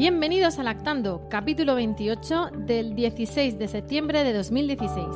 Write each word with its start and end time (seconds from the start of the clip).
Bienvenidos 0.00 0.58
a 0.58 0.62
Lactando, 0.62 1.26
capítulo 1.28 1.74
28 1.74 2.52
del 2.60 2.94
16 2.94 3.58
de 3.58 3.68
septiembre 3.68 4.24
de 4.24 4.32
2016. 4.32 5.06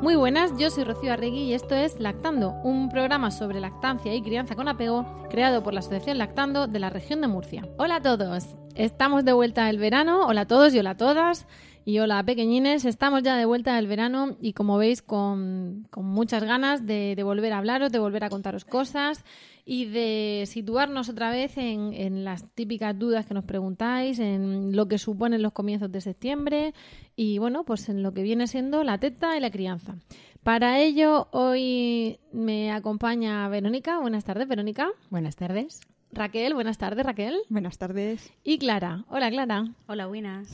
Muy 0.00 0.16
buenas, 0.16 0.56
yo 0.56 0.70
soy 0.70 0.84
Rocío 0.84 1.12
Arregui 1.12 1.42
y 1.42 1.52
esto 1.52 1.74
es 1.74 2.00
Lactando, 2.00 2.52
un 2.64 2.88
programa 2.88 3.30
sobre 3.30 3.60
lactancia 3.60 4.14
y 4.14 4.22
crianza 4.22 4.56
con 4.56 4.68
apego 4.68 5.04
creado 5.28 5.62
por 5.62 5.74
la 5.74 5.80
Asociación 5.80 6.16
Lactando 6.16 6.66
de 6.66 6.78
la 6.78 6.88
región 6.88 7.20
de 7.20 7.28
Murcia. 7.28 7.68
Hola 7.76 7.96
a 7.96 8.00
todos, 8.00 8.46
estamos 8.76 9.26
de 9.26 9.34
vuelta 9.34 9.68
el 9.68 9.76
verano, 9.76 10.26
hola 10.26 10.40
a 10.40 10.46
todos 10.46 10.72
y 10.72 10.78
hola 10.78 10.92
a 10.92 10.96
todas. 10.96 11.46
Y 11.86 11.98
hola 11.98 12.22
pequeñines, 12.24 12.86
estamos 12.86 13.22
ya 13.22 13.36
de 13.36 13.44
vuelta 13.44 13.76
del 13.76 13.86
verano 13.86 14.38
y 14.40 14.54
como 14.54 14.78
veis 14.78 15.02
con, 15.02 15.86
con 15.90 16.06
muchas 16.06 16.42
ganas 16.42 16.86
de, 16.86 17.14
de, 17.14 17.22
volver 17.22 17.52
a 17.52 17.58
hablaros, 17.58 17.92
de 17.92 17.98
volver 17.98 18.24
a 18.24 18.30
contaros 18.30 18.64
cosas 18.64 19.22
y 19.66 19.84
de 19.84 20.44
situarnos 20.46 21.10
otra 21.10 21.30
vez 21.30 21.58
en, 21.58 21.92
en, 21.92 22.24
las 22.24 22.48
típicas 22.54 22.98
dudas 22.98 23.26
que 23.26 23.34
nos 23.34 23.44
preguntáis, 23.44 24.18
en 24.18 24.74
lo 24.74 24.88
que 24.88 24.96
suponen 24.96 25.42
los 25.42 25.52
comienzos 25.52 25.92
de 25.92 26.00
septiembre 26.00 26.72
y 27.16 27.36
bueno, 27.36 27.64
pues 27.64 27.90
en 27.90 28.02
lo 28.02 28.14
que 28.14 28.22
viene 28.22 28.46
siendo 28.46 28.82
la 28.82 28.96
teta 28.96 29.36
y 29.36 29.40
la 29.40 29.50
crianza. 29.50 29.96
Para 30.42 30.80
ello 30.80 31.28
hoy 31.32 32.18
me 32.32 32.72
acompaña 32.72 33.46
Verónica. 33.48 33.98
Buenas 34.00 34.24
tardes, 34.24 34.48
Verónica. 34.48 34.88
Buenas 35.10 35.36
tardes. 35.36 35.82
Raquel, 36.12 36.54
buenas 36.54 36.78
tardes, 36.78 37.04
Raquel. 37.04 37.36
Buenas 37.50 37.76
tardes. 37.76 38.32
Y 38.42 38.56
Clara. 38.56 39.04
Hola, 39.08 39.30
Clara. 39.30 39.64
Hola, 39.86 40.06
buenas. 40.06 40.48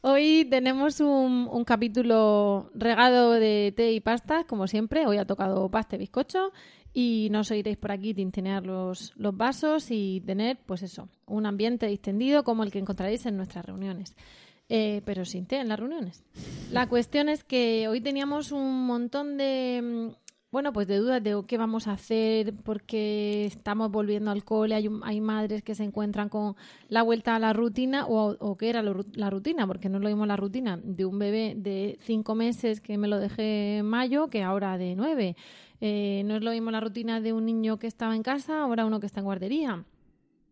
Hoy 0.00 0.46
tenemos 0.48 1.00
un, 1.00 1.64
capítulo 1.64 2.70
regado 2.72 3.32
de 3.32 3.72
té 3.76 3.92
y 3.92 4.00
pasta, 4.00 4.44
como 4.44 4.68
siempre. 4.68 5.06
Hoy 5.06 5.18
ha 5.18 5.24
tocado 5.24 5.68
pasta 5.70 5.96
y 5.96 5.98
bizcocho 5.98 6.52
y 6.94 7.28
nos 7.32 7.50
oiréis 7.50 7.78
por 7.78 7.90
aquí 7.90 8.14
tintinear 8.14 8.64
los, 8.64 9.12
los 9.16 9.36
vasos 9.36 9.90
y 9.90 10.22
tener, 10.24 10.58
pues 10.66 10.84
eso, 10.84 11.08
un 11.26 11.46
ambiente 11.46 11.86
distendido 11.88 12.44
como 12.44 12.62
el 12.62 12.70
que 12.70 12.78
encontraréis 12.78 13.26
en 13.26 13.36
nuestras 13.36 13.64
reuniones. 13.64 14.14
Eh, 14.68 15.02
pero 15.04 15.24
sin 15.24 15.46
té 15.46 15.56
en 15.56 15.68
las 15.68 15.80
reuniones. 15.80 16.22
La 16.70 16.88
cuestión 16.88 17.28
es 17.28 17.42
que 17.42 17.88
hoy 17.88 18.00
teníamos 18.00 18.52
un 18.52 18.86
montón 18.86 19.36
de 19.36 20.14
bueno, 20.50 20.72
pues 20.72 20.86
de 20.86 20.96
dudas 20.96 21.22
de 21.22 21.42
qué 21.46 21.58
vamos 21.58 21.88
a 21.88 21.92
hacer 21.92 22.54
porque 22.64 23.44
estamos 23.44 23.90
volviendo 23.90 24.30
al 24.30 24.44
cole, 24.44 24.74
hay, 24.74 24.88
hay 25.02 25.20
madres 25.20 25.62
que 25.62 25.74
se 25.74 25.84
encuentran 25.84 26.30
con 26.30 26.56
la 26.88 27.02
vuelta 27.02 27.36
a 27.36 27.38
la 27.38 27.52
rutina 27.52 28.06
o, 28.06 28.34
o 28.38 28.56
qué 28.56 28.70
era 28.70 28.82
lo, 28.82 29.04
la 29.12 29.28
rutina, 29.28 29.66
porque 29.66 29.90
no 29.90 29.98
lo 29.98 30.08
mismo 30.08 30.24
la 30.24 30.36
rutina 30.36 30.80
de 30.82 31.04
un 31.04 31.18
bebé 31.18 31.54
de 31.54 31.98
cinco 32.00 32.34
meses 32.34 32.80
que 32.80 32.96
me 32.96 33.08
lo 33.08 33.18
dejé 33.18 33.78
en 33.78 33.86
mayo 33.86 34.28
que 34.28 34.42
ahora 34.42 34.78
de 34.78 34.96
nueve. 34.96 35.36
Eh, 35.80 36.22
no 36.24 36.36
es 36.36 36.42
lo 36.42 36.50
mismo 36.50 36.70
la 36.70 36.80
rutina 36.80 37.20
de 37.20 37.32
un 37.34 37.44
niño 37.44 37.78
que 37.78 37.86
estaba 37.86 38.16
en 38.16 38.22
casa, 38.22 38.62
ahora 38.62 38.86
uno 38.86 39.00
que 39.00 39.06
está 39.06 39.20
en 39.20 39.26
guardería. 39.26 39.84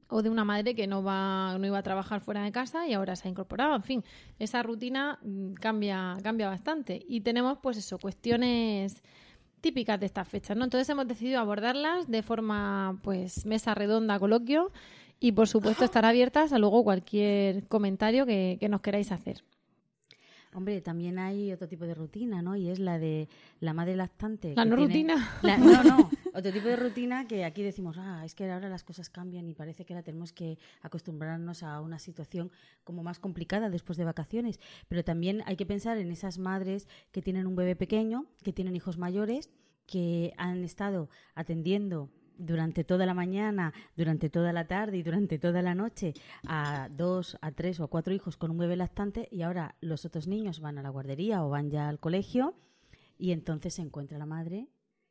O 0.09 0.23
de 0.23 0.31
una 0.31 0.45
madre 0.45 0.75
que 0.77 0.87
no 0.87 1.03
va 1.03 1.57
no 1.59 1.67
iba 1.67 1.79
a 1.79 1.83
trabajar 1.83 2.21
fuera 2.21 2.45
de 2.45 2.53
casa 2.53 2.87
y 2.87 2.93
ahora 2.93 3.17
se 3.17 3.27
ha 3.27 3.31
incorporado. 3.31 3.75
En 3.75 3.83
fin 3.83 4.05
esa 4.39 4.63
rutina 4.63 5.19
cambia 5.59 6.17
cambia 6.23 6.49
bastante. 6.49 7.03
Y 7.09 7.23
tenemos 7.23 7.59
pues 7.63 7.77
eso 7.79 7.99
cuestiones 7.99 9.03
típicas 9.61 9.99
de 10.01 10.07
estas 10.07 10.29
fechas, 10.29 10.57
¿no? 10.57 10.65
Entonces 10.65 10.89
hemos 10.89 11.09
decidido 11.09 11.41
abordarlas 11.41 12.09
de 12.09 12.23
forma, 12.23 12.99
pues, 13.03 13.47
mesa 13.47 13.75
redonda, 13.75 14.19
coloquio, 14.19 14.71
y 15.19 15.33
por 15.33 15.49
supuesto 15.49 15.85
estar 15.85 16.05
abiertas 16.05 16.53
a 16.53 16.59
luego 16.59 16.85
cualquier 16.85 17.67
comentario 17.69 18.27
que, 18.27 18.59
que 18.61 18.69
nos 18.69 18.81
queráis 18.81 19.13
hacer. 19.13 19.43
Hombre, 20.57 20.81
también 20.81 21.19
hay 21.19 21.53
otro 21.53 21.69
tipo 21.69 21.85
de 21.85 21.93
rutina, 21.93 22.41
¿no? 22.41 22.57
Y 22.57 22.71
es 22.71 22.79
la 22.79 22.99
de 22.99 23.29
la 23.61 23.75
madre 23.75 23.95
lactante. 23.95 24.55
La 24.57 24.65
no 24.65 24.75
tiene... 24.75 25.15
rutina. 25.15 25.39
La... 25.43 25.59
no, 25.59 25.85
no. 25.85 26.11
Otro 26.33 26.51
tipo 26.51 26.67
de 26.67 26.77
rutina 26.77 27.29
que 27.29 27.45
aquí 27.45 27.63
decimos, 27.63 27.99
ah, 27.99 28.23
es 28.25 28.35
que 28.35 28.51
ahora 28.51 28.71
las 28.71 28.83
cosas 28.83 29.11
cambian 29.11 29.47
y 29.51 29.55
parece 29.55 29.85
que 29.85 29.93
ahora 29.93 30.03
tenemos 30.03 30.33
que 30.33 30.59
acostumbrarnos 30.81 31.63
a 31.63 31.83
una 31.83 31.99
situación 31.99 32.51
como 32.85 33.03
más 33.03 33.19
complicada 33.19 33.69
después 33.69 33.99
de 33.99 34.05
vacaciones. 34.05 34.59
Pero 34.89 35.05
también 35.05 35.43
hay 35.45 35.57
que 35.57 35.67
pensar 35.67 35.99
en 35.99 36.11
esas 36.11 36.39
madres 36.39 36.89
que 37.13 37.21
tienen 37.21 37.47
un 37.47 37.55
bebé 37.55 37.77
pequeño, 37.77 38.25
que 38.43 38.55
tienen 38.55 38.77
hijos 38.77 38.97
mayores, 38.97 39.51
que 39.87 40.33
han 40.39 40.65
estado 40.65 41.11
atendiendo 41.35 42.09
durante 42.39 42.85
toda 42.85 43.07
la 43.07 43.15
mañana, 43.15 43.73
durante 43.97 44.31
toda 44.31 44.53
la 44.53 44.67
tarde 44.67 44.99
y 44.99 45.03
durante 45.03 45.39
toda 45.39 45.63
la 45.63 45.75
noche 45.75 46.15
a 46.47 46.89
dos, 46.91 47.39
a 47.41 47.53
tres 47.53 47.81
o 47.81 47.85
a 47.85 47.89
cuatro 47.89 48.15
hijos 48.15 48.37
con 48.37 48.51
un 48.51 48.59
bebé 48.59 48.77
lactante 48.77 49.29
y 49.31 49.43
ahora 49.43 49.75
los 49.81 50.05
otros 50.05 50.27
niños 50.27 50.61
van 50.61 50.79
a 50.79 50.83
la 50.83 50.91
guardería 50.91 51.45
o 51.45 51.51
van 51.51 51.71
ya 51.71 51.89
al 51.89 51.99
colegio 51.99 52.55
y 53.19 53.33
entonces 53.33 53.75
se 53.75 53.83
encuentra 53.83 54.19
la 54.19 54.27
madre 54.27 54.69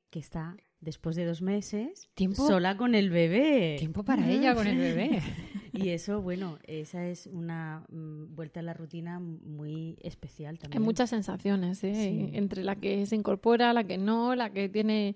que 0.10 0.20
está 0.20 0.56
después 0.80 1.16
de 1.16 1.26
dos 1.26 1.42
meses 1.42 2.10
¿Tiempo? 2.14 2.48
sola 2.48 2.78
con 2.78 2.96
el 2.96 3.10
bebé. 3.10 3.76
Tiempo 3.80 4.04
para 4.04 4.30
ella 4.30 4.54
con 4.54 4.68
el 4.68 4.78
bebé. 4.78 5.22
y 5.74 5.90
eso, 5.90 6.22
bueno, 6.22 6.60
esa 6.64 7.08
es 7.08 7.28
una 7.28 7.86
mm, 7.90 8.36
vuelta 8.36 8.60
a 8.60 8.64
la 8.64 8.74
rutina 8.74 9.20
muy 9.20 9.98
especial 10.02 10.60
también. 10.60 10.82
Hay 10.82 10.86
muchas 10.86 11.10
sensaciones, 11.10 11.84
¿eh? 11.84 11.94
Sí. 11.94 12.30
Entre 12.38 12.64
la 12.64 12.76
que 12.76 13.06
se 13.08 13.16
incorpora, 13.16 13.74
la 13.74 13.84
que 13.84 13.98
no, 13.98 14.36
la 14.36 14.52
que 14.52 14.70
tiene 14.70 15.16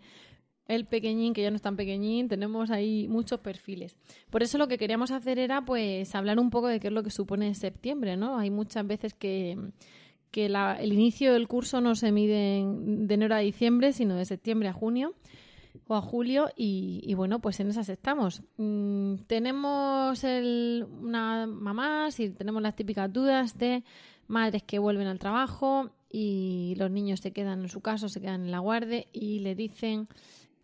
el 0.70 0.86
pequeñín, 0.86 1.34
que 1.34 1.42
ya 1.42 1.50
no 1.50 1.56
es 1.56 1.62
tan 1.62 1.76
pequeñín, 1.76 2.30
tenemos 2.30 2.70
ahí 2.70 3.08
muchos 3.10 3.40
perfiles. 3.40 3.98
Por 4.30 4.44
eso 4.44 4.58
lo 4.60 4.68
que 4.68 4.78
queríamos 4.78 5.10
hacer 5.10 5.40
era 5.40 5.66
pues 5.66 6.14
hablar 6.14 6.40
un 6.40 6.52
poco 6.52 6.68
de 6.68 6.80
qué 6.80 6.88
es 6.88 6.94
lo 6.94 7.04
que 7.04 7.10
supone 7.10 7.56
septiembre, 7.56 8.16
¿no? 8.16 8.38
Hay 8.38 8.52
muchas 8.52 8.86
veces 8.86 9.16
que, 9.16 9.58
que 10.30 10.48
la, 10.48 10.80
el 10.80 10.94
inicio 10.94 11.34
del 11.34 11.48
curso 11.48 11.82
no 11.82 11.96
se 11.96 12.12
mide 12.12 12.64
de 12.64 13.14
enero 13.14 13.34
a 13.34 13.40
diciembre, 13.40 13.94
sino 13.94 14.16
de 14.16 14.26
septiembre 14.26 14.70
a 14.70 14.74
junio 14.74 15.16
o 15.88 15.96
a 15.96 16.02
julio 16.02 16.50
y, 16.56 17.12
bueno, 17.16 17.40
pues 17.40 17.60
en 17.60 17.70
esas 17.70 17.90
estamos. 17.90 18.44
Mm, 18.58 19.16
tenemos 19.26 20.24
el, 20.24 20.86
una 21.02 21.48
mamá, 21.48 22.10
y 22.16 22.30
tenemos 22.30 22.62
las 22.62 22.76
típicas 22.76 23.12
dudas 23.12 23.58
de 23.58 23.84
madres 24.28 24.62
que 24.62 24.78
vuelven 24.78 25.08
al 25.08 25.18
trabajo 25.18 25.90
y 26.12 26.76
los 26.78 26.92
niños 26.92 27.22
se 27.22 27.32
quedan 27.32 27.62
en 27.62 27.70
su 27.70 27.82
casa, 27.82 28.08
se 28.08 28.22
quedan 28.22 28.46
en 28.46 28.52
la 28.52 28.60
guardia 28.60 29.06
y 29.12 29.40
le 29.40 29.56
dicen 29.56 30.08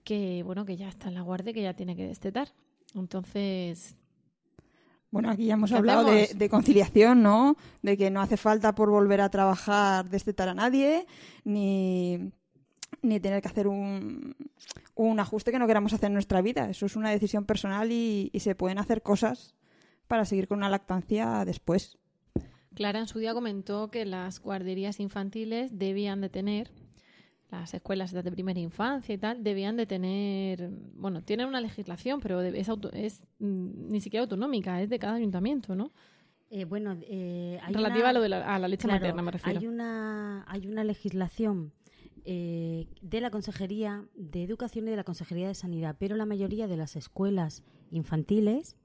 que 0.05 0.43
bueno 0.43 0.63
que 0.63 0.77
ya 0.77 0.87
está 0.87 1.09
en 1.09 1.15
la 1.15 1.21
guardia, 1.21 1.51
que 1.51 1.63
ya 1.63 1.73
tiene 1.73 1.97
que 1.97 2.07
destetar. 2.07 2.53
Entonces, 2.93 3.97
bueno, 5.11 5.29
aquí 5.29 5.45
ya 5.45 5.55
hemos 5.55 5.71
hablado 5.73 6.05
de, 6.05 6.29
de, 6.33 6.49
conciliación, 6.49 7.21
¿no? 7.21 7.57
De 7.81 7.97
que 7.97 8.09
no 8.09 8.21
hace 8.21 8.37
falta 8.37 8.75
por 8.75 8.89
volver 8.89 9.19
a 9.19 9.29
trabajar 9.29 10.09
destetar 10.09 10.47
a 10.47 10.53
nadie, 10.53 11.05
ni, 11.43 12.31
ni 13.01 13.19
tener 13.19 13.41
que 13.41 13.47
hacer 13.47 13.67
un, 13.67 14.35
un, 14.93 15.19
ajuste 15.19 15.51
que 15.51 15.59
no 15.59 15.67
queramos 15.67 15.91
hacer 15.91 16.07
en 16.07 16.13
nuestra 16.13 16.41
vida. 16.41 16.69
Eso 16.69 16.85
es 16.85 16.95
una 16.95 17.09
decisión 17.09 17.45
personal 17.45 17.91
y, 17.91 18.29
y 18.31 18.39
se 18.41 18.55
pueden 18.55 18.77
hacer 18.77 19.01
cosas 19.01 19.55
para 20.07 20.25
seguir 20.25 20.47
con 20.47 20.59
una 20.59 20.69
lactancia 20.69 21.43
después. 21.45 21.97
Clara 22.75 22.99
en 22.99 23.07
su 23.07 23.19
día 23.19 23.33
comentó 23.33 23.89
que 23.89 24.05
las 24.05 24.39
guarderías 24.39 24.99
infantiles 24.99 25.79
debían 25.79 26.21
de 26.21 26.29
tener 26.29 26.71
las 27.51 27.73
escuelas 27.73 28.11
de 28.11 28.31
primera 28.31 28.59
infancia 28.59 29.13
y 29.13 29.17
tal 29.17 29.43
debían 29.43 29.77
de 29.77 29.85
tener, 29.85 30.69
bueno, 30.95 31.21
tienen 31.21 31.47
una 31.47 31.61
legislación, 31.61 32.19
pero 32.19 32.41
es, 32.41 32.69
auto, 32.69 32.91
es 32.91 33.23
mm, 33.39 33.91
ni 33.91 34.01
siquiera 34.01 34.23
autonómica, 34.23 34.81
es 34.81 34.89
de 34.89 34.99
cada 34.99 35.15
ayuntamiento, 35.15 35.75
¿no? 35.75 35.91
Eh, 36.49 36.65
bueno, 36.65 36.95
eh, 37.01 37.59
hay 37.61 37.73
relativa 37.73 38.01
una, 38.01 38.09
a 38.09 38.13
lo 38.13 38.21
de 38.21 38.29
la, 38.29 38.55
a 38.55 38.59
la 38.59 38.67
leche 38.67 38.87
claro, 38.87 39.01
materna, 39.01 39.21
me 39.21 39.31
refiero. 39.31 39.59
Hay 39.59 39.67
una, 39.67 40.45
hay 40.47 40.67
una 40.67 40.83
legislación 40.83 41.73
eh, 42.27 42.87
de 43.01 43.21
la 43.21 43.29
Consejería 43.29 44.03
de 44.15 44.43
Educación 44.43 44.87
y 44.87 44.89
de 44.89 44.95
la 44.95 45.03
Consejería 45.03 45.47
de 45.47 45.53
Sanidad, 45.53 45.95
pero 45.99 46.15
la 46.15 46.25
mayoría 46.25 46.67
de 46.67 46.75
las 46.75 46.95
escuelas 46.95 47.63
infantiles 47.91 48.75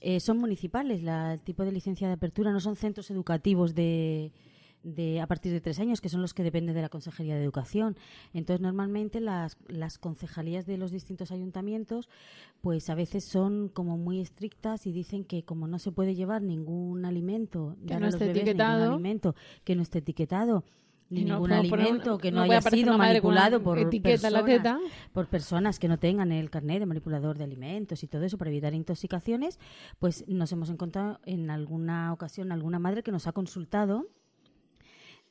eh, 0.00 0.18
son 0.18 0.38
municipales. 0.38 1.02
La, 1.02 1.34
el 1.34 1.40
tipo 1.40 1.64
de 1.64 1.70
licencia 1.70 2.08
de 2.08 2.14
apertura 2.14 2.50
no 2.50 2.58
son 2.58 2.74
centros 2.74 3.10
educativos 3.10 3.76
de 3.76 4.32
de, 4.84 5.20
a 5.20 5.26
partir 5.26 5.52
de 5.52 5.60
tres 5.60 5.80
años, 5.80 6.00
que 6.00 6.08
son 6.08 6.22
los 6.22 6.34
que 6.34 6.42
dependen 6.42 6.74
de 6.74 6.82
la 6.82 6.88
Consejería 6.88 7.34
de 7.34 7.42
Educación. 7.42 7.96
Entonces, 8.32 8.60
normalmente 8.60 9.20
las, 9.20 9.56
las 9.66 9.98
concejalías 9.98 10.66
de 10.66 10.76
los 10.76 10.92
distintos 10.92 11.32
ayuntamientos, 11.32 12.08
pues 12.60 12.88
a 12.90 12.94
veces 12.94 13.24
son 13.24 13.68
como 13.68 13.98
muy 13.98 14.20
estrictas 14.20 14.86
y 14.86 14.92
dicen 14.92 15.24
que 15.24 15.44
como 15.44 15.66
no 15.66 15.78
se 15.78 15.90
puede 15.90 16.14
llevar 16.14 16.42
ningún 16.42 17.04
alimento, 17.04 17.76
que 17.86 17.98
no 17.98 18.06
esté 18.06 18.30
etiquetado, 18.30 18.92
alimento 18.92 19.34
que 19.64 19.74
no 19.74 19.82
esté 19.82 19.98
etiquetado, 19.98 20.64
ni 21.10 21.24
ningún 21.24 21.52
alimento 21.52 22.18
que 22.18 22.32
no, 22.32 22.42
haya 22.42 22.60
sido 22.60 22.96
manipulado 22.96 23.62
por 23.62 23.78
personas, 24.00 24.80
por 25.12 25.28
personas 25.28 25.78
que 25.78 25.88
no 25.88 25.98
tengan 25.98 26.32
el 26.32 26.50
carnet 26.50 26.80
de 26.80 26.86
manipulador 26.86 27.38
de 27.38 27.44
alimentos 27.44 28.02
y 28.02 28.08
todo 28.08 28.24
eso 28.24 28.38
para 28.38 28.50
evitar 28.50 28.74
intoxicaciones, 28.74 29.58
pues 29.98 30.24
nos 30.28 30.50
hemos 30.52 30.70
encontrado 30.70 31.20
en 31.24 31.50
alguna 31.50 32.12
ocasión 32.12 32.52
alguna 32.52 32.78
madre 32.78 33.02
que 33.02 33.12
nos 33.12 33.26
ha 33.26 33.32
consultado 33.32 34.08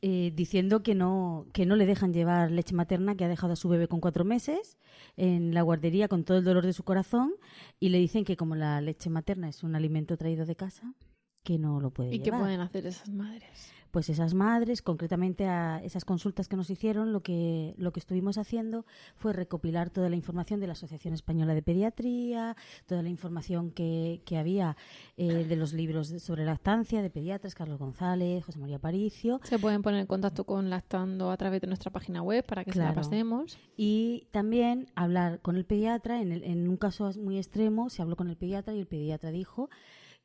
eh, 0.06 0.34
diciendo 0.36 0.84
que 0.84 0.96
no, 0.96 1.46
que 1.54 1.66
no 1.66 1.78
le 1.78 1.86
dejan 1.86 2.12
llevar 2.12 2.52
leche 2.52 2.76
materna, 2.76 3.16
que 3.16 3.24
ha 3.24 3.30
dejado 3.30 3.54
a 3.54 3.56
su 3.56 3.70
bebé 3.70 3.88
con 3.88 4.02
cuatro 4.02 4.26
meses 4.26 4.78
en 5.16 5.54
la 5.54 5.62
guardería 5.62 6.10
con 6.10 6.26
todo 6.26 6.38
el 6.40 6.44
dolor 6.44 6.66
de 6.66 6.74
su 6.74 6.84
corazón 6.84 7.32
y 7.80 7.88
le 7.88 8.00
dicen 8.00 8.26
que 8.26 8.36
como 8.36 8.56
la 8.56 8.82
leche 8.82 9.10
materna 9.10 9.48
es 9.48 9.64
un 9.64 9.78
alimento 9.78 10.18
traído 10.18 10.46
de 10.46 10.58
casa, 10.58 10.94
que 11.42 11.58
no 11.58 11.80
lo 11.80 11.90
puede 11.92 12.10
¿Y 12.14 12.20
llevar. 12.20 12.40
qué 12.40 12.44
pueden 12.44 12.60
hacer 12.60 12.86
esas 12.86 13.08
madres? 13.12 13.72
Pues 13.94 14.10
esas 14.10 14.34
madres, 14.34 14.82
concretamente 14.82 15.46
a 15.46 15.80
esas 15.84 16.04
consultas 16.04 16.48
que 16.48 16.56
nos 16.56 16.72
hicieron, 16.72 17.14
lo 17.14 17.22
que, 17.22 17.76
lo 17.78 17.94
que 17.94 18.00
estuvimos 18.00 18.40
haciendo 18.40 18.88
fue 19.16 19.34
recopilar 19.34 19.92
toda 19.92 20.10
la 20.10 20.16
información 20.16 20.60
de 20.60 20.66
la 20.66 20.74
Asociación 20.74 21.14
Española 21.14 21.54
de 21.54 21.62
Pediatría, 21.62 22.58
toda 22.88 23.04
la 23.04 23.10
información 23.10 23.70
que, 23.70 24.24
que 24.26 24.40
había 24.40 24.78
eh, 25.16 25.46
de 25.46 25.56
los 25.56 25.74
libros 25.74 26.08
sobre 26.24 26.44
lactancia 26.44 27.04
de 27.04 27.12
pediatras, 27.12 27.54
Carlos 27.54 27.78
González, 27.78 28.44
José 28.44 28.58
María 28.58 28.80
Paricio. 28.80 29.40
Se 29.44 29.60
pueden 29.60 29.84
poner 29.84 30.00
en 30.00 30.08
contacto 30.08 30.44
con 30.44 30.72
Lactando 30.72 31.30
a 31.30 31.38
través 31.38 31.62
de 31.62 31.68
nuestra 31.68 31.92
página 31.92 32.24
web 32.24 32.44
para 32.44 32.66
que 32.66 32.72
se 32.72 32.80
la 32.80 32.96
pasemos. 32.96 33.60
Y 33.78 34.28
también 34.32 34.88
hablar 34.96 35.40
con 35.42 35.56
el 35.56 35.66
pediatra, 35.66 36.20
en, 36.20 36.32
en 36.32 36.68
un 36.68 36.78
caso 36.78 37.12
muy 37.20 37.38
extremo, 37.38 37.92
se 37.92 38.02
habló 38.02 38.16
con 38.16 38.28
el 38.28 38.38
pediatra 38.38 38.74
y 38.74 38.80
el 38.80 38.88
pediatra 38.88 39.30
dijo 39.30 39.70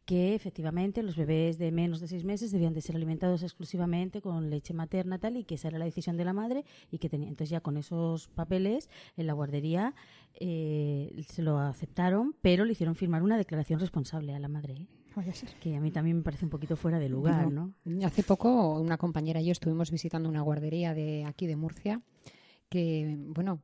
que 0.08 0.34
efectivamente 0.34 1.02
los 1.02 1.16
bebés 1.16 1.58
de 1.58 1.70
menos 1.70 2.00
de 2.00 2.08
seis 2.08 2.24
meses 2.24 2.50
debían 2.50 2.72
de 2.72 2.80
ser 2.80 2.96
alimentados 2.96 3.42
exclusivamente 3.42 4.22
con 4.22 4.48
leche 4.48 4.72
materna 4.72 5.18
tal 5.18 5.36
y 5.36 5.44
que 5.44 5.56
esa 5.56 5.68
era 5.68 5.78
la 5.78 5.84
decisión 5.84 6.16
de 6.16 6.24
la 6.24 6.32
madre 6.32 6.64
y 6.90 6.96
que 6.96 7.10
tenía 7.10 7.28
entonces 7.28 7.50
ya 7.50 7.60
con 7.60 7.76
esos 7.76 8.28
papeles 8.28 8.88
en 9.18 9.26
la 9.26 9.34
guardería 9.34 9.94
eh, 10.40 11.22
se 11.28 11.42
lo 11.42 11.58
aceptaron 11.58 12.34
pero 12.40 12.64
le 12.64 12.72
hicieron 12.72 12.94
firmar 12.94 13.22
una 13.22 13.36
declaración 13.36 13.80
responsable 13.80 14.34
a 14.34 14.38
la 14.38 14.48
madre 14.48 14.76
¿eh? 14.80 14.86
que 15.60 15.76
a 15.76 15.80
mí 15.80 15.90
también 15.90 16.16
me 16.16 16.22
parece 16.22 16.46
un 16.46 16.50
poquito 16.50 16.76
fuera 16.76 16.98
de 16.98 17.10
lugar 17.10 17.52
¿no? 17.52 17.74
hace 18.02 18.22
poco 18.22 18.80
una 18.80 18.96
compañera 18.96 19.42
y 19.42 19.44
yo 19.44 19.52
estuvimos 19.52 19.90
visitando 19.90 20.26
una 20.30 20.40
guardería 20.40 20.94
de 20.94 21.26
aquí 21.26 21.46
de 21.46 21.56
Murcia 21.56 22.00
que 22.70 23.14
bueno 23.26 23.60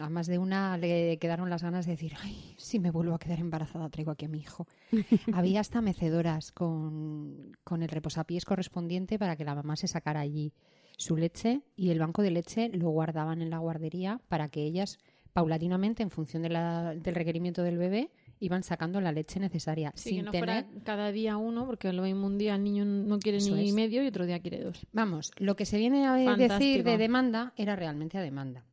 a 0.00 0.10
más 0.10 0.26
de 0.26 0.38
una 0.38 0.76
le 0.76 1.18
quedaron 1.18 1.48
las 1.50 1.62
ganas 1.62 1.86
de 1.86 1.92
decir, 1.92 2.14
ay, 2.22 2.54
si 2.58 2.78
me 2.78 2.90
vuelvo 2.90 3.14
a 3.14 3.18
quedar 3.18 3.40
embarazada, 3.40 3.88
traigo 3.88 4.10
aquí 4.10 4.26
a 4.26 4.28
mi 4.28 4.38
hijo. 4.38 4.66
Había 5.32 5.60
hasta 5.60 5.80
mecedoras 5.80 6.52
con, 6.52 7.56
con 7.64 7.82
el 7.82 7.88
reposapiés 7.88 8.44
correspondiente 8.44 9.18
para 9.18 9.36
que 9.36 9.44
la 9.44 9.54
mamá 9.54 9.76
se 9.76 9.88
sacara 9.88 10.20
allí 10.20 10.52
su 10.96 11.16
leche 11.16 11.62
y 11.76 11.90
el 11.90 11.98
banco 11.98 12.22
de 12.22 12.30
leche 12.30 12.68
lo 12.68 12.90
guardaban 12.90 13.42
en 13.42 13.50
la 13.50 13.58
guardería 13.58 14.20
para 14.28 14.48
que 14.48 14.62
ellas, 14.64 14.98
paulatinamente, 15.32 16.02
en 16.02 16.10
función 16.10 16.42
de 16.42 16.50
la, 16.50 16.94
del 16.94 17.14
requerimiento 17.14 17.62
del 17.62 17.78
bebé, 17.78 18.10
iban 18.40 18.62
sacando 18.62 19.00
la 19.00 19.12
leche 19.12 19.40
necesaria. 19.40 19.92
Sí, 19.94 20.10
sin 20.10 20.18
que 20.18 20.22
no 20.24 20.30
tener... 20.30 20.64
fuera 20.64 20.84
cada 20.84 21.10
día 21.10 21.36
uno, 21.36 21.66
porque 21.66 21.92
lo 21.92 22.02
mismo 22.02 22.26
un 22.26 22.38
día 22.38 22.54
el 22.54 22.64
niño 22.64 22.84
no 22.84 23.18
quiere 23.18 23.38
ni 23.38 23.72
medio 23.72 24.04
y 24.04 24.06
otro 24.06 24.26
día 24.26 24.40
quiere 24.40 24.62
dos. 24.62 24.86
Vamos, 24.92 25.32
lo 25.38 25.56
que 25.56 25.66
se 25.66 25.78
viene 25.78 26.06
a 26.06 26.14
decir 26.36 26.84
de 26.84 26.98
demanda 26.98 27.52
era 27.56 27.76
realmente 27.76 28.18
a 28.18 28.22
demanda. 28.22 28.64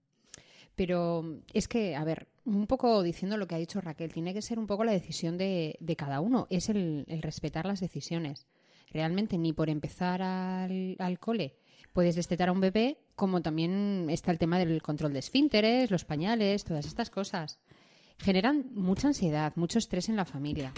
Pero 0.82 1.44
es 1.54 1.68
que, 1.68 1.96
a 1.96 2.04
ver, 2.04 2.28
un 2.44 2.66
poco 2.66 3.04
diciendo 3.04 3.38
lo 3.38 3.46
que 3.46 3.54
ha 3.54 3.60
dicho 3.60 3.80
Raquel, 3.82 4.12
tiene 4.12 4.34
que 4.34 4.42
ser 4.42 4.58
un 4.58 4.66
poco 4.66 4.84
la 4.84 4.94
decisión 4.94 5.38
de, 5.38 5.78
cada 5.96 6.22
uno, 6.22 6.48
es 6.50 6.70
el, 6.70 7.06
respetar 7.22 7.68
las 7.68 7.82
decisiones. 7.82 8.48
Realmente 8.90 9.38
ni 9.38 9.54
por 9.54 9.70
empezar 9.70 10.24
al, 10.24 11.20
cole 11.20 11.54
puedes 11.94 12.16
destetar 12.16 12.50
a 12.50 12.52
un 12.52 12.62
bebé, 12.62 12.98
como 13.14 13.44
también 13.44 14.08
está 14.10 14.32
el 14.32 14.40
tema 14.40 14.58
del 14.58 14.82
control 14.82 15.14
de 15.14 15.20
esfínteres, 15.20 15.92
los 15.92 16.04
pañales, 16.04 16.64
todas 16.64 16.88
estas 16.88 17.12
cosas. 17.12 17.60
Generan 18.18 18.72
mucha 18.74 19.10
ansiedad, 19.10 19.54
mucho 19.58 19.78
estrés 19.78 20.10
en 20.10 20.16
la 20.16 20.26
familia. 20.26 20.74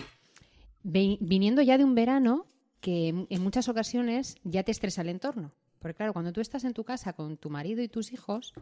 viniendo 0.83 1.61
ya 1.61 1.77
de 1.77 1.85
un 1.85 1.95
verano 1.95 2.45
que 2.81 3.07
en 3.29 3.41
muchas 3.41 3.69
ocasiones 3.69 4.35
ya 4.43 4.63
te 4.63 4.71
estresa 4.71 5.01
el 5.01 5.07
entorno. 5.07 5.53
Porque 5.79 5.95
claro, 5.95 6.11
cuando 6.11 6.33
tú 6.33 6.41
estás 6.41 6.65
en 6.65 6.73
tu 6.73 6.83
casa 6.83 7.13
con 7.13 7.37
tu 7.37 7.49
marido 7.49 7.81
y 7.81 7.87
tus 7.87 8.11
hijos, 8.11 8.53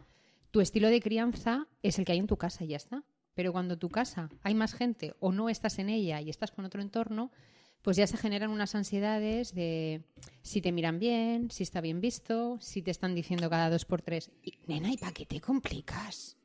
tu 0.52 0.60
estilo 0.60 0.88
de 0.88 1.00
crianza 1.00 1.66
es 1.82 1.98
el 1.98 2.04
que 2.04 2.12
hay 2.12 2.18
en 2.18 2.28
tu 2.28 2.36
casa 2.36 2.62
y 2.62 2.68
ya 2.68 2.76
está. 2.76 3.02
Pero 3.34 3.52
cuando 3.52 3.78
tu 3.78 3.88
casa 3.88 4.28
hay 4.42 4.54
más 4.54 4.74
gente 4.74 5.14
o 5.18 5.32
no 5.32 5.48
estás 5.48 5.78
en 5.78 5.88
ella 5.88 6.20
y 6.20 6.28
estás 6.28 6.52
con 6.52 6.66
otro 6.66 6.82
entorno, 6.82 7.32
pues 7.80 7.96
ya 7.96 8.06
se 8.06 8.18
generan 8.18 8.50
unas 8.50 8.74
ansiedades 8.74 9.54
de 9.54 10.04
si 10.42 10.60
te 10.60 10.70
miran 10.70 10.98
bien, 10.98 11.50
si 11.50 11.62
está 11.62 11.80
bien 11.80 12.00
visto, 12.00 12.58
si 12.60 12.82
te 12.82 12.90
están 12.90 13.14
diciendo 13.14 13.48
cada 13.48 13.70
dos 13.70 13.86
por 13.86 14.02
tres, 14.02 14.30
nena, 14.66 14.92
¿y 14.92 14.98
para 14.98 15.12
qué 15.12 15.24
te 15.24 15.40
complicas? 15.40 16.36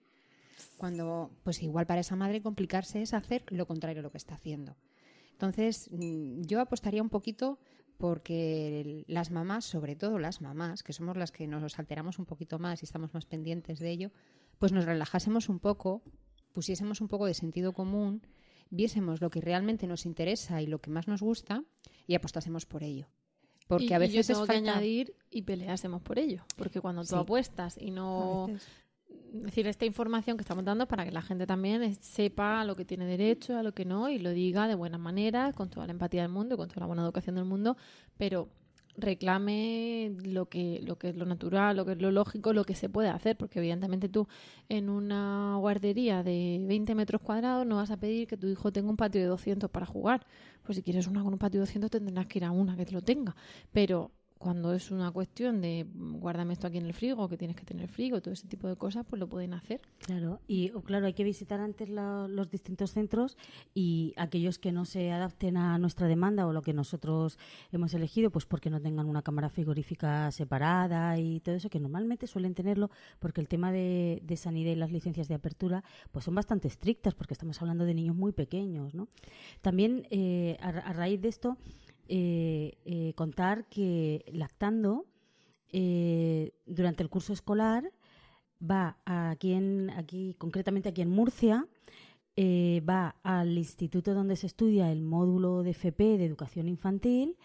Cuando, 0.78 1.30
pues 1.44 1.62
igual 1.62 1.86
para 1.86 2.02
esa 2.02 2.16
madre 2.16 2.42
complicarse 2.42 3.02
es 3.02 3.14
hacer 3.14 3.44
lo 3.50 3.68
contrario 3.68 4.00
a 4.00 4.04
lo 4.04 4.12
que 4.12 4.18
está 4.18 4.36
haciendo. 4.36 4.78
Entonces, 5.34 5.90
mm, 5.92 6.44
yo 6.44 6.62
apostaría 6.62 7.04
un 7.04 7.10
poquito 7.10 7.60
porque 7.98 9.04
las 9.08 9.32
mamás, 9.32 9.66
sobre 9.66 9.96
todo 9.96 10.20
las 10.20 10.42
mamás, 10.42 10.84
que 10.84 10.94
somos 10.94 11.18
las 11.18 11.32
que 11.32 11.48
nos 11.48 11.80
alteramos 11.80 12.20
un 12.20 12.26
poquito 12.26 12.60
más 12.60 12.82
y 12.82 12.86
estamos 12.86 13.14
más 13.14 13.26
pendientes 13.26 13.80
de 13.80 13.90
ello, 13.90 14.12
pues 14.60 14.72
nos 14.72 14.86
relajásemos 14.86 15.50
un 15.50 15.60
poco, 15.60 16.02
pusiésemos 16.54 17.02
un 17.02 17.08
poco 17.08 17.26
de 17.26 17.34
sentido 17.34 17.74
común, 17.74 18.22
viésemos 18.70 19.22
lo 19.22 19.30
que 19.30 19.42
realmente 19.42 19.88
nos 19.88 20.06
interesa 20.06 20.62
y 20.62 20.68
lo 20.68 20.80
que 20.80 20.92
más 20.92 21.08
nos 21.08 21.22
gusta 21.22 21.64
y 22.06 22.16
apostásemos 22.16 22.66
por 22.66 22.84
ello. 22.84 23.08
Porque 23.68 23.94
a 23.94 24.00
veces 24.00 24.30
es 24.30 24.38
falta... 24.38 24.54
añadir 24.54 25.14
y 25.30 25.42
peleásemos 25.42 26.02
por 26.02 26.20
ello, 26.20 26.46
porque 26.56 26.80
cuando 26.80 27.04
tú 27.04 27.18
apuestas 27.18 27.78
y 27.78 27.92
no 27.92 28.48
decir, 29.32 29.68
esta 29.68 29.86
información 29.86 30.38
que 30.38 30.42
estamos 30.42 30.66
dando 30.66 30.88
para 30.88 31.06
que 31.06 31.12
la 31.12 31.22
gente 31.22 31.46
también 31.46 31.96
sepa 31.96 32.62
a 32.62 32.66
lo 32.66 32.76
que 32.76 32.86
tiene 32.86 33.06
derecho, 33.06 33.58
a 33.58 33.64
lo 33.64 33.74
que 33.74 33.86
no, 33.86 34.10
y 34.10 34.20
lo 34.20 34.32
diga 34.32 34.68
de 34.68 34.76
buena 34.76 34.98
manera, 34.98 35.54
con 35.54 35.70
toda 35.70 35.86
la 35.88 35.92
empatía 35.92 36.22
del 36.22 36.32
mundo, 36.32 36.58
con 36.58 36.68
toda 36.68 36.82
la 36.82 36.88
buena 36.88 37.04
educación 37.04 37.36
del 37.36 37.46
mundo, 37.46 37.78
pero 38.18 38.50
reclame 38.98 40.16
lo 40.24 40.48
que, 40.48 40.82
lo 40.84 40.98
que 40.98 41.10
es 41.10 41.16
lo 41.16 41.26
natural, 41.26 41.78
lo 41.78 41.86
que 41.86 41.92
es 41.92 42.02
lo 42.02 42.12
lógico, 42.12 42.52
lo 42.52 42.66
que 42.66 42.74
se 42.76 42.90
puede 42.90 43.10
hacer, 43.10 43.38
porque 43.38 43.60
evidentemente 43.60 44.10
tú 44.10 44.28
en 44.70 44.90
una 44.90 45.56
guardería 45.58 46.24
de 46.24 46.60
20 46.68 46.96
metros 46.96 47.22
cuadrados 47.22 47.66
no 47.66 47.76
vas 47.76 47.92
a 47.92 47.98
pedir 47.98 48.28
que 48.28 48.38
tu 48.38 48.48
hijo 48.48 48.72
tenga 48.72 48.90
un 48.90 48.98
patio 48.98 49.22
de 49.22 49.28
200 49.28 49.70
para 49.70 49.86
jugar. 49.86 50.26
Pues 50.64 50.78
si 50.78 50.82
quieres 50.82 51.08
una 51.08 51.24
con 51.24 51.32
un 51.34 51.40
patio 51.40 51.60
de 51.60 51.68
200 51.68 51.92
tendrás 51.92 52.26
que 52.26 52.40
ir 52.40 52.46
a 52.46 52.52
una 52.52 52.76
que 52.76 52.86
te 52.86 52.92
lo 52.92 53.02
tenga. 53.02 53.36
Pero 53.72 54.12
cuando 54.38 54.74
es 54.74 54.92
una 54.92 55.12
cuestión 55.12 55.62
de 55.62 55.86
mm, 55.86 56.20
guárdame 56.20 56.54
esto 56.54 56.68
aquí 56.68 56.78
en 56.78 56.86
el 56.86 56.94
frigo, 56.94 57.28
que 57.30 57.38
tienes 57.38 57.56
que 57.56 57.66
tener 57.66 57.88
frigo, 57.88 58.22
todo 58.22 58.34
ese 58.34 58.48
tipo 58.48 58.68
de 58.68 58.76
cosas, 58.76 59.06
pues 59.10 59.20
lo 59.20 59.28
pueden 59.28 59.54
hacer. 59.54 59.82
Claro, 60.00 60.40
y 60.48 60.70
claro, 60.70 61.06
hay 61.06 61.14
que 61.14 61.24
visitar 61.24 61.60
antes 61.60 61.90
los 61.90 62.50
distintos 62.50 62.92
centros 62.92 63.38
y 63.74 64.14
aquellos 64.18 64.60
que 64.60 64.72
no 64.72 64.86
se 64.86 65.12
adapten 65.12 65.58
a 65.58 65.78
nuestra 65.78 66.08
demanda 66.08 66.48
o 66.48 66.54
lo 66.54 66.62
que 66.62 66.74
nosotros 66.74 67.38
hemos 67.72 67.94
elegido, 67.94 68.32
pues 68.32 68.46
porque 68.46 68.70
no 68.70 68.82
tengan 68.82 69.08
una 69.08 69.22
cámara 69.22 69.50
frigorífica 69.50 70.32
separada 70.32 71.18
y 71.18 71.40
todo 71.40 71.56
eso, 71.56 71.70
que 71.70 71.80
normalmente 71.80 72.28
suelen 72.28 72.54
tenerlo, 72.54 72.90
porque 73.20 73.42
el 73.42 73.48
tema 73.48 73.72
de, 73.72 74.22
sanidad 74.38 74.72
y 74.72 74.76
las 74.76 74.92
licencias 74.92 75.28
de 75.28 75.36
apertura, 75.36 75.84
pues 76.12 76.26
son 76.26 76.36
bastante 76.36 76.68
estrictas, 76.68 77.16
porque 77.16 77.34
estamos 77.34 77.60
hablando 77.62 77.86
de 77.86 77.94
niños 77.94 78.16
muy 78.16 78.32
pequeños, 78.32 78.94
¿no? 78.94 79.08
También, 79.62 80.08
eh, 80.12 80.58
a 80.62 80.94
raíz 80.94 81.22
de 81.22 81.30
esto, 81.30 81.58
eh, 82.10 82.78
eh, 82.86 83.14
contar 83.16 83.66
que 83.70 84.26
lactando 84.32 85.06
eh, 85.72 86.52
durante 86.66 87.04
el 87.04 87.10
curso 87.10 87.34
escolar 87.34 87.92
va 88.60 88.98
aquí, 89.06 89.54
en, 89.54 89.90
aquí 89.92 90.36
concretamente 90.38 90.90
aquí 90.90 91.02
en 91.02 91.10
Murcia, 91.10 91.68
va 92.40 93.16
al 93.24 93.58
instituto 93.58 94.14
donde 94.14 94.36
se 94.36 94.46
estudia 94.46 94.92
el 94.92 95.02
módulo 95.02 95.64
de 95.64 95.72
FP 95.72 96.18
de 96.18 96.26
educación 96.26 96.68
infantil 96.68 97.36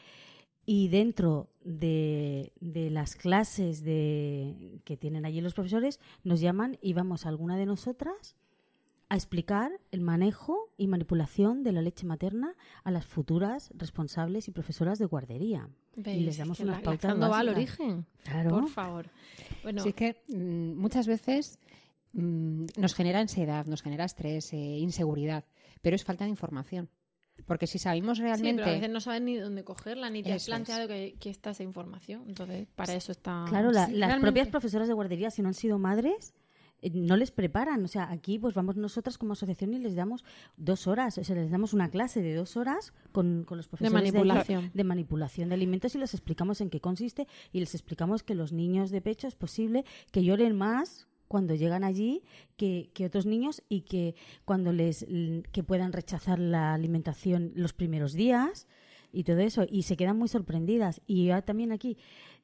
y 0.66 0.88
dentro 0.88 1.48
de, 1.64 2.52
de 2.60 2.90
las 2.90 3.16
clases 3.16 3.82
de, 3.82 4.80
que 4.84 4.98
tienen 4.98 5.24
allí 5.24 5.40
los 5.40 5.54
profesores 5.54 5.98
nos 6.24 6.40
llaman 6.40 6.78
y 6.82 6.92
vamos 6.92 7.24
a 7.24 7.30
alguna 7.30 7.56
de 7.56 7.64
nosotras 7.64 8.36
a 9.12 9.14
explicar 9.14 9.70
el 9.90 10.00
manejo 10.00 10.72
y 10.78 10.86
manipulación 10.86 11.62
de 11.62 11.72
la 11.72 11.82
leche 11.82 12.06
materna 12.06 12.54
a 12.82 12.90
las 12.90 13.04
futuras 13.04 13.70
responsables 13.76 14.48
y 14.48 14.52
profesoras 14.52 14.98
de 14.98 15.04
guardería. 15.04 15.68
Y 15.96 16.20
les 16.20 16.38
damos 16.38 16.60
unas 16.60 16.80
pautas 16.80 17.20
va 17.20 17.38
al 17.38 17.50
origen. 17.50 18.06
Claro. 18.24 18.48
Por 18.48 18.70
favor. 18.70 19.10
Bueno, 19.62 19.82
sí, 19.82 19.90
es 19.90 19.94
que 19.94 20.22
mm, 20.28 20.80
muchas 20.80 21.06
veces 21.06 21.58
mm, 22.14 22.64
nos 22.78 22.94
genera 22.94 23.20
ansiedad, 23.20 23.66
nos 23.66 23.82
genera 23.82 24.06
estrés, 24.06 24.50
eh, 24.54 24.56
inseguridad, 24.56 25.44
pero 25.82 25.94
es 25.94 26.04
falta 26.04 26.24
de 26.24 26.30
información. 26.30 26.88
Porque 27.44 27.66
si 27.66 27.78
sabemos 27.78 28.16
realmente... 28.16 28.64
Sí, 28.64 28.70
a 28.70 28.72
veces 28.72 28.88
no 28.88 29.00
sabes 29.00 29.20
ni 29.20 29.36
dónde 29.36 29.62
cogerla, 29.62 30.08
ni 30.08 30.22
te 30.22 30.32
has 30.32 30.46
planteado 30.46 30.88
que, 30.88 31.18
está 31.24 31.50
esa 31.50 31.64
información. 31.64 32.24
Entonces, 32.28 32.66
para 32.74 32.94
eso 32.94 33.12
está... 33.12 33.44
Claro, 33.46 33.72
las 33.72 34.20
propias 34.20 34.48
profesoras 34.48 34.88
de 34.88 34.94
guardería, 34.94 35.30
si 35.30 35.42
no 35.42 35.48
han 35.48 35.54
sido 35.54 35.78
madres, 35.78 36.32
no 36.90 37.16
les 37.16 37.30
preparan. 37.30 37.84
O 37.84 37.88
sea, 37.88 38.10
aquí 38.10 38.38
pues 38.38 38.54
vamos 38.54 38.76
nosotras 38.76 39.18
como 39.18 39.32
asociación 39.32 39.74
y 39.74 39.78
les 39.78 39.94
damos 39.94 40.24
dos 40.56 40.86
horas, 40.86 41.18
o 41.18 41.24
sea, 41.24 41.36
les 41.36 41.50
damos 41.50 41.72
una 41.72 41.90
clase 41.90 42.22
de 42.22 42.34
dos 42.34 42.56
horas 42.56 42.92
con, 43.12 43.44
con 43.44 43.56
los 43.56 43.68
profesores 43.68 44.12
de 44.12 44.12
manipulación. 44.12 44.70
De, 44.74 44.84
manipulación 44.84 45.48
de 45.48 45.54
alimentos 45.54 45.94
y 45.94 45.98
les 45.98 46.14
explicamos 46.14 46.60
en 46.60 46.70
qué 46.70 46.80
consiste 46.80 47.26
y 47.52 47.60
les 47.60 47.74
explicamos 47.74 48.22
que 48.22 48.34
los 48.34 48.52
niños 48.52 48.90
de 48.90 49.00
pecho 49.00 49.26
es 49.26 49.34
posible 49.34 49.84
que 50.10 50.24
lloren 50.24 50.56
más 50.56 51.06
cuando 51.28 51.54
llegan 51.54 51.82
allí 51.82 52.22
que, 52.56 52.90
que, 52.92 53.06
otros 53.06 53.24
niños 53.24 53.62
y 53.68 53.82
que 53.82 54.14
cuando 54.44 54.72
les 54.72 55.06
que 55.52 55.62
puedan 55.62 55.92
rechazar 55.92 56.38
la 56.38 56.74
alimentación 56.74 57.52
los 57.54 57.72
primeros 57.72 58.12
días 58.12 58.66
y 59.12 59.24
todo 59.24 59.38
eso 59.38 59.64
y 59.68 59.84
se 59.84 59.96
quedan 59.96 60.18
muy 60.18 60.28
sorprendidas 60.28 61.00
y 61.06 61.30
también 61.46 61.72
aquí 61.72 61.96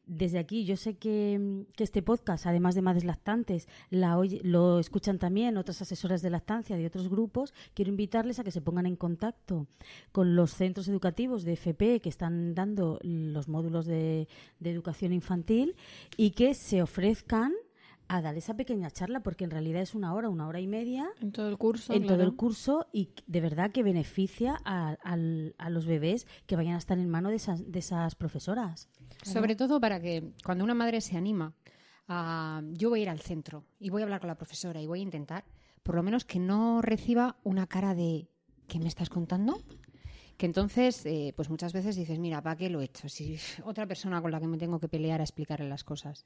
desde 0.08 0.38
aquí, 0.38 0.64
yo 0.64 0.76
sé 0.76 0.96
que, 0.96 1.66
este 1.76 2.02
podcast, 2.02 2.46
además 2.46 2.74
de 2.74 2.82
madres 2.82 3.04
lactantes, 3.04 3.68
la 3.90 4.18
lo 4.42 4.80
escuchan 4.80 5.18
también 5.18 5.56
otras 5.58 5.82
asesoras 5.82 6.22
de 6.22 6.30
lactancia 6.30 6.76
de 6.76 6.86
otros 6.86 7.08
grupos. 7.08 7.52
Quiero 7.74 7.90
invitarles 7.90 8.38
a 8.38 8.44
que 8.44 8.50
se 8.50 8.62
pongan 8.62 8.86
en 8.86 8.96
contacto 8.96 9.66
con 10.10 10.34
los 10.34 10.52
centros 10.52 10.88
educativos 10.88 11.44
de 11.44 11.52
FP 11.52 12.00
que 12.00 12.08
están 12.08 12.54
dando 12.54 12.98
los 13.02 13.48
módulos 13.48 13.86
de 13.86 14.26
educación 14.64 15.12
infantil 15.12 15.76
y 16.16 16.30
que 16.30 16.54
se 16.54 16.82
ofrezcan 16.82 17.52
a 18.08 18.22
dar 18.22 18.36
esa 18.36 18.54
pequeña 18.54 18.90
charla 18.90 19.20
porque 19.20 19.44
en 19.44 19.50
realidad 19.50 19.82
es 19.82 19.94
una 19.94 20.14
hora, 20.14 20.28
una 20.28 20.48
hora 20.48 20.60
y 20.60 20.66
media 20.66 21.08
en 21.20 21.32
todo 21.32 21.48
el 21.48 21.58
curso, 21.58 21.92
en 21.92 22.06
todo 22.06 22.22
el 22.22 22.34
curso 22.34 22.88
y 22.92 23.10
de 23.26 23.40
verdad 23.40 23.70
que 23.70 23.82
beneficia 23.82 24.58
a, 24.64 24.96
a, 25.02 25.70
los 25.70 25.86
bebés 25.86 26.26
que 26.46 26.56
vayan 26.56 26.74
a 26.74 26.78
estar 26.78 26.98
en 26.98 27.08
mano 27.08 27.28
de 27.28 27.36
esas, 27.36 27.70
de 27.70 27.78
esas 27.78 28.14
profesoras. 28.14 28.88
Sobre 29.22 29.56
todo 29.56 29.80
para 29.80 30.00
que 30.00 30.32
cuando 30.44 30.64
una 30.64 30.74
madre 30.74 31.00
se 31.00 31.16
anima 31.16 31.54
a 32.08 32.62
yo 32.72 32.88
voy 32.88 33.00
a 33.00 33.02
ir 33.02 33.10
al 33.10 33.20
centro 33.20 33.64
y 33.78 33.90
voy 33.90 34.02
a 34.02 34.04
hablar 34.04 34.20
con 34.20 34.28
la 34.28 34.36
profesora 34.36 34.80
y 34.80 34.86
voy 34.86 35.00
a 35.00 35.02
intentar, 35.02 35.44
por 35.82 35.94
lo 35.94 36.02
menos 36.02 36.24
que 36.24 36.38
no 36.38 36.80
reciba 36.80 37.36
una 37.44 37.66
cara 37.66 37.94
de 37.94 38.28
¿qué 38.66 38.78
me 38.78 38.88
estás 38.88 39.10
contando? 39.10 39.62
que 40.38 40.46
entonces, 40.46 41.04
eh, 41.04 41.32
pues 41.34 41.50
muchas 41.50 41.72
veces 41.72 41.96
dices, 41.96 42.18
mira, 42.20 42.40
¿para 42.40 42.54
qué 42.56 42.70
lo 42.70 42.80
he 42.80 42.84
hecho? 42.84 43.08
Si 43.08 43.36
otra 43.64 43.86
persona 43.86 44.22
con 44.22 44.30
la 44.30 44.40
que 44.40 44.46
me 44.46 44.56
tengo 44.56 44.78
que 44.78 44.88
pelear 44.88 45.20
a 45.20 45.24
explicarle 45.24 45.68
las 45.68 45.82
cosas. 45.84 46.24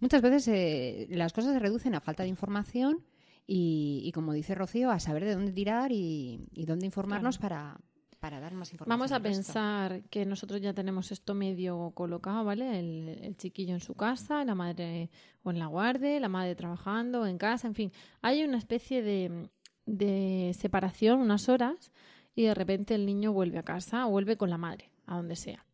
Muchas 0.00 0.22
veces 0.22 0.48
eh, 0.48 1.06
las 1.10 1.32
cosas 1.32 1.52
se 1.52 1.58
reducen 1.58 1.94
a 1.94 2.00
falta 2.00 2.22
de 2.22 2.28
información 2.28 3.04
y, 3.46 4.10
como 4.14 4.32
dice 4.32 4.54
Rocío, 4.54 4.90
a 4.90 4.98
saber 4.98 5.24
de 5.24 5.34
dónde 5.34 5.52
tirar 5.52 5.92
y, 5.92 6.48
dónde 6.66 6.86
informarnos 6.86 7.38
para, 7.38 7.78
para 8.18 8.40
dar 8.40 8.54
más 8.54 8.72
información. 8.72 8.98
Vamos 8.98 9.12
a 9.12 9.20
pensar 9.20 10.02
que 10.04 10.24
nosotros 10.24 10.62
ya 10.62 10.72
tenemos 10.72 11.12
esto 11.12 11.34
medio 11.34 11.90
colocado, 11.90 12.42
¿vale? 12.42 12.78
El, 12.78 13.36
chiquillo 13.36 13.74
en 13.74 13.80
su 13.80 13.94
casa, 13.94 14.44
la 14.46 14.54
madre 14.54 15.10
o 15.42 15.50
en 15.50 15.58
la 15.58 15.66
guardia, 15.66 16.18
la 16.20 16.30
madre 16.30 16.54
trabajando 16.54 17.26
en 17.26 17.36
casa, 17.36 17.66
en 17.66 17.74
fin. 17.74 17.92
Hay 18.22 18.42
una 18.42 18.56
especie 18.56 19.02
de, 19.02 19.50
de 19.84 20.56
separación, 20.58 21.20
unas 21.20 21.50
horas, 21.50 21.92
y 22.34 22.44
de 22.44 22.54
repente 22.54 22.94
el 22.94 23.04
niño 23.04 23.32
vuelve 23.34 23.58
a 23.58 23.62
casa 23.62 24.06
o 24.06 24.10
vuelve 24.10 24.38
con 24.38 24.48
la 24.48 24.56
madre, 24.56 24.90
a 25.04 25.16
donde 25.16 25.36
sea. 25.36 25.66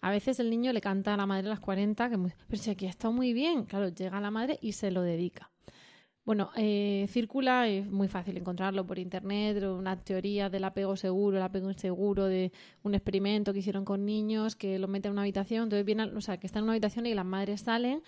A 0.00 0.10
veces 0.10 0.38
el 0.38 0.50
niño 0.50 0.72
le 0.72 0.80
canta 0.80 1.14
a 1.14 1.16
la 1.16 1.26
madre 1.26 1.46
a 1.46 1.50
las 1.50 1.60
40, 1.60 2.08
que 2.10 2.18
pero 2.46 2.62
si 2.62 2.70
aquí 2.70 2.86
ha 2.86 2.90
estado 2.90 3.12
muy 3.12 3.32
bien. 3.32 3.64
Claro, 3.64 3.88
llega 3.88 4.20
la 4.20 4.30
madre 4.30 4.58
y 4.62 4.72
se 4.72 4.90
lo 4.90 5.02
dedica. 5.02 5.50
Bueno, 6.28 6.50
eh, 6.56 7.06
circula, 7.08 7.66
es 7.68 7.90
muy 7.90 8.06
fácil 8.06 8.36
encontrarlo 8.36 8.86
por 8.86 8.98
internet, 8.98 9.62
una 9.64 9.96
teoría 9.96 10.50
del 10.50 10.64
apego 10.64 10.94
seguro, 10.94 11.38
el 11.38 11.42
apego 11.42 11.70
inseguro, 11.70 12.26
de 12.26 12.52
un 12.82 12.94
experimento 12.94 13.54
que 13.54 13.60
hicieron 13.60 13.86
con 13.86 14.04
niños 14.04 14.54
que 14.54 14.78
lo 14.78 14.88
meten 14.88 15.08
en 15.08 15.12
una 15.14 15.22
habitación, 15.22 15.62
entonces 15.62 15.86
viene, 15.86 16.04
o 16.04 16.20
sea, 16.20 16.36
que 16.36 16.46
están 16.46 16.60
en 16.60 16.64
una 16.64 16.72
habitación 16.74 17.06
y 17.06 17.14
las 17.14 17.24
madres 17.24 17.62
salen. 17.62 18.02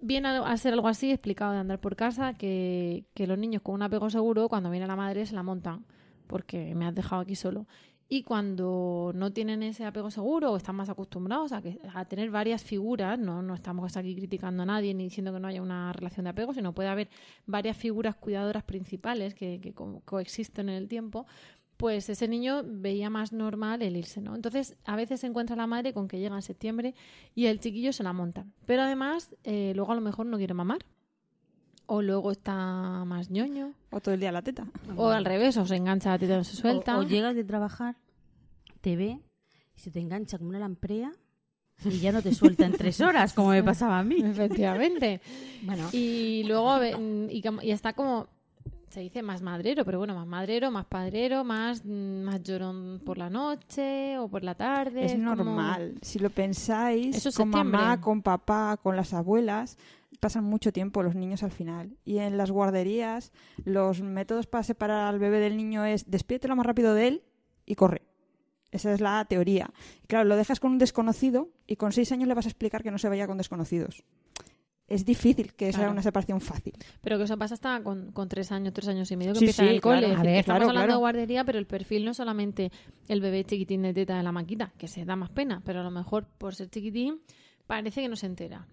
Viene 0.00 0.26
a, 0.26 0.56
ser 0.56 0.72
algo 0.72 0.88
así, 0.88 1.12
explicado 1.12 1.52
de 1.52 1.58
andar 1.60 1.80
por 1.80 1.94
casa, 1.94 2.34
que, 2.34 3.04
que 3.14 3.28
los 3.28 3.38
niños 3.38 3.62
con 3.62 3.76
un 3.76 3.82
apego 3.82 4.10
seguro, 4.10 4.48
cuando 4.48 4.68
viene 4.68 4.88
la 4.88 4.96
madre, 4.96 5.24
se 5.24 5.36
la 5.36 5.44
montan, 5.44 5.84
porque 6.26 6.74
me 6.74 6.84
has 6.84 6.96
dejado 6.96 7.22
aquí 7.22 7.36
solo 7.36 7.68
y 8.12 8.24
cuando 8.24 9.12
no 9.14 9.32
tienen 9.32 9.62
ese 9.62 9.84
apego 9.84 10.10
seguro 10.10 10.50
o 10.50 10.56
están 10.56 10.74
más 10.74 10.88
acostumbrados 10.88 11.52
a, 11.52 11.62
que, 11.62 11.78
a 11.94 12.04
tener 12.06 12.28
varias 12.32 12.64
figuras, 12.64 13.16
no, 13.20 13.40
no 13.40 13.54
estamos 13.54 13.96
aquí 13.96 14.16
criticando 14.16 14.64
a 14.64 14.66
nadie 14.66 14.92
ni 14.94 15.04
diciendo 15.04 15.32
que 15.32 15.38
no 15.38 15.46
haya 15.46 15.62
una 15.62 15.92
relación 15.92 16.24
de 16.24 16.30
apego, 16.30 16.52
sino 16.52 16.74
puede 16.74 16.88
haber 16.88 17.08
varias 17.46 17.76
figuras 17.76 18.16
cuidadoras 18.16 18.64
principales 18.64 19.32
que, 19.34 19.60
que 19.60 19.72
coexisten 19.72 20.68
en 20.68 20.74
el 20.74 20.88
tiempo, 20.88 21.28
pues 21.76 22.08
ese 22.08 22.26
niño 22.26 22.62
veía 22.66 23.10
más 23.10 23.32
normal 23.32 23.80
el 23.80 23.96
irse, 23.96 24.20
¿no? 24.20 24.34
Entonces, 24.34 24.76
a 24.84 24.96
veces 24.96 25.20
se 25.20 25.28
encuentra 25.28 25.54
la 25.54 25.68
madre 25.68 25.94
con 25.94 26.08
que 26.08 26.18
llega 26.18 26.34
en 26.34 26.42
septiembre 26.42 26.96
y 27.36 27.46
el 27.46 27.60
chiquillo 27.60 27.92
se 27.92 28.02
la 28.02 28.12
monta. 28.12 28.44
Pero 28.66 28.82
además, 28.82 29.36
eh, 29.44 29.72
luego 29.76 29.92
a 29.92 29.94
lo 29.94 30.00
mejor 30.00 30.26
no 30.26 30.36
quiere 30.36 30.52
mamar. 30.52 30.84
O 31.92 32.02
luego 32.02 32.30
está 32.30 32.54
más 33.04 33.30
ñoño. 33.30 33.72
O 33.90 34.00
todo 34.00 34.14
el 34.14 34.20
día 34.20 34.30
la 34.30 34.42
teta. 34.42 34.64
O 34.96 35.08
al 35.08 35.24
revés, 35.24 35.56
o 35.56 35.66
se 35.66 35.74
engancha 35.74 36.10
la 36.10 36.18
teta 36.20 36.34
y 36.34 36.36
no 36.36 36.44
se 36.44 36.54
suelta. 36.54 36.96
O, 36.96 37.02
llegas 37.02 37.34
de 37.34 37.42
trabajar, 37.42 37.96
te 38.80 38.94
ve 38.94 39.18
y 39.76 39.80
se 39.80 39.90
te 39.90 39.98
engancha 39.98 40.38
como 40.38 40.50
una 40.50 40.60
lamprea 40.60 41.10
y 41.84 41.98
ya 41.98 42.12
no 42.12 42.22
te 42.22 42.32
suelta 42.32 42.64
en 42.64 42.74
tres 42.74 43.00
horas, 43.00 43.32
como 43.32 43.48
me 43.48 43.64
pasaba 43.64 43.98
a 43.98 44.04
mí. 44.04 44.20
Efectivamente. 44.24 45.20
bueno. 45.62 45.88
Y 45.90 46.44
luego 46.44 46.78
y, 46.84 47.42
está 47.72 47.92
como 47.92 48.28
se 48.88 49.00
dice 49.00 49.22
más 49.22 49.42
madrero, 49.42 49.84
pero 49.84 49.98
bueno, 49.98 50.14
más 50.14 50.28
madrero, 50.28 50.70
más 50.70 50.84
padrero, 50.86 51.42
más, 51.42 51.84
más 51.84 52.40
llorón 52.44 53.00
por 53.04 53.18
la 53.18 53.30
noche 53.30 54.16
o 54.18 54.28
por 54.28 54.44
la 54.44 54.54
tarde. 54.54 55.06
Es, 55.06 55.18
normal. 55.18 55.94
Si 56.02 56.20
lo 56.20 56.30
pensáis, 56.30 57.28
con 57.36 57.48
mamá, 57.48 58.00
con 58.00 58.22
papá, 58.22 58.76
con 58.80 58.94
las 58.94 59.12
abuelas, 59.12 59.76
pasan 60.20 60.44
mucho 60.44 60.72
tiempo 60.72 61.02
los 61.02 61.14
niños 61.14 61.42
al 61.42 61.50
final. 61.50 61.96
Y 62.04 62.18
en 62.18 62.36
las 62.36 62.50
guarderías, 62.50 63.32
los 63.64 64.02
métodos 64.02 64.46
para 64.46 64.62
separar 64.62 65.08
al 65.08 65.18
bebé 65.18 65.40
del 65.40 65.56
niño 65.56 65.84
es 65.84 66.10
despídete 66.10 66.48
lo 66.48 66.56
más 66.56 66.66
rápido 66.66 66.94
de 66.94 67.08
él 67.08 67.24
y 67.66 67.74
corre. 67.74 68.02
Esa 68.70 68.92
es 68.92 69.00
la 69.00 69.24
teoría. 69.24 69.72
claro, 70.06 70.28
lo 70.28 70.36
dejas 70.36 70.60
con 70.60 70.72
un 70.72 70.78
desconocido 70.78 71.48
y 71.66 71.76
con 71.76 71.92
seis 71.92 72.12
años 72.12 72.28
le 72.28 72.34
vas 72.34 72.46
a 72.46 72.50
explicar 72.50 72.82
que 72.82 72.92
no 72.92 72.98
se 72.98 73.08
vaya 73.08 73.26
con 73.26 73.36
desconocidos. 73.36 74.04
Es 74.86 75.04
difícil 75.04 75.54
que 75.54 75.72
sea 75.72 75.88
una 75.88 76.02
separación 76.02 76.40
fácil. 76.40 76.74
Pero 77.00 77.16
que 77.16 77.24
eso 77.24 77.38
pasa 77.38 77.54
hasta 77.54 77.80
con, 77.82 78.12
tres 78.28 78.50
años, 78.50 78.72
tres 78.74 78.88
años 78.88 79.08
y 79.12 79.16
medio 79.16 79.32
que 79.32 79.38
empieza 79.38 79.64
el 79.64 79.80
cole. 79.80 80.12
A 80.12 80.22
ver, 80.22 80.40
Estamos 80.40 80.68
hablando 80.68 80.94
de 80.94 80.98
guardería, 80.98 81.44
pero 81.44 81.60
el 81.60 81.66
perfil 81.66 82.04
no 82.04 82.10
es 82.10 82.16
solamente 82.16 82.72
el 83.06 83.20
bebé 83.20 83.44
chiquitín 83.44 83.82
de 83.82 83.94
teta 83.94 84.16
de 84.16 84.24
la 84.24 84.32
maquita, 84.32 84.72
que 84.76 84.88
se 84.88 85.04
da 85.04 85.14
más 85.14 85.30
pena, 85.30 85.62
pero 85.64 85.80
a 85.80 85.84
lo 85.84 85.92
mejor 85.92 86.26
por 86.26 86.56
ser 86.56 86.70
chiquitín 86.70 87.20
parece 87.68 88.02
que 88.02 88.08
no 88.08 88.16
se 88.16 88.26
entera. 88.26 88.66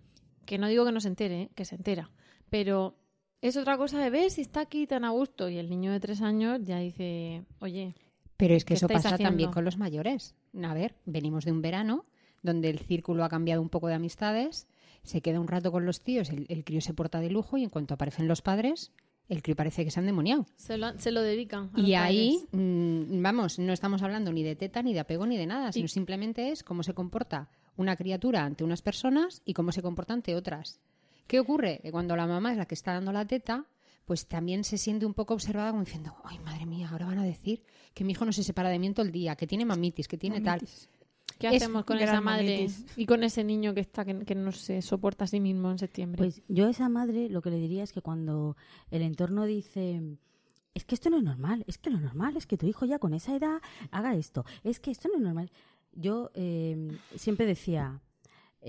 Que 0.47 0.57
no 0.57 0.67
digo 0.67 0.85
que 0.85 0.91
no 0.93 1.01
se 1.01 1.09
entere, 1.09 1.41
¿eh? 1.43 1.49
que 1.53 1.65
se 1.65 1.75
entera. 1.75 2.09
Pero 2.49 2.95
es 3.41 3.57
otra 3.57 3.77
cosa 3.77 3.99
de 3.99 4.09
ver 4.09 4.31
si 4.31 4.41
está 4.41 4.61
aquí 4.61 4.87
tan 4.87 5.03
a 5.03 5.09
gusto. 5.09 5.49
Y 5.49 5.57
el 5.57 5.69
niño 5.69 5.91
de 5.91 5.99
tres 5.99 6.21
años 6.21 6.61
ya 6.63 6.79
dice, 6.79 7.43
oye. 7.59 7.93
Pero 8.37 8.55
es 8.55 8.65
que 8.65 8.75
eso 8.75 8.87
pasa 8.87 9.17
también 9.17 9.51
con 9.51 9.65
los 9.65 9.77
mayores. 9.77 10.35
A 10.63 10.73
ver, 10.73 10.95
venimos 11.05 11.43
de 11.45 11.51
un 11.51 11.61
verano 11.61 12.05
donde 12.41 12.69
el 12.69 12.79
círculo 12.79 13.25
ha 13.25 13.29
cambiado 13.29 13.61
un 13.61 13.69
poco 13.69 13.87
de 13.87 13.95
amistades, 13.95 14.67
se 15.03 15.21
queda 15.21 15.39
un 15.39 15.47
rato 15.47 15.71
con 15.71 15.85
los 15.85 16.01
tíos, 16.01 16.29
el, 16.29 16.63
crío 16.63 16.79
se 16.81 16.93
porta 16.93 17.19
de 17.19 17.29
lujo 17.29 17.57
y 17.57 17.63
en 17.63 17.69
cuanto 17.69 17.95
aparecen 17.95 18.27
los 18.27 18.41
padres, 18.41 18.91
el 19.27 19.41
crío 19.41 19.55
parece 19.55 19.83
que 19.83 19.91
se 19.91 19.99
han 19.99 20.05
demoniado. 20.05 20.45
Se 20.55 20.77
lo, 20.77 20.97
se 20.97 21.11
lo 21.11 21.23
dedican. 21.23 21.71
y 21.75 21.95
ahí, 21.95 22.45
mm, 22.51 23.21
vamos, 23.21 23.59
no 23.59 23.73
estamos 23.73 24.01
hablando 24.01 24.31
ni 24.31 24.43
de 24.43 24.55
teta, 24.55 24.81
ni 24.81 24.93
de 24.93 25.01
apego, 25.01 25.25
ni 25.25 25.35
de 25.35 25.47
nada, 25.47 25.71
sino 25.71 25.87
simplemente 25.87 26.51
es 26.51 26.63
cómo 26.63 26.83
se 26.83 26.93
comporta 26.93 27.49
una 27.77 27.95
criatura 27.95 28.43
ante 28.43 28.63
unas 28.63 28.81
personas 28.81 29.41
y 29.45 29.53
cómo 29.53 29.71
se 29.71 29.81
comporta 29.81 30.13
ante 30.13 30.35
otras. 30.35 30.81
¿Qué 31.27 31.39
ocurre? 31.39 31.79
Que 31.81 31.91
cuando 31.91 32.15
la 32.15 32.27
mamá 32.27 32.51
es 32.51 32.57
la 32.57 32.65
que 32.65 32.75
está 32.75 32.93
dando 32.93 33.11
la 33.11 33.25
teta, 33.25 33.65
pues 34.05 34.27
también 34.27 34.63
se 34.63 34.77
siente 34.77 35.05
un 35.05 35.13
poco 35.13 35.33
observada 35.33 35.71
como 35.71 35.83
diciendo, 35.83 36.15
ay, 36.23 36.39
madre 36.39 36.65
mía, 36.65 36.89
ahora 36.89 37.05
van 37.05 37.19
a 37.19 37.23
decir 37.23 37.63
que 37.93 38.03
mi 38.03 38.13
hijo 38.13 38.25
no 38.25 38.31
se 38.31 38.43
separa 38.43 38.69
de 38.69 38.79
mí 38.79 38.87
en 38.87 38.93
todo 38.93 39.05
el 39.05 39.11
día, 39.11 39.35
que 39.35 39.47
tiene 39.47 39.65
mamitis, 39.65 40.07
que 40.07 40.17
tiene 40.17 40.41
tal. 40.41 40.61
¿Qué 41.37 41.47
hacemos 41.49 41.85
con 41.85 41.99
esa 41.99 42.21
madre 42.21 42.67
y 42.95 43.05
con 43.05 43.23
ese 43.23 43.43
niño 43.43 43.73
que 43.73 43.81
está 43.81 44.05
que, 44.05 44.35
no 44.35 44.51
se 44.51 44.81
soporta 44.81 45.25
a 45.25 45.27
sí 45.27 45.39
mismo 45.39 45.69
en 45.69 45.77
septiembre? 45.77 46.17
Pues 46.17 46.41
yo 46.47 46.67
a 46.67 46.69
esa 46.69 46.89
madre 46.89 47.29
lo 47.29 47.41
que 47.41 47.51
le 47.51 47.57
diría 47.57 47.83
es 47.83 47.91
que 47.91 48.01
cuando 48.01 48.55
el 48.89 49.01
entorno 49.01 49.45
dice 49.45 50.01
es 50.73 50.85
que 50.85 50.95
esto 50.95 51.09
no 51.09 51.17
es 51.17 51.23
normal, 51.23 51.63
es 51.67 51.77
que 51.77 51.89
lo 51.89 51.99
normal 51.99 52.37
es 52.37 52.47
que 52.47 52.57
tu 52.57 52.65
hijo 52.65 52.85
ya 52.85 52.99
con 52.99 53.13
esa 53.13 53.35
edad 53.35 53.61
haga 53.91 54.15
esto, 54.15 54.45
es 54.63 54.79
que 54.79 54.91
esto 54.91 55.09
no 55.09 55.15
es 55.15 55.21
normal 55.21 55.51
yo 55.97 56.31
eh, 56.35 56.97
siempre 57.15 57.45
decía 57.45 58.01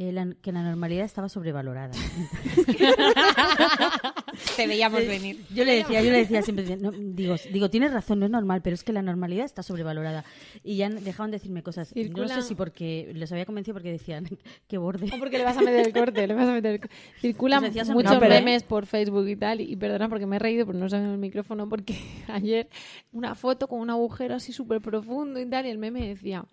eh, 0.00 0.14
que 0.42 0.52
la 0.52 0.62
normalidad 0.62 1.04
estaba 1.04 1.28
sobrevalorada. 1.28 1.92
Te 4.56 4.68
veíamos 4.68 5.04
venir. 5.06 5.44
Yo 5.52 5.64
le 5.64 5.76
decía, 5.76 6.02
yo 6.02 6.12
le 6.12 6.18
decía 6.18 6.42
siempre, 6.42 6.64
digo, 6.92 7.34
digo, 7.50 7.70
tienes 7.70 7.92
razón, 7.92 8.20
no 8.20 8.26
es 8.26 8.30
normal, 8.30 8.62
pero 8.62 8.74
es 8.74 8.84
que 8.84 8.92
la 8.92 9.02
normalidad 9.02 9.44
está 9.44 9.64
sobrevalorada. 9.64 10.24
Y 10.62 10.76
ya 10.76 10.88
dejaban 10.88 11.32
de 11.32 11.38
decirme 11.38 11.64
cosas. 11.64 11.92
No 11.96 12.28
sé 12.28 12.42
si 12.42 12.54
porque 12.54 13.10
les 13.14 13.32
había 13.32 13.44
convencido 13.44 13.74
porque 13.74 13.90
decían, 13.90 14.28
qué 14.68 14.78
borde. 14.78 15.10
O 15.12 15.18
porque 15.18 15.38
le 15.38 15.44
vas 15.44 15.56
a 15.56 15.62
meter 15.62 15.86
el 15.86 15.92
corte, 15.92 16.26
le 16.26 16.34
vas 16.34 16.48
a 16.48 16.52
meter 16.52 16.74
el... 16.74 16.80
Circulan 17.20 17.64
muchos 17.92 18.20
memes 18.20 18.62
por 18.62 18.86
Facebook 18.86 19.26
y 19.26 19.36
tal, 19.36 19.60
y, 19.60 19.74
perdona 19.74 20.08
porque 20.08 20.26
me 20.26 20.36
he 20.36 20.38
reído, 20.38 20.66
pero 20.66 20.78
no 20.78 20.88
sabía 20.88 21.10
el 21.10 21.18
micrófono, 21.18 21.68
porque 21.68 21.96
ayer 22.28 22.68
una 23.10 23.34
foto 23.34 23.66
con 23.66 23.80
un 23.80 23.90
agujero 23.90 24.36
así 24.36 24.52
súper 24.52 24.80
profundo 24.80 25.40
y 25.40 25.46
tal, 25.46 25.66
y 25.66 25.70
el 25.70 25.78
meme 25.78 26.06
decía 26.06 26.44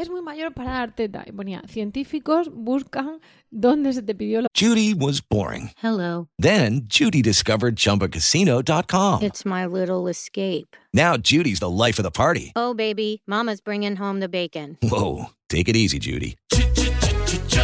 es 0.00 0.08
muy 0.08 0.22
mayor 0.22 0.52
para 0.52 0.72
dar 0.72 0.94
teta. 0.94 1.24
Y 1.26 1.32
ponía, 1.32 1.62
científicos 1.68 2.48
buscan 2.52 3.20
dónde 3.50 3.92
se 3.92 4.02
te 4.02 4.14
pidió 4.14 4.40
lo... 4.40 4.48
Judy 4.58 4.94
was 4.94 5.20
boring. 5.20 5.70
Hello. 5.82 6.28
Then, 6.38 6.86
Judy 6.88 7.22
discovered 7.22 7.76
ChumbaCasino.com. 7.76 9.22
It's 9.22 9.44
my 9.44 9.66
little 9.66 10.08
escape. 10.08 10.76
Now, 10.94 11.16
Judy's 11.16 11.60
the 11.60 11.70
life 11.70 11.98
of 11.98 12.04
the 12.04 12.10
party. 12.10 12.52
Oh, 12.56 12.74
baby, 12.74 13.22
mama's 13.26 13.60
bringing 13.60 13.96
home 13.96 14.20
the 14.20 14.28
bacon. 14.28 14.78
Whoa, 14.82 15.26
take 15.48 15.68
it 15.68 15.76
easy, 15.76 15.98
Judy. 15.98 16.36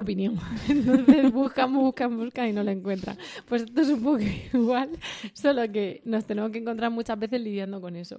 Opinión. 0.00 0.38
Entonces 0.68 1.32
buscan, 1.32 1.72
buscan, 1.72 2.16
buscan 2.16 2.48
y 2.48 2.52
no 2.52 2.62
la 2.62 2.72
encuentran. 2.72 3.16
Pues 3.48 3.62
esto 3.62 3.80
es 3.80 3.88
un 3.88 4.02
poco 4.02 4.20
igual, 4.52 4.90
solo 5.32 5.70
que 5.70 6.02
nos 6.04 6.24
tenemos 6.24 6.50
que 6.50 6.58
encontrar 6.58 6.90
muchas 6.90 7.18
veces 7.18 7.40
lidiando 7.40 7.80
con 7.80 7.96
eso. 7.96 8.18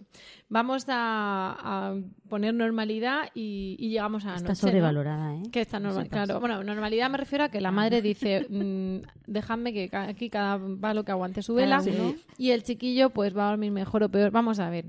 Vamos 0.50 0.86
a, 0.88 1.96
poner 2.30 2.54
normalidad 2.54 3.30
y, 3.34 3.76
llegamos 3.90 4.26
a 4.26 4.32
la 4.32 4.36
Está 4.36 4.56
sobrevalorada, 4.56 5.36
¿eh? 5.36 5.44
Que 5.52 5.62
está 5.62 5.80
normal, 5.80 6.08
claro. 6.08 6.40
Bueno, 6.40 6.64
normalidad 6.64 7.10
me 7.10 7.18
refiero 7.18 7.46
a 7.46 7.50
que 7.50 7.60
la 7.60 7.72
madre 7.72 8.02
dice, 8.02 8.48
mm, 8.50 9.08
dejadme 9.28 9.74
que 9.74 9.90
aquí 9.96 10.30
cada 10.30 10.58
lo 10.94 11.04
que 11.04 11.12
aguante 11.12 11.42
su 11.42 11.54
vela 11.54 11.82
y 12.38 12.52
el 12.52 12.64
chiquillo 12.64 13.10
pues 13.10 13.36
va 13.36 13.48
a 13.48 13.50
dormir 13.52 13.72
mejor 13.72 14.04
o 14.04 14.10
peor. 14.10 14.32
Vamos 14.32 14.60
a 14.60 14.70
ver. 14.70 14.86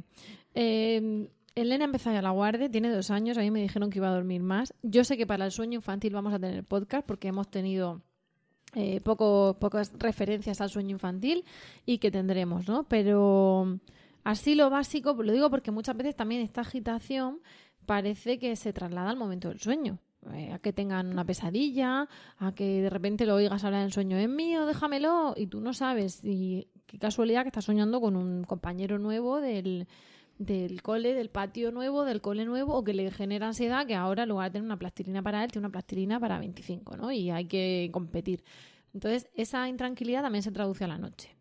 Eh, 0.54 1.28
Elena 1.54 1.84
empezó 1.84 2.12
ya 2.12 2.22
la 2.22 2.30
guardia, 2.30 2.70
tiene 2.70 2.90
dos 2.90 3.10
años, 3.10 3.36
a 3.36 3.40
mí 3.40 3.50
me 3.50 3.60
dijeron 3.60 3.90
que 3.90 3.98
iba 3.98 4.08
a 4.08 4.14
dormir 4.14 4.42
más. 4.42 4.74
Yo 4.82 5.04
sé 5.04 5.16
que 5.16 5.26
para 5.26 5.44
el 5.44 5.52
sueño 5.52 5.76
infantil 5.76 6.14
vamos 6.14 6.32
a 6.32 6.38
tener 6.38 6.64
podcast 6.64 7.06
porque 7.06 7.28
hemos 7.28 7.50
tenido 7.50 8.00
eh, 8.74 9.00
poco, 9.00 9.56
pocas 9.60 9.92
referencias 9.98 10.60
al 10.60 10.70
sueño 10.70 10.90
infantil 10.90 11.44
y 11.84 11.98
que 11.98 12.10
tendremos, 12.10 12.66
¿no? 12.68 12.84
Pero 12.84 13.78
así 14.24 14.54
lo 14.54 14.70
básico, 14.70 15.14
lo 15.22 15.32
digo 15.32 15.50
porque 15.50 15.70
muchas 15.70 15.96
veces 15.96 16.16
también 16.16 16.40
esta 16.40 16.62
agitación 16.62 17.40
parece 17.84 18.38
que 18.38 18.56
se 18.56 18.72
traslada 18.72 19.10
al 19.10 19.16
momento 19.16 19.48
del 19.48 19.60
sueño. 19.60 19.98
Eh, 20.34 20.52
a 20.52 20.60
que 20.60 20.72
tengan 20.72 21.08
una 21.08 21.24
pesadilla, 21.24 22.08
a 22.38 22.54
que 22.54 22.82
de 22.82 22.88
repente 22.88 23.26
lo 23.26 23.34
oigas 23.34 23.64
hablar 23.64 23.82
en 23.82 23.90
sueño, 23.90 24.16
es 24.16 24.28
mío, 24.28 24.66
déjamelo, 24.66 25.34
y 25.36 25.48
tú 25.48 25.60
no 25.60 25.74
sabes. 25.74 26.20
Y 26.22 26.68
qué 26.86 26.96
casualidad 26.98 27.42
que 27.42 27.48
estás 27.48 27.64
soñando 27.64 28.00
con 28.00 28.14
un 28.14 28.44
compañero 28.44 29.00
nuevo 29.00 29.40
del, 29.40 29.88
del 30.44 30.82
cole, 30.82 31.14
del 31.14 31.30
patio 31.30 31.72
nuevo, 31.72 32.04
del 32.04 32.20
cole 32.20 32.44
nuevo, 32.44 32.74
o 32.74 32.84
que 32.84 32.94
le 32.94 33.10
genera 33.10 33.48
ansiedad 33.48 33.86
que 33.86 33.94
ahora 33.94 34.24
en 34.24 34.28
lugar 34.28 34.50
de 34.50 34.54
tener 34.54 34.66
una 34.66 34.78
plastilina 34.78 35.22
para 35.22 35.44
él, 35.44 35.50
tiene 35.50 35.66
una 35.66 35.72
plastilina 35.72 36.20
para 36.20 36.38
25, 36.38 36.96
¿no? 36.96 37.12
Y 37.12 37.30
hay 37.30 37.46
que 37.46 37.90
competir. 37.92 38.42
Entonces, 38.94 39.28
esa 39.34 39.68
intranquilidad 39.68 40.22
también 40.22 40.42
se 40.42 40.52
traduce 40.52 40.84
a 40.84 40.88
la 40.88 40.98
noche. 40.98 41.36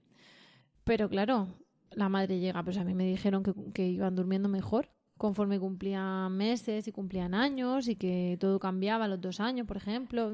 Pero 0.84 1.10
claro, 1.10 1.48
la 1.92 2.10
madre 2.10 2.40
llega, 2.40 2.64
pues 2.64 2.78
a 2.78 2.84
mí 2.84 2.94
me 2.94 3.06
dijeron 3.06 3.44
que, 3.44 3.54
que 3.74 3.88
iban 3.88 4.16
durmiendo 4.16 4.50
mejor 4.50 4.90
conforme 5.18 5.60
cumplían 5.60 6.36
meses 6.36 6.88
y 6.88 6.92
cumplían 6.92 7.36
años 7.36 7.88
y 7.88 7.96
que 7.96 8.38
todo 8.40 8.60
cambiaba 8.60 9.06
a 9.06 9.08
los 9.08 9.22
dos 9.22 9.40
años, 9.40 9.68
por 9.68 9.78
ejemplo. 9.78 10.32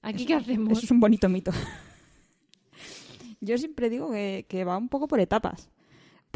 ¿Aquí 0.00 0.24
qué 0.24 0.34
hacemos? 0.34 0.72
Eso 0.72 0.86
es 0.86 0.90
un 0.90 1.00
bonito 1.00 1.28
mito. 1.28 1.50
Yo 3.42 3.58
siempre 3.58 3.90
digo 3.90 4.10
que, 4.10 4.46
que 4.48 4.64
va 4.64 4.78
un 4.78 4.88
poco 4.88 5.06
por 5.06 5.20
etapas 5.20 5.68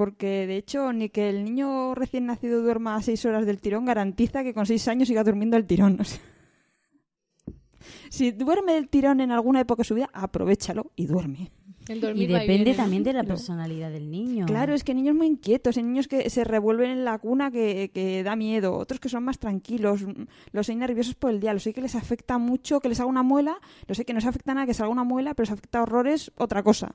porque 0.01 0.47
de 0.47 0.57
hecho 0.57 0.95
ni 0.95 1.11
que 1.11 1.29
el 1.29 1.45
niño 1.45 1.95
recién 1.95 2.25
nacido 2.25 2.63
duerma 2.63 3.03
seis 3.03 3.23
horas 3.27 3.45
del 3.45 3.61
tirón 3.61 3.85
garantiza 3.85 4.43
que 4.43 4.55
con 4.55 4.65
seis 4.65 4.89
años 4.89 5.09
siga 5.09 5.23
durmiendo 5.23 5.59
el 5.59 5.67
tirón. 5.67 5.99
si 8.09 8.31
duerme 8.31 8.73
del 8.73 8.89
tirón 8.89 9.21
en 9.21 9.31
alguna 9.31 9.61
época 9.61 9.83
de 9.83 9.89
su 9.89 9.95
vida, 9.95 10.09
aprovechalo 10.15 10.91
y 10.97 11.05
duerme. 11.05 11.53
y 11.87 12.27
depende 12.27 12.73
también 12.73 13.05
de 13.05 13.13
la 13.13 13.25
personalidad 13.25 13.91
del 13.91 14.11
niño. 14.11 14.47
Claro, 14.47 14.73
es 14.73 14.85
que 14.85 14.93
hay 14.93 14.97
niños 14.97 15.17
muy 15.17 15.27
inquietos, 15.27 15.77
hay 15.77 15.83
niños 15.83 16.09
que 16.09 16.31
se 16.31 16.45
revuelven 16.45 16.93
en 16.93 17.05
la 17.05 17.19
cuna 17.19 17.51
que, 17.51 17.91
que, 17.93 18.23
da 18.23 18.37
miedo, 18.37 18.79
otros 18.79 19.01
que 19.01 19.11
son 19.11 19.23
más 19.23 19.39
tranquilos, 19.39 20.07
los 20.53 20.69
hay 20.71 20.77
nerviosos 20.77 21.15
por 21.15 21.31
el 21.31 21.41
día, 21.41 21.53
los 21.53 21.67
hay 21.67 21.75
que 21.75 21.83
les 21.83 21.95
afecta 21.95 22.39
mucho 22.39 22.81
que 22.81 22.89
les 22.89 23.01
haga 23.01 23.11
una 23.11 23.23
muela, 23.23 23.61
los 23.87 23.99
hay 23.99 24.07
que 24.07 24.15
no 24.15 24.23
se 24.23 24.29
afecta 24.29 24.55
nada 24.55 24.65
que 24.65 24.73
salga 24.73 24.91
una 24.91 25.05
muela, 25.05 25.35
pero 25.35 25.45
les 25.45 25.53
afecta 25.53 25.83
horrores 25.83 26.33
otra 26.39 26.63
cosa 26.63 26.95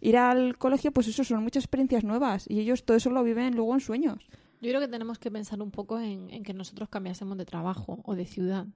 ir 0.00 0.16
al 0.16 0.56
colegio, 0.58 0.92
pues 0.92 1.08
eso 1.08 1.24
son 1.24 1.42
muchas 1.42 1.64
experiencias 1.64 2.04
nuevas 2.04 2.46
y 2.48 2.60
ellos 2.60 2.84
todo 2.84 2.96
eso 2.96 3.10
lo 3.10 3.22
viven 3.22 3.54
luego 3.54 3.74
en 3.74 3.80
sueños. 3.80 4.28
Yo 4.60 4.68
creo 4.68 4.80
que 4.80 4.88
tenemos 4.88 5.18
que 5.18 5.30
pensar 5.30 5.62
un 5.62 5.70
poco 5.70 5.98
en, 5.98 6.42
que 6.42 6.52
nosotros 6.52 6.88
cambiásemos 6.88 7.38
de 7.38 7.46
trabajo 7.46 8.00
o 8.04 8.14
de 8.14 8.26
ciudad 8.26 8.66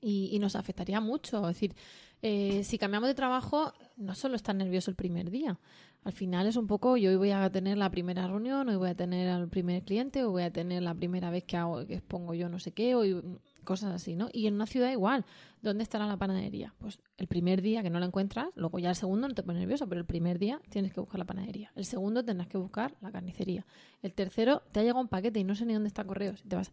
y, 0.00 0.38
nos 0.38 0.56
afectaría 0.56 1.00
mucho. 1.00 1.40
Es 1.48 1.56
decir, 1.56 1.74
eh, 2.22 2.64
si 2.64 2.78
cambiamos 2.78 3.08
de 3.08 3.14
trabajo, 3.14 3.72
no 3.96 4.14
solo 4.14 4.36
estar 4.36 4.54
nervioso 4.54 4.90
el 4.90 4.96
primer 4.96 5.30
día. 5.30 5.58
Al 6.04 6.12
final 6.12 6.46
es 6.46 6.56
un 6.56 6.66
poco, 6.66 6.96
yo 6.96 7.10
hoy 7.10 7.16
voy 7.16 7.30
a 7.32 7.50
tener 7.50 7.76
la 7.76 7.90
primera 7.90 8.26
reunión, 8.26 8.68
hoy 8.68 8.76
voy 8.76 8.88
a 8.88 8.94
tener 8.94 9.28
al 9.28 9.48
primer 9.48 9.82
cliente, 9.82 10.24
hoy 10.24 10.30
voy 10.30 10.42
a 10.44 10.52
tener 10.52 10.82
la 10.82 10.94
primera 10.94 11.28
vez 11.28 11.44
que 11.44 11.56
hago, 11.56 11.84
que 11.86 11.94
expongo 11.94 12.34
yo 12.34 12.48
no 12.48 12.58
sé 12.58 12.72
qué, 12.72 12.94
hoy 12.94 13.20
cosas 13.68 13.92
así, 13.92 14.16
¿no? 14.16 14.30
Y 14.32 14.46
en 14.46 14.54
una 14.54 14.64
ciudad 14.64 14.90
igual, 14.90 15.26
¿dónde 15.60 15.82
estará 15.82 16.06
la 16.06 16.16
panadería? 16.16 16.74
Pues 16.78 17.00
el 17.18 17.26
primer 17.26 17.60
día 17.60 17.82
que 17.82 17.90
no 17.90 18.00
la 18.00 18.06
encuentras, 18.06 18.48
luego 18.54 18.78
ya 18.78 18.88
el 18.88 18.96
segundo 18.96 19.28
no 19.28 19.34
te 19.34 19.42
pone 19.42 19.58
nervioso, 19.58 19.86
pero 19.86 20.00
el 20.00 20.06
primer 20.06 20.38
día 20.38 20.58
tienes 20.70 20.94
que 20.94 21.00
buscar 21.00 21.18
la 21.18 21.26
panadería. 21.26 21.70
El 21.76 21.84
segundo 21.84 22.24
tendrás 22.24 22.48
que 22.48 22.56
buscar 22.56 22.96
la 23.02 23.12
carnicería. 23.12 23.66
El 24.00 24.14
tercero 24.14 24.62
te 24.72 24.80
ha 24.80 24.82
llegado 24.82 25.02
un 25.02 25.08
paquete 25.08 25.38
y 25.40 25.44
no 25.44 25.54
sé 25.54 25.66
ni 25.66 25.74
dónde 25.74 25.88
está 25.88 26.02
correo. 26.04 26.34
Si 26.38 26.48
te 26.48 26.56
vas... 26.56 26.72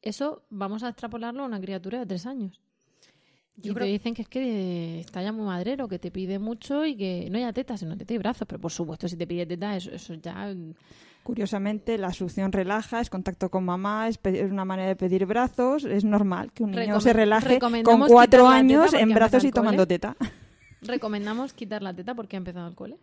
Eso 0.00 0.46
vamos 0.48 0.82
a 0.82 0.88
extrapolarlo 0.88 1.42
a 1.42 1.46
una 1.46 1.60
criatura 1.60 1.98
de 1.98 2.06
tres 2.06 2.24
años. 2.24 2.62
y 3.62 3.74
te 3.74 3.84
dicen 3.84 4.14
que 4.14 4.22
es 4.22 4.28
que 4.28 5.00
está 5.00 5.22
ya 5.22 5.30
muy 5.30 5.44
madrero, 5.44 5.88
que 5.88 5.98
te 5.98 6.10
pide 6.10 6.38
mucho 6.38 6.86
y 6.86 6.96
que 6.96 7.28
no 7.30 7.36
haya 7.36 7.52
tetas, 7.52 7.80
sino 7.80 7.98
teta 7.98 8.14
y 8.14 8.18
brazos. 8.18 8.48
Pero 8.48 8.60
por 8.62 8.72
supuesto, 8.72 9.08
si 9.08 9.16
te 9.18 9.26
pide 9.26 9.44
tetas, 9.44 9.76
eso, 9.76 9.90
eso 9.94 10.14
ya 10.14 10.54
Curiosamente, 11.24 11.96
la 11.96 12.12
succión 12.12 12.52
relaja, 12.52 13.00
es 13.00 13.08
contacto 13.08 13.50
con 13.50 13.64
mamá, 13.64 14.08
es, 14.08 14.20
una 14.44 14.66
manera 14.66 14.88
de 14.88 14.94
pedir 14.94 15.24
brazos. 15.24 15.84
Es 15.84 16.04
normal 16.04 16.52
que 16.52 16.62
un 16.62 16.72
niño 16.72 17.00
se 17.00 17.14
relaje 17.14 17.58
con 17.58 18.06
cuatro 18.06 18.46
años 18.46 18.92
en 18.92 19.08
brazos 19.08 19.42
y 19.44 19.50
tomando 19.50 19.86
teta. 19.86 20.16
¿Recomendamos 20.82 21.54
quitar 21.54 21.82
la 21.82 21.94
teta 21.94 22.14
porque 22.14 22.36
ha 22.36 22.38
empezado 22.38 22.68
el 22.68 22.74
cole? 22.74 22.98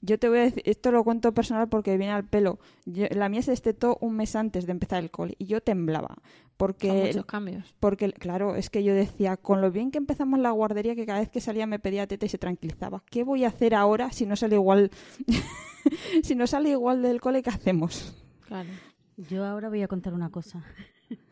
Yo 0.00 0.18
te 0.18 0.28
voy 0.28 0.38
a 0.38 0.42
decir, 0.42 0.62
esto 0.64 0.92
lo 0.92 1.02
cuento 1.02 1.34
personal 1.34 1.68
porque 1.68 1.96
viene 1.96 2.12
al 2.12 2.24
pelo. 2.24 2.58
la 2.84 3.28
mía 3.28 3.42
se 3.42 3.50
destetó 3.50 3.98
un 4.00 4.16
mes 4.16 4.36
antes 4.36 4.66
de 4.66 4.72
empezar 4.72 5.02
el 5.02 5.10
cole 5.10 5.34
y 5.38 5.46
yo 5.46 5.60
temblaba. 5.60 6.16
Porque, 6.56 6.90
muchos 6.90 7.26
cambios. 7.26 7.74
Porque, 7.80 8.12
claro, 8.12 8.56
es 8.56 8.70
que 8.70 8.82
yo 8.82 8.94
decía, 8.94 9.36
con 9.36 9.60
lo 9.60 9.70
bien 9.70 9.90
que 9.90 9.98
empezamos 9.98 10.38
la 10.38 10.52
guardería, 10.52 10.94
que 10.94 11.04
cada 11.04 11.18
vez 11.18 11.28
que 11.28 11.40
salía 11.40 11.66
me 11.66 11.78
pedía 11.78 12.06
teta 12.06 12.26
y 12.26 12.28
se 12.28 12.38
tranquilizaba. 12.38 13.02
¿Qué 13.10 13.24
voy 13.24 13.44
a 13.44 13.48
hacer 13.48 13.74
ahora 13.74 14.12
si 14.12 14.24
no 14.24 14.36
sale 14.36 14.54
igual, 14.54 14.90
si 16.22 16.34
no 16.34 16.46
sale 16.46 16.70
igual 16.70 17.02
del 17.02 17.20
cole, 17.20 17.42
¿qué 17.42 17.50
hacemos? 17.50 18.16
Claro. 18.46 18.68
Yo 19.16 19.44
ahora 19.44 19.68
voy 19.68 19.82
a 19.82 19.88
contar 19.88 20.14
una 20.14 20.30
cosa. 20.30 20.64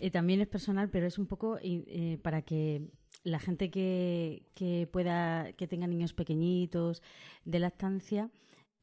Eh, 0.00 0.10
también 0.10 0.40
es 0.40 0.48
personal, 0.48 0.90
pero 0.90 1.06
es 1.06 1.16
un 1.16 1.26
poco 1.26 1.58
eh, 1.62 2.18
para 2.20 2.42
que 2.42 2.88
la 3.24 3.38
gente 3.38 3.70
que, 3.70 4.42
que, 4.54 4.88
pueda, 4.90 5.52
que 5.52 5.66
tenga 5.66 5.86
niños 5.86 6.12
pequeñitos 6.12 7.02
de 7.44 7.58
lactancia, 7.58 8.30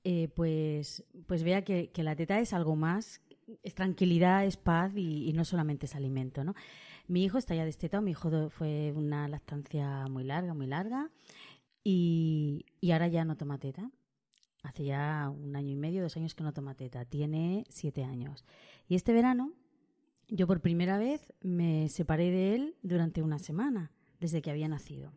eh, 0.04 0.28
pues, 0.36 1.04
pues 1.28 1.44
vea 1.44 1.64
que, 1.64 1.92
que, 1.92 2.04
la 2.04 2.16
teta 2.16 2.40
es 2.40 2.54
algo 2.54 2.76
más 2.76 3.22
es 3.64 3.76
tranquilidad, 3.76 4.46
es 4.46 4.58
paz 4.58 4.92
y, 4.96 5.32
no 5.34 5.46
solamente 5.46 5.86
es 5.86 5.96
alimento, 5.96 6.44
¿no? 6.44 6.56
Mi 7.08 7.24
hijo 7.24 7.38
está 7.38 7.56
ya 7.56 7.66
destetado, 7.66 8.02
mi 8.02 8.12
hijo 8.12 8.50
fue 8.50 8.94
una 8.96 9.28
lactancia 9.28 10.08
muy 10.08 10.24
larga, 10.24 10.54
muy 10.54 10.68
larga, 10.68 11.10
y, 11.84 12.66
y 12.80 12.92
ahora 12.92 13.08
ya 13.08 13.26
no 13.26 13.36
toma 13.36 13.60
teta. 13.60 13.92
Hace 14.64 14.86
ya 14.86 15.30
un 15.30 15.58
año 15.58 15.72
y 15.72 15.76
medio, 15.76 16.02
dos 16.02 16.16
años 16.16 16.34
que 16.36 16.44
no 16.44 16.54
toma 16.54 16.76
teta. 16.76 17.04
Tiene 17.04 17.66
siete 17.68 18.06
años. 18.06 18.46
Y 18.88 18.96
este 18.96 19.12
verano, 19.12 19.52
yo 20.30 20.48
por 20.48 20.62
primera 20.62 20.98
vez 20.98 21.34
me 21.42 21.90
separé 21.90 22.32
de 22.32 22.56
él 22.56 22.76
durante 22.82 23.22
una 23.22 23.40
semana, 23.40 23.92
desde 24.24 24.42
que 24.42 24.50
había 24.50 24.68
nacido 24.68 25.12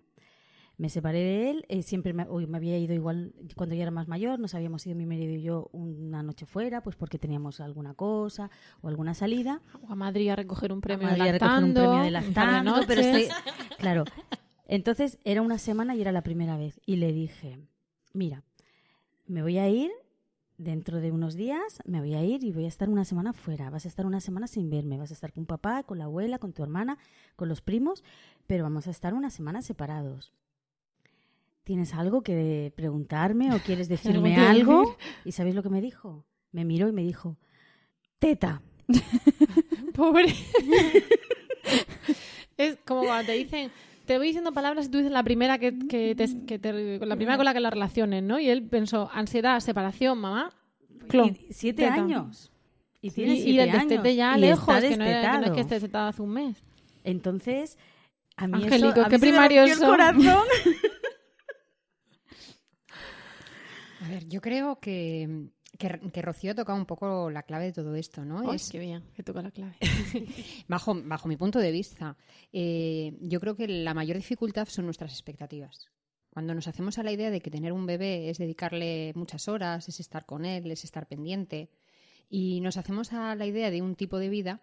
me 0.78 0.90
separé 0.90 1.18
de 1.20 1.50
él, 1.50 1.64
eh, 1.68 1.82
siempre 1.82 2.12
me, 2.12 2.26
me, 2.26 2.56
había 2.56 2.78
ido 2.78 2.92
igual 2.92 3.32
cuando 3.54 3.74
ya 3.74 3.82
era 3.82 3.90
más 3.90 4.08
mayor, 4.08 4.38
nos 4.38 4.54
habíamos 4.54 4.86
ido 4.86 4.94
mi 4.94 5.06
marido 5.06 5.32
y 5.32 5.40
yo 5.40 5.70
una 5.72 6.22
noche 6.22 6.44
fuera, 6.44 6.82
pues 6.82 6.96
porque 6.96 7.18
teníamos 7.18 7.60
alguna 7.60 7.94
cosa 7.94 8.50
o 8.82 8.88
alguna 8.88 9.14
salida. 9.14 9.62
A 9.88 9.94
Madrid 9.94 10.28
a 10.28 10.36
recoger 10.36 10.72
un 10.72 10.82
premio 10.82 11.08
de 11.08 11.16
lactando. 11.16 11.80
un 11.80 11.86
premio 11.86 12.04
de 12.04 12.10
lactando, 12.10 12.74
pero 12.86 13.02
claro. 13.78 14.04
Entonces 14.66 15.18
era 15.24 15.40
una 15.40 15.58
semana 15.58 15.94
y 15.94 16.02
era 16.02 16.12
la 16.12 16.22
primera 16.22 16.58
vez 16.58 16.80
y 16.84 16.96
le 16.96 17.12
dije, 17.12 17.58
mira, 18.12 18.42
me 19.26 19.42
voy 19.42 19.58
a 19.58 19.68
ir 19.68 19.90
dentro 20.58 21.00
de 21.00 21.12
unos 21.12 21.34
días 21.34 21.80
me 21.84 22.00
voy 22.00 22.14
a 22.14 22.22
ir 22.22 22.44
y 22.44 22.52
voy 22.52 22.64
a 22.64 22.68
estar 22.68 22.88
una 22.88 23.04
semana 23.04 23.32
fuera. 23.32 23.70
Vas 23.70 23.84
a 23.84 23.88
estar 23.88 24.06
una 24.06 24.20
semana 24.20 24.46
sin 24.46 24.70
verme. 24.70 24.98
Vas 24.98 25.10
a 25.10 25.14
estar 25.14 25.32
con 25.32 25.46
papá, 25.46 25.82
con 25.82 25.98
la 25.98 26.04
abuela, 26.04 26.38
con 26.38 26.52
tu 26.52 26.62
hermana, 26.62 26.98
con 27.36 27.48
los 27.48 27.60
primos, 27.60 28.04
pero 28.46 28.64
vamos 28.64 28.86
a 28.86 28.90
estar 28.90 29.14
una 29.14 29.30
semana 29.30 29.62
separados. 29.62 30.32
¿tienes 31.66 31.94
algo 31.94 32.22
que 32.22 32.72
preguntarme 32.76 33.52
o 33.52 33.58
quieres 33.58 33.88
decirme 33.88 34.36
algo? 34.36 34.96
¿Y 35.24 35.32
sabéis 35.32 35.56
lo 35.56 35.62
que 35.62 35.68
me 35.68 35.82
dijo? 35.82 36.24
Me 36.52 36.64
miró 36.64 36.88
y 36.88 36.92
me 36.92 37.02
dijo, 37.02 37.36
teta. 38.18 38.62
Pobre. 39.94 40.26
es 42.56 42.78
como 42.86 43.04
cuando 43.04 43.26
te 43.26 43.32
dicen, 43.32 43.70
te 44.06 44.16
voy 44.18 44.28
diciendo 44.28 44.52
palabras 44.52 44.86
y 44.86 44.90
tú 44.90 44.98
dices 44.98 45.12
la 45.12 45.22
primera 45.22 45.58
que, 45.58 45.76
que, 45.78 46.14
te, 46.14 46.26
la 47.04 47.16
primera 47.16 47.36
con 47.36 47.44
la 47.44 47.52
que 47.52 47.60
la 47.60 47.70
relaciones, 47.70 48.22
¿no? 48.22 48.38
Y 48.38 48.48
él 48.48 48.66
pensó, 48.66 49.10
ansiedad, 49.12 49.60
separación, 49.60 50.18
mamá. 50.18 50.50
Clon, 51.08 51.36
siete 51.50 51.86
años. 51.86 52.52
Y 53.00 53.10
tiene 53.10 53.36
siete 53.36 53.50
y 53.50 53.58
años. 53.60 54.16
ya 54.16 54.36
lejos, 54.36 54.66
que 54.66 54.96
no, 54.96 55.04
es, 55.04 55.50
que 55.50 55.60
esté 55.60 55.80
setado 55.80 56.08
hace 56.08 56.22
un 56.22 56.30
mes. 56.30 56.64
Entonces, 57.04 57.76
a 58.36 58.46
mí 58.46 58.64
Angélico, 58.64 59.00
eso, 59.00 59.08
¿qué 59.08 59.18
primarios 59.18 59.70
el 59.70 59.78
corazón. 59.78 60.24
A 64.00 64.08
ver, 64.08 64.28
yo 64.28 64.40
creo 64.40 64.78
que, 64.78 65.48
que, 65.76 66.22
Rocío 66.22 66.54
toca 66.54 66.74
un 66.74 66.86
poco 66.86 67.30
la 67.30 67.42
clave 67.42 67.66
de 67.66 67.72
todo 67.72 67.94
esto, 67.94 68.24
¿no? 68.24 68.52
es 68.52 68.70
qué 68.70 68.78
bien, 68.78 69.04
que 69.14 69.22
toca 69.22 69.42
la 69.42 69.50
clave. 69.50 69.76
bajo, 70.68 70.94
bajo 71.04 71.28
mi 71.28 71.36
punto 71.36 71.58
de 71.58 71.70
vista, 71.70 72.16
eh, 72.52 73.16
yo 73.20 73.40
creo 73.40 73.56
que 73.56 73.68
la 73.68 73.94
mayor 73.94 74.16
dificultad 74.16 74.68
son 74.68 74.84
nuestras 74.84 75.12
expectativas. 75.12 75.88
Cuando 76.30 76.54
nos 76.54 76.68
hacemos 76.68 76.98
a 76.98 77.02
la 77.02 77.12
idea 77.12 77.30
de 77.30 77.40
que 77.40 77.50
tener 77.50 77.72
un 77.72 77.86
bebé 77.86 78.28
es 78.28 78.38
dedicarle 78.38 79.12
muchas 79.14 79.48
horas, 79.48 79.88
es 79.88 80.00
estar 80.00 80.26
con 80.26 80.44
él, 80.44 80.70
es 80.70 80.84
estar 80.84 81.06
pendiente, 81.06 81.70
y 82.28 82.60
nos 82.60 82.76
hacemos 82.76 83.12
a 83.12 83.34
la 83.34 83.46
idea 83.46 83.70
de 83.70 83.82
un 83.82 83.94
tipo 83.94 84.18
de 84.18 84.28
vida, 84.28 84.62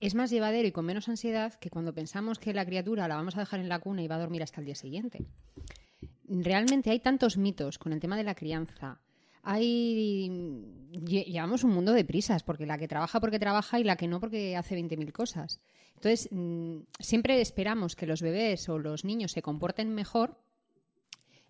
es 0.00 0.14
más 0.14 0.30
llevadero 0.30 0.68
y 0.68 0.72
con 0.72 0.84
menos 0.84 1.08
ansiedad 1.08 1.54
que 1.54 1.70
cuando 1.70 1.94
pensamos 1.94 2.38
que 2.38 2.52
la 2.52 2.66
criatura 2.66 3.08
la 3.08 3.16
vamos 3.16 3.36
a 3.36 3.40
dejar 3.40 3.60
en 3.60 3.68
la 3.68 3.78
cuna 3.78 4.02
y 4.02 4.08
va 4.08 4.16
a 4.16 4.20
dormir 4.20 4.42
hasta 4.42 4.60
el 4.60 4.66
día 4.66 4.74
siguiente 4.74 5.26
realmente 6.28 6.90
hay 6.90 7.00
tantos 7.00 7.36
mitos 7.36 7.78
con 7.78 7.92
el 7.92 8.00
tema 8.00 8.16
de 8.16 8.24
la 8.24 8.34
crianza. 8.34 9.00
Hay 9.50 10.30
llevamos 11.06 11.64
un 11.64 11.70
mundo 11.70 11.94
de 11.94 12.04
prisas, 12.04 12.42
porque 12.42 12.66
la 12.66 12.76
que 12.76 12.86
trabaja 12.86 13.18
porque 13.18 13.38
trabaja 13.38 13.80
y 13.80 13.84
la 13.84 13.96
que 13.96 14.06
no 14.06 14.20
porque 14.20 14.56
hace 14.56 14.76
20.000 14.76 15.10
cosas. 15.10 15.60
Entonces, 15.94 16.28
mm, 16.30 16.80
siempre 17.00 17.40
esperamos 17.40 17.96
que 17.96 18.06
los 18.06 18.20
bebés 18.20 18.68
o 18.68 18.78
los 18.78 19.06
niños 19.06 19.32
se 19.32 19.40
comporten 19.40 19.94
mejor 19.94 20.38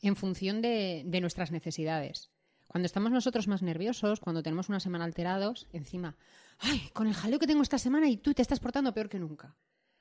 en 0.01 0.15
función 0.15 0.63
de, 0.63 1.03
de 1.07 1.21
nuestras 1.21 1.51
necesidades. 1.51 2.31
Cuando 2.69 2.87
estamos 2.87 3.11
nosotros 3.11 3.49
más 3.49 3.63
nerviosos, 3.63 4.21
cuando 4.21 4.45
tenemos 4.45 4.69
una 4.69 4.79
semana 4.79 5.05
alterados, 5.05 5.67
encima, 5.73 6.17
ay, 6.61 6.91
con 6.93 7.09
el 7.09 7.15
jaleo 7.15 7.41
que 7.41 7.49
tengo 7.49 7.63
esta 7.63 7.79
semana 7.79 8.09
y 8.09 8.17
tú 8.17 8.33
te 8.33 8.43
estás 8.43 8.61
portando 8.61 8.95
peor 8.95 9.09
que 9.09 9.19
nunca. 9.19 9.57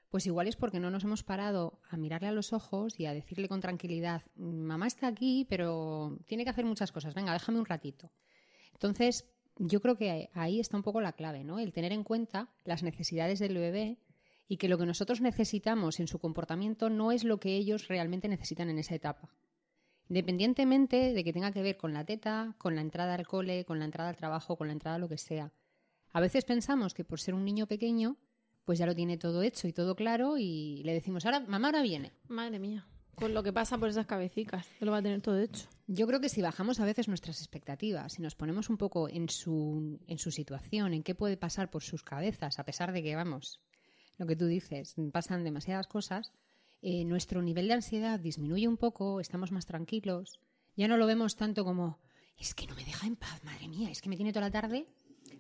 Pues 0.10 0.26
igual 0.26 0.48
es 0.48 0.56
porque 0.56 0.80
no 0.80 0.90
nos 0.90 1.04
hemos 1.04 1.24
parado 1.24 1.82
a 1.90 1.98
mirarle 1.98 2.30
a 2.30 2.32
los 2.32 2.54
ojos 2.54 2.98
y 3.00 3.06
a 3.06 3.14
decirle 3.14 3.50
con 3.50 3.60
tranquilidad, 3.60 4.24
mamá 4.36 4.88
está 4.88 5.08
aquí, 5.08 5.46
pero 5.50 6.18
tiene 6.28 6.46
que 6.46 6.50
hacer 6.50 6.66
muchas 6.66 6.92
cosas, 6.92 7.14
venga, 7.14 7.34
déjame 7.34 7.60
un 7.60 7.66
ratito. 7.66 8.12
Entonces, 8.72 9.26
yo 9.58 9.82
creo 9.82 9.98
que 9.98 10.30
ahí 10.34 10.60
está 10.60 10.78
un 10.78 10.84
poco 10.84 11.02
la 11.02 11.14
clave, 11.14 11.44
¿no? 11.44 11.60
El 11.60 11.74
tener 11.74 11.92
en 11.92 12.04
cuenta 12.04 12.50
las 12.64 12.84
necesidades 12.84 13.40
del 13.40 13.58
bebé 13.58 14.00
y 14.48 14.58
que 14.58 14.70
lo 14.70 14.78
que 14.78 14.86
nosotros 14.86 15.20
necesitamos 15.20 16.00
en 16.00 16.08
su 16.08 16.20
comportamiento 16.20 16.90
no 16.90 17.12
es 17.12 17.24
lo 17.24 17.40
que 17.40 17.56
ellos 17.56 17.88
realmente 17.88 18.30
necesitan 18.30 18.70
en 18.70 18.80
esa 18.80 18.96
etapa. 18.96 19.36
Independientemente 20.10 21.14
de 21.14 21.24
que 21.24 21.34
tenga 21.34 21.52
que 21.52 21.62
ver 21.62 21.76
con 21.76 21.94
la 21.94 22.06
teta, 22.06 22.56
con 22.58 22.76
la 22.76 22.82
entrada 22.82 23.16
al 23.16 23.28
cole, 23.28 23.66
con 23.66 23.80
la 23.80 23.86
entrada 23.86 24.10
al 24.10 24.16
trabajo, 24.16 24.56
con 24.56 24.68
la 24.68 24.74
entrada 24.74 24.96
a 24.96 25.00
lo 25.00 25.10
que 25.10 25.18
sea. 25.18 25.52
A 26.14 26.22
veces 26.22 26.46
pensamos 26.46 26.94
que 26.94 27.04
por 27.04 27.20
ser 27.20 27.34
un 27.34 27.44
niño 27.44 27.68
pequeño 27.68 28.16
pues 28.68 28.80
ya 28.80 28.86
lo 28.86 28.94
tiene 28.94 29.18
todo 29.18 29.44
hecho 29.44 29.70
y 29.70 29.72
todo 29.72 29.96
claro 29.96 30.38
y 30.38 30.82
le 30.84 30.92
decimos, 30.92 31.26
ahora, 31.26 31.40
mamá, 31.40 31.70
ahora 31.70 31.82
viene. 31.82 32.12
Madre 32.28 32.60
mía, 32.60 32.86
con 33.16 33.34
lo 33.34 33.42
que 33.42 33.54
pasa 33.54 33.78
por 33.78 33.88
esas 33.88 34.08
cabecitas, 34.08 34.68
que 34.78 34.84
lo 34.84 34.92
va 34.92 34.98
a 34.98 35.02
tener 35.02 35.22
todo 35.22 35.40
hecho. 35.40 35.70
Yo 35.88 36.06
creo 36.06 36.20
que 36.20 36.28
si 36.28 36.42
bajamos 36.42 36.82
a 36.82 36.86
veces 36.86 37.08
nuestras 37.08 37.40
expectativas, 37.40 38.12
si 38.12 38.22
nos 38.22 38.36
ponemos 38.36 38.70
un 38.70 38.76
poco 38.76 39.08
en 39.08 39.30
su, 39.30 40.02
en 40.06 40.18
su 40.18 40.32
situación, 40.32 40.94
en 40.94 41.04
qué 41.04 41.16
puede 41.16 41.38
pasar 41.38 41.70
por 41.70 41.82
sus 41.82 42.04
cabezas, 42.04 42.60
a 42.60 42.66
pesar 42.66 42.92
de 42.92 43.02
que, 43.02 43.16
vamos, 43.16 43.62
lo 44.18 44.28
que 44.28 44.36
tú 44.36 44.48
dices, 44.48 44.96
pasan 45.14 45.46
demasiadas 45.46 45.88
cosas, 45.88 46.34
eh, 46.82 47.06
nuestro 47.06 47.42
nivel 47.42 47.70
de 47.70 47.76
ansiedad 47.76 48.20
disminuye 48.20 48.68
un 48.68 48.76
poco, 48.76 49.22
estamos 49.22 49.54
más 49.54 49.66
tranquilos, 49.66 50.42
ya 50.76 50.90
no 50.90 50.98
lo 50.98 51.08
vemos 51.08 51.38
tanto 51.38 51.64
como, 51.64 52.00
es 52.38 52.54
que 52.54 52.68
no 52.68 52.76
me 52.76 52.84
deja 52.84 53.08
en 53.08 53.16
paz, 53.16 53.46
madre 53.46 53.70
mía, 53.70 53.90
es 53.90 54.02
que 54.02 54.10
me 54.10 54.18
tiene 54.18 54.34
toda 54.34 54.48
la 54.48 54.52
tarde. 54.52 54.88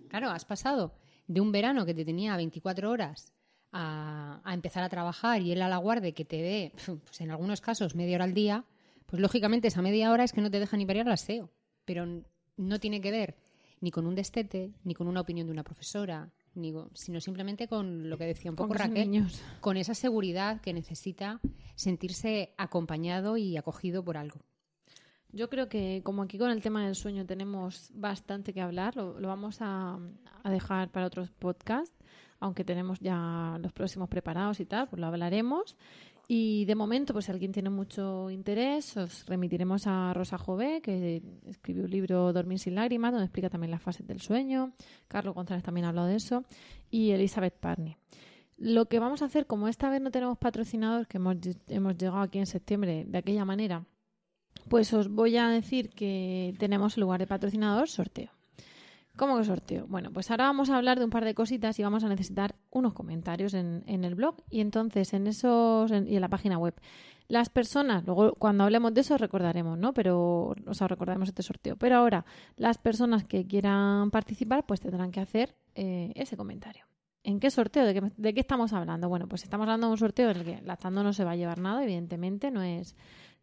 Claro, 0.08 0.30
has 0.30 0.46
pasado 0.46 0.96
de 1.28 1.42
un 1.42 1.52
verano 1.52 1.86
que 1.86 1.94
te 1.94 2.06
tenía 2.06 2.36
24 2.38 2.90
horas 2.90 3.34
a, 3.72 4.42
empezar 4.48 4.84
a 4.84 4.90
trabajar 4.90 5.42
y 5.42 5.52
él 5.52 5.62
a 5.62 5.70
la 5.70 5.78
guardia 5.78 6.13
que 6.13 6.26
te 6.26 6.42
ve, 6.42 6.74
pues 7.06 7.22
en 7.22 7.32
algunos 7.32 7.62
casos, 7.62 7.96
media 7.96 8.16
hora 8.16 8.26
al 8.26 8.34
día, 8.34 8.66
pues 9.06 9.22
lógicamente 9.22 9.68
esa 9.68 9.82
media 9.82 10.12
hora 10.12 10.24
es 10.24 10.34
que 10.34 10.42
no 10.42 10.52
te 10.52 10.60
deja 10.60 10.78
ni 10.78 10.86
parir 10.86 11.04
al 11.04 11.12
aseo. 11.12 11.50
Pero 11.86 12.06
no 12.58 12.80
tiene 12.80 13.00
que 13.00 13.12
ver 13.12 13.38
ni 13.80 13.92
con 13.92 14.08
un 14.08 14.16
destete, 14.16 14.74
ni 14.84 14.94
con 14.94 15.08
una 15.08 15.22
opinión 15.22 15.48
de 15.48 15.54
una 15.54 15.63
profesora, 15.63 16.32
ni, 16.56 16.74
sino 16.94 17.22
simplemente 17.22 17.68
con 17.68 18.10
lo 18.10 18.18
que 18.18 18.26
decía 18.26 18.50
un 18.50 18.58
poco 18.58 18.74
Raquel, 18.74 19.26
con 19.62 19.78
esa 19.78 19.94
seguridad 19.94 20.62
que 20.62 20.74
necesita 20.74 21.40
sentirse 21.76 22.54
acompañado 22.58 23.38
y 23.38 23.56
acogido 23.56 24.04
por 24.04 24.18
algo. 24.18 24.40
Yo 25.32 25.50
creo 25.50 25.68
que 25.68 26.02
como 26.04 26.24
aquí 26.24 26.38
con 26.38 26.50
el 26.50 26.62
tema 26.62 26.86
del 26.86 26.96
sueño 26.96 27.26
tenemos 27.26 27.92
bastante 27.94 28.54
que 28.54 28.62
hablar, 28.62 28.96
lo, 28.96 29.13
vamos 29.28 29.58
a, 29.60 30.00
dejar 30.46 30.90
para 30.90 31.06
otros 31.06 31.30
podcasts, 31.32 31.96
aunque 32.40 32.63
tenemos 32.63 33.00
ya 33.00 33.58
los 33.62 33.74
próximos 33.74 34.08
preparados 34.10 34.60
y 34.60 34.66
tal, 34.66 34.88
pues 34.88 35.00
lo 35.00 35.08
hablaremos. 35.08 35.76
Y 36.30 36.66
de 36.66 36.76
momento, 36.76 37.13
pues 37.13 37.26
si 37.26 37.32
alguien 37.32 37.54
tiene 37.54 37.70
mucho 37.70 38.30
interés, 38.30 38.98
os 38.98 39.26
remitiremos 39.28 39.88
a 39.88 40.13
Rosa 40.13 40.38
Jové, 40.38 40.82
que 40.82 41.22
escribió 41.46 41.86
un 41.86 41.90
libro 41.90 42.34
Dormir 42.34 42.60
sin 42.60 42.76
lágrimas, 42.76 43.12
donde 43.12 43.26
explica 43.26 43.50
también 43.50 43.72
las 43.72 43.82
fases 43.82 44.06
del 44.06 44.20
sueño. 44.20 44.74
Carlos 45.08 45.36
González 45.36 45.63
también 45.63 45.86
ha 45.86 45.90
hablado 45.90 46.08
de 46.08 46.16
eso. 46.16 46.44
Y 46.90 47.12
Elizabeth 47.12 47.58
Parney. 47.58 47.96
Lo 48.58 48.88
que 48.88 49.00
vamos 49.00 49.22
a 49.22 49.26
hacer, 49.26 49.46
como 49.46 49.70
esta 49.70 49.90
vez 49.90 50.02
no 50.02 50.12
tenemos 50.12 50.38
patrocinador, 50.38 51.08
que 51.08 51.18
hemos, 51.18 51.38
hemos 51.68 51.98
llegado 51.98 52.22
aquí 52.22 52.40
en 52.40 52.46
septiembre 52.46 53.06
de 53.08 53.18
aquella 53.18 53.46
manera, 53.46 53.86
pues 54.69 54.93
os 54.93 55.10
voy 55.10 55.38
a 55.38 55.47
decir 55.49 55.89
que 55.89 56.53
tenemos 56.60 56.97
en 56.97 57.01
lugar 57.01 57.19
de 57.19 57.27
patrocinador 57.27 57.89
sorteo. 57.89 58.32
¿Cómo 59.17 59.38
que 59.39 59.45
sorteo? 59.45 59.88
Bueno, 59.88 60.12
pues 60.13 60.30
ahora 60.30 60.45
vamos 60.45 60.69
a 60.69 60.77
hablar 60.77 60.99
de 60.99 61.06
un 61.06 61.10
par 61.10 61.25
de 61.25 61.34
cositas 61.34 61.80
y 61.80 61.84
vamos 61.84 62.03
a 62.03 62.10
necesitar 62.10 62.53
unos 62.69 62.93
comentarios 62.93 63.56
en, 63.56 63.84
el 63.88 64.13
blog 64.13 64.36
y 64.51 64.62
entonces 64.62 65.12
en 65.13 65.25
esos 65.25 65.89
y 65.89 66.15
en 66.15 66.21
la 66.21 66.30
página 66.30 66.60
web. 66.60 66.75
Las 67.27 67.49
personas, 67.49 68.06
luego 68.06 68.36
cuando 68.36 68.63
hablemos 68.63 68.93
de 68.93 69.01
eso 69.01 69.17
recordaremos, 69.17 69.77
¿no? 69.77 69.93
Pero, 69.93 70.53
o 70.65 70.73
sea, 70.75 70.88
recordaremos 70.88 71.30
este 71.30 71.41
sorteo. 71.41 71.75
Pero 71.77 71.95
ahora, 71.97 72.25
las 72.58 72.77
personas 72.77 73.25
que 73.25 73.47
quieran 73.47 74.12
participar, 74.12 74.67
pues 74.67 74.82
tendrán 74.82 75.12
que 75.12 75.19
hacer 75.19 75.56
eh, 75.73 76.13
ese 76.15 76.38
comentario. 76.38 76.86
¿En 77.23 77.39
qué 77.39 77.49
sorteo? 77.49 77.86
¿De 77.86 77.95
qué, 77.95 78.12
¿De 78.15 78.34
qué 78.36 78.39
estamos 78.39 78.71
hablando? 78.71 79.10
Bueno, 79.10 79.27
pues 79.27 79.43
estamos 79.43 79.65
hablando 79.65 79.88
de 79.88 79.91
un 79.91 79.97
sorteo 79.97 80.30
en 80.30 80.38
el 80.38 80.45
que 80.45 80.62
Lactando 80.62 81.03
no 81.03 81.12
se 81.12 81.25
va 81.25 81.32
a 81.32 81.36
llevar 81.36 81.58
nada, 81.58 81.84
evidentemente, 81.84 82.51
no 82.51 82.62
es 82.62 82.95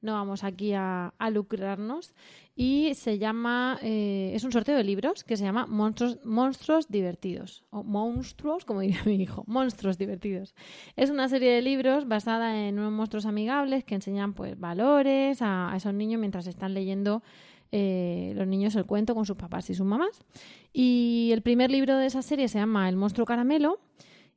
no 0.05 0.13
vamos 0.13 0.45
aquí 0.45 0.73
a, 0.75 1.13
lucrarnos. 1.33 2.15
Y 2.55 2.95
se 2.95 3.19
llama, 3.19 3.79
eh, 3.83 4.31
es 4.35 4.45
un 4.45 4.53
sorteo 4.53 4.77
de 4.77 4.85
libros 4.85 5.25
que 5.25 5.37
se 5.37 5.43
llama 5.43 5.67
Monstruos, 5.67 6.25
Monstruos 6.25 6.89
Divertidos, 6.89 7.65
o 7.71 7.83
Monstruos, 7.83 8.65
como 8.65 8.81
diría 8.81 9.03
mi 9.07 9.17
hijo, 9.17 9.43
Monstruos 9.49 9.99
Divertidos. 9.99 10.55
Es 10.95 11.11
una 11.11 11.29
serie 11.29 11.51
de 11.51 11.63
libros 11.63 12.07
basada 12.07 12.69
en 12.69 12.79
unos 12.79 12.93
monstruos 12.93 13.27
amigables 13.27 13.83
que 13.83 13.97
enseñan 13.97 14.35
pues 14.35 14.59
valores 14.61 15.39
a, 15.41 15.73
esos 15.75 15.95
niños 15.95 16.21
mientras 16.21 16.47
están 16.47 16.75
leyendo 16.75 17.23
eh, 17.73 18.35
los 18.37 18.47
niños 18.47 18.77
el 18.77 18.85
cuento 18.85 19.15
con 19.17 19.25
sus 19.25 19.37
papás 19.37 19.69
y 19.71 19.75
sus 19.75 19.87
mamás. 19.87 20.21
Y 20.73 21.31
el 21.33 21.43
primer 21.43 21.73
libro 21.73 21.97
de 21.97 22.07
esa 22.07 22.23
serie 22.23 22.47
se 22.47 22.59
llama 22.59 22.89
El 22.89 22.97
monstruo 22.97 23.27
caramelo 23.27 23.81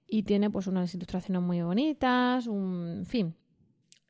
y 0.07 0.23
tiene 0.23 0.49
pues 0.49 0.65
unas 0.65 0.95
ilustraciones 0.95 1.43
muy 1.43 1.61
bonitas, 1.61 2.47
un 2.47 2.99
en 2.99 3.05
fin, 3.05 3.35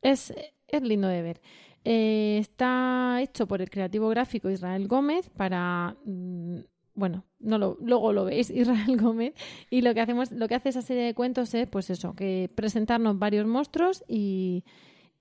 es, 0.02 0.32
es 0.68 0.82
lindo 0.82 1.08
de 1.08 1.22
ver. 1.22 1.40
Eh, 1.84 2.38
está 2.40 3.20
hecho 3.22 3.46
por 3.46 3.62
el 3.62 3.70
creativo 3.70 4.08
gráfico 4.08 4.50
Israel 4.50 4.86
Gómez 4.88 5.30
para 5.30 5.96
mm, 6.04 6.58
bueno, 6.98 7.24
no 7.38 7.58
lo, 7.58 7.78
luego 7.80 8.12
lo 8.12 8.24
veis, 8.24 8.50
Israel 8.54 8.96
Gómez, 9.00 9.34
y 9.70 9.82
lo 9.82 9.94
que 9.94 10.00
hacemos, 10.00 10.32
lo 10.32 10.48
que 10.48 10.56
hace 10.56 10.70
esa 10.70 10.82
serie 10.82 11.04
de 11.04 11.14
cuentos 11.14 11.54
es, 11.54 11.68
pues 11.68 11.90
eso, 11.90 12.14
que 12.14 12.50
presentarnos 12.54 13.18
varios 13.18 13.46
monstruos 13.46 14.04
y, 14.08 14.64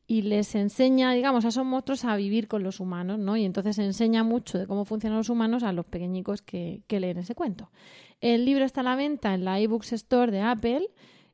y 0.08 0.24
les 0.24 0.56
enseña, 0.56 1.14
digamos, 1.14 1.46
a 1.46 1.50
esos 1.50 1.66
monstruos 1.66 2.04
a 2.04 2.16
vivir 2.16 2.48
con 2.48 2.64
los 2.64 2.80
humanos, 2.80 3.20
¿no? 3.20 3.38
Y 3.38 3.46
entonces 3.46 3.78
enseña 3.78 4.24
mucho 4.24 4.58
de 4.58 4.66
cómo 4.66 4.86
funcionan 4.86 5.20
los 5.20 5.30
humanos 5.30 5.62
a 5.62 5.72
los 5.72 5.86
pequeñicos 5.86 6.42
que, 6.42 6.82
que 6.88 7.00
leen 7.00 7.20
ese 7.20 7.36
cuento. 7.36 7.70
El 8.22 8.46
libro 8.46 8.66
está 8.66 8.82
a 8.82 8.84
la 8.84 8.96
venta 8.96 9.36
en 9.36 9.46
la 9.46 9.60
eBooks 9.60 9.94
Store 9.94 10.32
de 10.32 10.42
Apple 10.42 10.90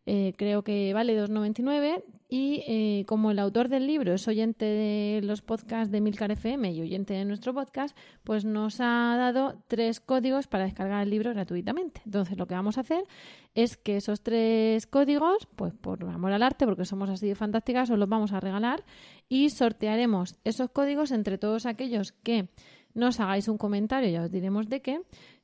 eh, 0.05 0.33
creo 0.37 0.63
que 0.63 0.93
vale 0.93 1.17
2,99 1.17 2.03
y 2.35 2.63
eh, 2.65 3.05
como 3.05 3.29
el 3.29 3.37
autor 3.37 3.69
del 3.69 3.85
libro 3.85 4.11
es 4.11 4.27
oyente 4.27 4.65
de 4.65 5.21
los 5.21 5.43
podcasts 5.43 5.91
de 5.91 6.01
Milcar 6.01 6.31
FM 6.31 6.71
y 6.71 6.81
oyente 6.81 7.13
de 7.13 7.25
nuestro 7.25 7.53
podcast, 7.53 7.95
pues 8.23 8.43
nos 8.43 8.79
ha 8.79 9.15
dado 9.19 9.61
tres 9.67 9.99
códigos 9.99 10.47
para 10.47 10.63
descargar 10.63 11.03
el 11.03 11.11
libro 11.11 11.31
gratuitamente. 11.31 12.01
Entonces 12.05 12.35
lo 12.35 12.47
que 12.47 12.55
vamos 12.55 12.79
a 12.79 12.81
hacer 12.81 13.03
es 13.53 13.77
que 13.77 13.97
esos 13.97 14.23
tres 14.23 14.87
códigos, 14.87 15.47
pues 15.55 15.75
por 15.75 16.03
amor 16.05 16.31
al 16.31 16.41
arte, 16.41 16.65
porque 16.65 16.85
somos 16.85 17.07
así 17.11 17.27
de 17.27 17.35
fantásticas, 17.35 17.91
os 17.91 17.99
los 17.99 18.09
vamos 18.09 18.33
a 18.33 18.39
regalar 18.39 18.83
y 19.29 19.51
sortearemos 19.51 20.39
esos 20.43 20.71
códigos 20.71 21.11
entre 21.11 21.37
todos 21.37 21.67
aquellos 21.67 22.13
que 22.13 22.49
nos 22.95 23.19
hagáis 23.19 23.47
un 23.47 23.59
comentario, 23.59 24.09
ya 24.09 24.23
os 24.23 24.31
diremos 24.31 24.69
de 24.69 24.81
qué, 24.81 25.01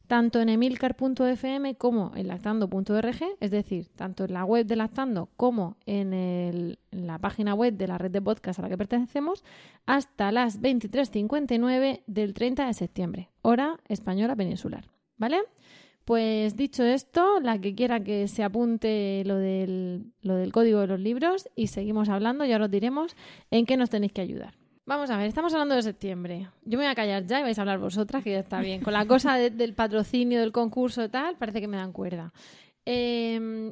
tanto 0.09 0.41
en 0.41 0.49
emilcar.fm 0.49 1.75
como 1.75 2.13
en 2.15 2.27
lactando.org, 2.27 3.19
es 3.39 3.51
decir, 3.51 3.89
tanto 3.95 4.25
en 4.25 4.33
la 4.33 4.43
web 4.43 4.65
de 4.65 4.75
Lactando 4.75 5.29
como 5.37 5.77
en, 5.85 6.75
la 6.89 7.19
página 7.19 7.53
web 7.53 7.75
de 7.75 7.87
la 7.87 7.99
red 7.99 8.09
de 8.09 8.19
podcast 8.19 8.57
a 8.57 8.63
la 8.63 8.69
que 8.69 8.77
pertenecemos, 8.77 9.43
hasta 9.85 10.31
las 10.31 10.63
23.59 10.63 12.01
del 12.07 12.33
30 12.33 12.65
de 12.65 12.73
septiembre, 12.73 13.29
hora 13.43 13.79
española 13.87 14.35
peninsular. 14.35 14.85
¿Vale? 15.17 15.41
Pues 16.05 16.55
dicho 16.55 16.83
esto, 16.83 17.39
la 17.39 17.61
que 17.61 17.75
quiera 17.75 17.99
que 17.99 18.27
se 18.27 18.43
apunte 18.43 19.21
lo 19.27 19.35
del, 19.35 20.11
lo 20.23 20.37
del 20.37 20.51
código 20.51 20.79
de 20.79 20.87
los 20.87 20.99
libros 20.99 21.47
y 21.55 21.67
seguimos 21.67 22.09
hablando, 22.09 22.45
ya 22.45 22.57
os 22.57 22.71
diremos 22.71 23.15
en 23.51 23.67
qué 23.67 23.77
nos 23.77 23.91
tenéis 23.91 24.13
que 24.13 24.21
ayudar. 24.21 24.58
Vamos 24.89 25.11
a 25.11 25.17
ver, 25.17 25.27
estamos 25.27 25.53
hablando 25.53 25.75
de 25.75 25.83
septiembre. 25.83 26.49
Yo 26.65 26.79
me 26.79 26.85
voy 26.85 26.91
a 26.91 26.95
callar 26.95 27.23
ya 27.27 27.39
y 27.39 27.43
vais 27.43 27.59
a 27.59 27.61
hablar 27.61 27.77
vosotras, 27.77 28.23
que 28.23 28.31
ya 28.31 28.39
está 28.39 28.59
bien. 28.59 28.81
Con 28.81 28.93
la 28.93 29.05
cosa 29.05 29.35
del 29.35 29.75
patrocinio, 29.75 30.39
del 30.39 30.51
concurso 30.51 31.03
y 31.03 31.09
tal, 31.09 31.37
parece 31.37 31.61
que 31.61 31.67
me 31.67 31.77
dan 31.77 31.93
cuerda. 31.93 32.33
Em, 32.85 33.71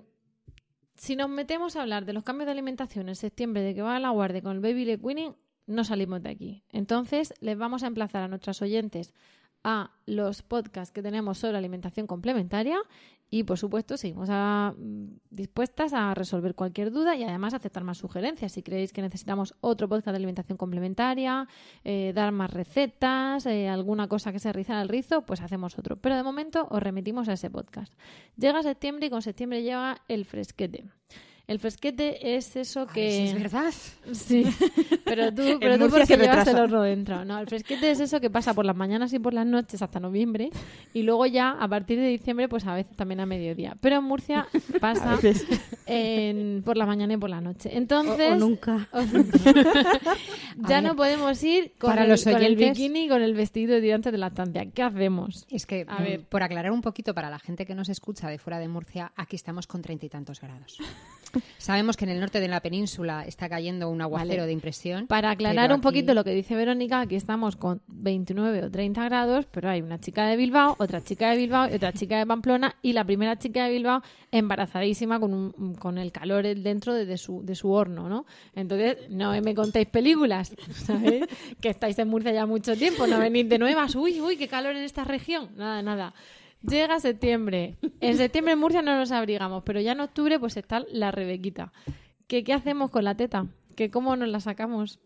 si 0.93 1.15
nos 1.15 1.27
metemos 1.27 1.75
a 1.75 1.81
hablar 1.81 2.05
de 2.05 2.13
los 2.13 2.21
cambios 2.21 2.45
de 2.45 2.51
alimentación 2.51 3.09
en 3.09 3.15
septiembre, 3.15 3.63
de 3.63 3.73
que 3.73 3.81
va 3.81 3.95
a 3.95 3.99
la 3.99 4.11
guardia 4.11 4.43
con 4.43 4.57
el 4.57 4.59
baby 4.59 4.85
le 4.85 4.99
queening, 4.99 5.35
no 5.65 5.83
salimos 5.83 6.21
de 6.21 6.29
aquí. 6.29 6.63
Entonces, 6.69 7.33
les 7.39 7.57
vamos 7.57 7.81
a 7.81 7.87
emplazar 7.87 8.21
a 8.21 8.27
nuestras 8.27 8.61
oyentes 8.61 9.15
a 9.63 9.89
los 10.05 10.43
podcasts 10.43 10.93
que 10.93 11.01
tenemos 11.01 11.39
sobre 11.39 11.57
alimentación 11.57 12.05
complementaria 12.05 12.77
y 13.29 13.43
por 13.43 13.57
supuesto, 13.57 13.97
seguimos 13.97 14.29
mm, 14.29 15.05
dispuestas 15.29 15.93
a 15.93 16.13
resolver 16.13 16.55
cualquier 16.55 16.91
duda 16.91 17.15
y 17.15 17.23
además 17.23 17.53
aceptar 17.53 17.83
más 17.83 17.97
sugerencias. 17.97 18.53
Si 18.53 18.63
creéis 18.63 18.93
que 18.93 19.01
necesitamos 19.01 19.53
otro 19.59 19.89
podcast 19.89 20.13
de 20.13 20.17
alimentación 20.17 20.57
complementaria, 20.57 21.47
eh, 21.83 22.13
dar 22.15 22.31
más 22.31 22.51
recetas, 22.51 23.45
eh, 23.45 23.67
alguna 23.67 24.07
cosa 24.07 24.31
que 24.31 24.39
se 24.39 24.53
rizara 24.53 24.81
el 24.81 24.87
rizo, 24.87 25.25
pues 25.25 25.41
hacemos 25.41 25.77
otro. 25.77 25.97
Pero 25.97 26.15
de 26.15 26.23
momento 26.23 26.67
os 26.69 26.81
remitimos 26.81 27.27
a 27.27 27.33
ese 27.33 27.49
podcast. 27.49 27.93
Llega 28.37 28.63
septiembre 28.63 29.07
y 29.07 29.09
con 29.09 29.21
septiembre 29.21 29.61
llega 29.61 30.01
el 30.07 30.23
fresquete. 30.23 30.85
El 31.47 31.59
fresquete 31.59 32.35
es 32.35 32.57
eso 32.57 32.87
que... 32.87 33.27
es 33.27 33.33
verdad. 33.33 33.73
Sí, 34.11 34.45
pero 35.05 35.33
tú, 35.33 35.43
pero 35.61 35.77
tú 35.79 35.89
porque 35.89 36.17
llevas 36.17 36.45
el 36.45 36.57
horno 36.57 36.81
dentro. 36.81 37.23
No, 37.23 37.39
el 37.39 37.47
fresquete 37.47 37.89
es 37.89 38.01
eso 38.01 38.19
que 38.19 38.29
pasa 38.29 38.53
por 38.53 38.65
las 38.65 38.75
mañanas 38.75 39.13
y 39.13 39.19
por 39.19 39.33
las 39.33 39.45
noches 39.45 39.81
hasta 39.81 40.01
noviembre 40.01 40.49
y 40.93 41.03
luego 41.03 41.25
ya 41.25 41.51
a 41.51 41.65
partir 41.69 41.99
de 41.99 42.07
diciembre 42.07 42.49
pues 42.49 42.65
a 42.65 42.75
veces 42.75 42.97
también 42.97 43.21
a 43.21 43.25
mediodía. 43.25 43.77
Pero 43.79 43.95
en 43.95 44.03
Murcia 44.03 44.45
pasa 44.81 45.17
en, 45.85 46.63
por 46.63 46.75
la 46.75 46.85
mañana 46.85 47.13
y 47.13 47.17
por 47.17 47.29
la 47.29 47.39
noche. 47.39 47.69
Entonces... 47.77 48.33
O, 48.33 48.35
nunca. 48.35 48.89
ya 50.67 50.81
no 50.81 50.97
podemos 50.97 51.41
ir 51.43 51.71
con, 51.77 51.97
el, 51.97 52.21
con 52.21 52.43
el 52.43 52.57
bikini 52.57 53.07
con 53.07 53.21
el 53.21 53.33
vestido 53.33 53.79
de 53.79 53.93
antes 53.93 54.11
de 54.11 54.17
la 54.17 54.27
estancia. 54.27 54.65
¿Qué 54.65 54.83
hacemos? 54.83 55.45
Es 55.49 55.65
que, 55.65 55.85
a 55.87 56.01
ver, 56.01 56.25
por 56.25 56.43
aclarar 56.43 56.73
un 56.73 56.81
poquito 56.81 57.13
para 57.13 57.29
la 57.29 57.39
gente 57.39 57.65
que 57.65 57.73
nos 57.73 57.87
escucha 57.87 58.27
de 58.27 58.37
fuera 58.37 58.59
de 58.59 58.67
Murcia, 58.67 59.13
aquí 59.15 59.37
estamos 59.37 59.65
con 59.65 59.81
treinta 59.81 60.05
y 60.05 60.09
tantos 60.09 60.41
grados. 60.41 60.77
Sabemos 61.57 61.97
que 61.97 62.05
en 62.05 62.11
el 62.11 62.19
norte 62.19 62.39
de 62.39 62.47
la 62.47 62.61
península 62.61 63.23
está 63.25 63.49
cayendo 63.49 63.89
un 63.89 64.01
aguacero 64.01 64.45
de 64.45 64.51
impresión. 64.51 65.07
Para 65.07 65.31
aclarar 65.31 65.73
un 65.73 65.81
poquito 65.81 66.13
lo 66.13 66.23
que 66.23 66.31
dice 66.31 66.55
Verónica, 66.55 67.01
aquí 67.01 67.15
estamos 67.15 67.55
con 67.55 67.81
29 67.87 68.63
o 68.63 68.71
30 68.71 69.03
grados, 69.05 69.45
pero 69.51 69.69
hay 69.69 69.81
una 69.81 69.99
chica 69.99 70.27
de 70.27 70.37
Bilbao, 70.37 70.75
otra 70.79 71.01
chica 71.03 71.31
de 71.31 71.37
Bilbao 71.37 71.69
y 71.69 71.75
otra 71.75 71.93
chica 71.93 72.17
de 72.17 72.25
Pamplona 72.25 72.75
y 72.81 72.93
la 72.93 73.03
primera 73.03 73.37
chica 73.37 73.65
de 73.65 73.71
Bilbao 73.71 74.01
embarazadísima 74.31 75.19
con, 75.19 75.33
un, 75.33 75.75
con 75.75 75.97
el 75.97 76.11
calor 76.11 76.43
dentro 76.43 76.93
de, 76.93 77.17
su, 77.17 77.43
de 77.43 77.55
su 77.55 77.71
horno, 77.71 78.09
¿no? 78.09 78.25
Entonces, 78.55 79.09
no 79.09 79.31
me 79.41 79.55
contéis 79.55 79.87
películas, 79.87 80.53
¿sabéis? 80.73 81.25
que 81.61 81.69
estáis 81.69 81.97
en 81.99 82.07
Murcia 82.07 82.31
ya 82.31 82.45
mucho 82.45 82.75
tiempo, 82.75 83.07
no 83.07 83.19
venís 83.19 83.47
de 83.49 83.57
nuevas, 83.57 83.95
uy, 83.95 84.21
uy, 84.21 84.37
qué 84.37 84.47
calor 84.47 84.75
en 84.75 84.83
esta 84.83 85.03
región. 85.03 85.49
Nada, 85.55 85.81
nada. 85.81 86.13
Llega 86.61 86.99
septiembre. 86.99 87.77
En 87.99 88.17
septiembre 88.17 88.53
en 88.53 88.59
Murcia 88.59 88.81
no 88.81 88.97
nos 88.97 89.11
abrigamos, 89.11 89.63
pero 89.63 89.79
ya 89.79 89.91
en 89.93 89.99
octubre 89.99 90.39
pues 90.39 90.57
está 90.57 90.83
la 90.91 91.11
Rebequita. 91.11 91.71
¿Qué, 92.27 92.43
qué 92.43 92.53
hacemos 92.53 92.91
con 92.91 93.03
la 93.03 93.15
teta? 93.15 93.47
¿Qué, 93.75 93.91
¿Cómo 93.91 94.15
nos 94.15 94.29
la 94.29 94.39
sacamos? 94.39 94.99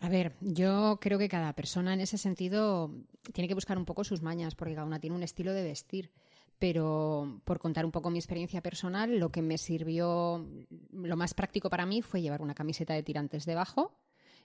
A 0.00 0.08
ver, 0.08 0.34
yo 0.40 0.98
creo 1.00 1.18
que 1.18 1.28
cada 1.28 1.54
persona 1.54 1.94
en 1.94 2.00
ese 2.00 2.18
sentido 2.18 2.90
tiene 3.32 3.48
que 3.48 3.54
buscar 3.54 3.78
un 3.78 3.86
poco 3.86 4.04
sus 4.04 4.20
mañas, 4.20 4.54
porque 4.54 4.74
cada 4.74 4.86
una 4.86 5.00
tiene 5.00 5.16
un 5.16 5.22
estilo 5.22 5.54
de 5.54 5.62
vestir. 5.62 6.10
Pero 6.58 7.40
por 7.44 7.58
contar 7.58 7.84
un 7.84 7.90
poco 7.90 8.10
mi 8.10 8.18
experiencia 8.18 8.60
personal, 8.60 9.18
lo 9.18 9.30
que 9.30 9.42
me 9.42 9.58
sirvió, 9.58 10.46
lo 10.92 11.16
más 11.16 11.34
práctico 11.34 11.70
para 11.70 11.86
mí 11.86 12.02
fue 12.02 12.20
llevar 12.20 12.42
una 12.42 12.54
camiseta 12.54 12.94
de 12.94 13.02
tirantes 13.02 13.44
debajo, 13.44 13.92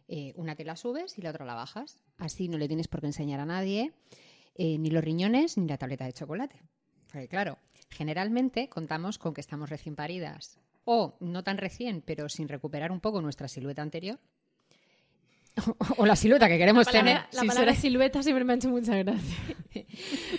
eh, 0.07 0.33
una 0.35 0.55
que 0.55 0.63
la 0.63 0.75
subes 0.75 1.17
y 1.17 1.21
la 1.21 1.29
otra 1.31 1.45
la 1.45 1.53
bajas. 1.53 1.99
Así 2.17 2.47
no 2.47 2.57
le 2.57 2.67
tienes 2.67 2.87
por 2.87 3.01
qué 3.01 3.07
enseñar 3.07 3.39
a 3.39 3.45
nadie. 3.45 3.93
Eh, 4.55 4.77
ni 4.77 4.89
los 4.89 5.03
riñones 5.03 5.57
ni 5.57 5.67
la 5.67 5.77
tableta 5.77 6.05
de 6.05 6.13
chocolate. 6.13 6.61
Porque 7.11 7.27
claro, 7.27 7.57
generalmente 7.89 8.69
contamos 8.69 9.17
con 9.17 9.33
que 9.33 9.41
estamos 9.41 9.69
recién 9.69 9.95
paridas 9.95 10.59
o 10.85 11.15
no 11.19 11.43
tan 11.43 11.57
recién, 11.57 12.01
pero 12.01 12.29
sin 12.29 12.47
recuperar 12.47 12.91
un 12.91 12.99
poco 12.99 13.21
nuestra 13.21 13.47
silueta 13.47 13.81
anterior. 13.81 14.19
o 15.97 16.05
la 16.05 16.15
silueta 16.15 16.47
que 16.47 16.57
queremos 16.57 16.87
tener. 16.87 17.21
La 17.31 17.43
palabra 17.43 17.75
silueta 17.75 18.23
siempre 18.23 18.43
me 18.43 18.53
ha 18.53 18.55
hecho 18.55 18.69
mucha 18.69 18.95
gracia. 18.95 19.37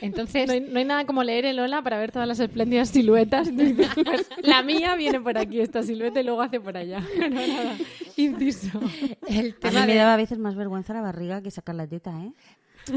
Entonces, 0.01 0.47
no 0.47 0.79
hay, 0.79 0.85
nada 0.85 1.05
como 1.05 1.23
leer 1.23 1.45
el 1.45 1.59
hola 1.59 1.83
para 1.83 1.99
ver 1.99 2.13
todas 2.13 2.27
las 2.27 2.41
espléndidas 2.41 2.89
siluetas. 2.91 3.51
Pues, 3.51 4.29
la 4.43 4.63
mía 4.63 4.95
viene 4.97 5.21
por 5.21 5.37
aquí, 5.37 5.61
esta 5.61 5.83
silueta, 5.83 6.21
y 6.21 6.25
luego 6.25 6.43
hace 6.43 6.61
por 6.61 6.77
allá. 6.77 7.01
No, 7.19 7.29
nada. 7.29 7.77
Inciso. 8.17 8.81
El 9.29 9.55
tema 9.57 9.83
a 9.83 9.87
mí 9.87 9.93
me 9.93 9.99
daba 9.99 10.15
a 10.15 10.17
veces 10.17 10.39
más 10.39 10.55
vergüenza 10.55 10.95
la 10.95 11.03
barriga 11.03 11.43
que 11.43 11.51
sacar 11.51 11.75
la 11.75 11.87
teta, 11.87 12.11
¿eh? 12.23 12.33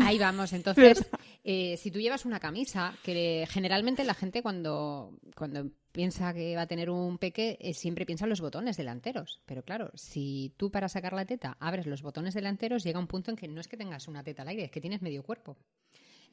Ahí 0.01 0.17
vamos, 0.17 0.53
entonces, 0.53 1.05
eh, 1.43 1.77
si 1.77 1.91
tú 1.91 1.99
llevas 1.99 2.25
una 2.25 2.39
camisa, 2.39 2.93
que 3.03 3.47
generalmente 3.49 4.03
la 4.03 4.13
gente 4.13 4.41
cuando, 4.41 5.17
cuando 5.35 5.69
piensa 5.91 6.33
que 6.33 6.55
va 6.55 6.63
a 6.63 6.67
tener 6.67 6.89
un 6.89 7.17
peque, 7.17 7.57
eh, 7.59 7.73
siempre 7.73 8.05
piensa 8.05 8.25
en 8.25 8.29
los 8.29 8.41
botones 8.41 8.77
delanteros. 8.77 9.41
Pero 9.45 9.63
claro, 9.63 9.91
si 9.93 10.53
tú 10.57 10.71
para 10.71 10.89
sacar 10.89 11.13
la 11.13 11.25
teta 11.25 11.57
abres 11.59 11.85
los 11.85 12.01
botones 12.01 12.33
delanteros, 12.33 12.83
llega 12.83 12.99
un 12.99 13.07
punto 13.07 13.31
en 13.31 13.37
que 13.37 13.47
no 13.47 13.61
es 13.61 13.67
que 13.67 13.77
tengas 13.77 14.07
una 14.07 14.23
teta 14.23 14.41
al 14.41 14.49
aire, 14.49 14.65
es 14.65 14.71
que 14.71 14.81
tienes 14.81 15.01
medio 15.01 15.23
cuerpo. 15.23 15.57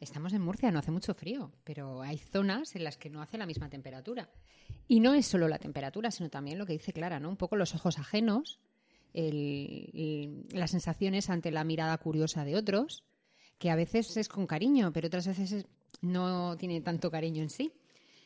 Estamos 0.01 0.33
en 0.33 0.41
Murcia, 0.41 0.71
no 0.71 0.79
hace 0.79 0.91
mucho 0.91 1.13
frío, 1.13 1.53
pero 1.63 2.01
hay 2.01 2.17
zonas 2.17 2.75
en 2.75 2.85
las 2.85 2.97
que 2.97 3.11
no 3.11 3.21
hace 3.21 3.37
la 3.37 3.45
misma 3.45 3.69
temperatura. 3.69 4.31
Y 4.89 5.01
no 5.01 5.13
es 5.13 5.27
solo 5.27 5.47
la 5.47 5.59
temperatura, 5.59 6.11
sino 6.11 6.31
también 6.31 6.59
lo 6.59 6.65
que 6.65 6.73
dice 6.73 6.95
Clara, 6.95 7.21
¿no? 7.21 7.29
Un 7.29 7.37
poco 7.37 7.57
los 7.57 7.75
ojos 7.75 7.99
ajenos, 7.99 8.61
las 9.13 10.71
sensaciones 10.71 11.29
ante 11.29 11.51
la 11.51 11.65
mirada 11.65 11.99
curiosa 11.99 12.47
de 12.47 12.57
otros 12.57 13.05
que 13.61 13.71
a 13.71 13.77
veces 13.77 14.17
es 14.17 14.29
con 14.29 14.47
cariño, 14.47 14.91
pero 14.91 15.09
otras 15.09 15.27
veces 15.27 15.67
no 16.01 16.57
tiene 16.57 16.81
tanto 16.81 17.11
cariño 17.11 17.43
en 17.43 17.51
sí. 17.51 17.71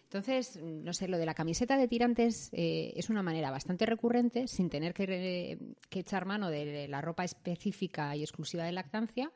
Entonces, 0.05 0.61
no 0.63 0.93
sé, 0.93 1.09
lo 1.09 1.19
de 1.19 1.27
la 1.27 1.35
camiseta 1.35 1.77
de 1.77 1.89
tirantes 1.89 2.51
eh, 2.53 2.93
es 2.95 3.11
una 3.11 3.21
manera 3.21 3.51
bastante 3.51 3.85
recurrente, 3.85 4.47
sin 4.47 4.71
tener 4.71 4.95
que, 4.95 5.59
echar 5.91 6.25
mano 6.25 6.51
de 6.51 6.87
la 6.87 7.01
ropa 7.01 7.25
específica 7.25 8.15
y 8.15 8.23
exclusiva 8.23 8.63
de 8.63 8.71
lactancia, 8.71 9.33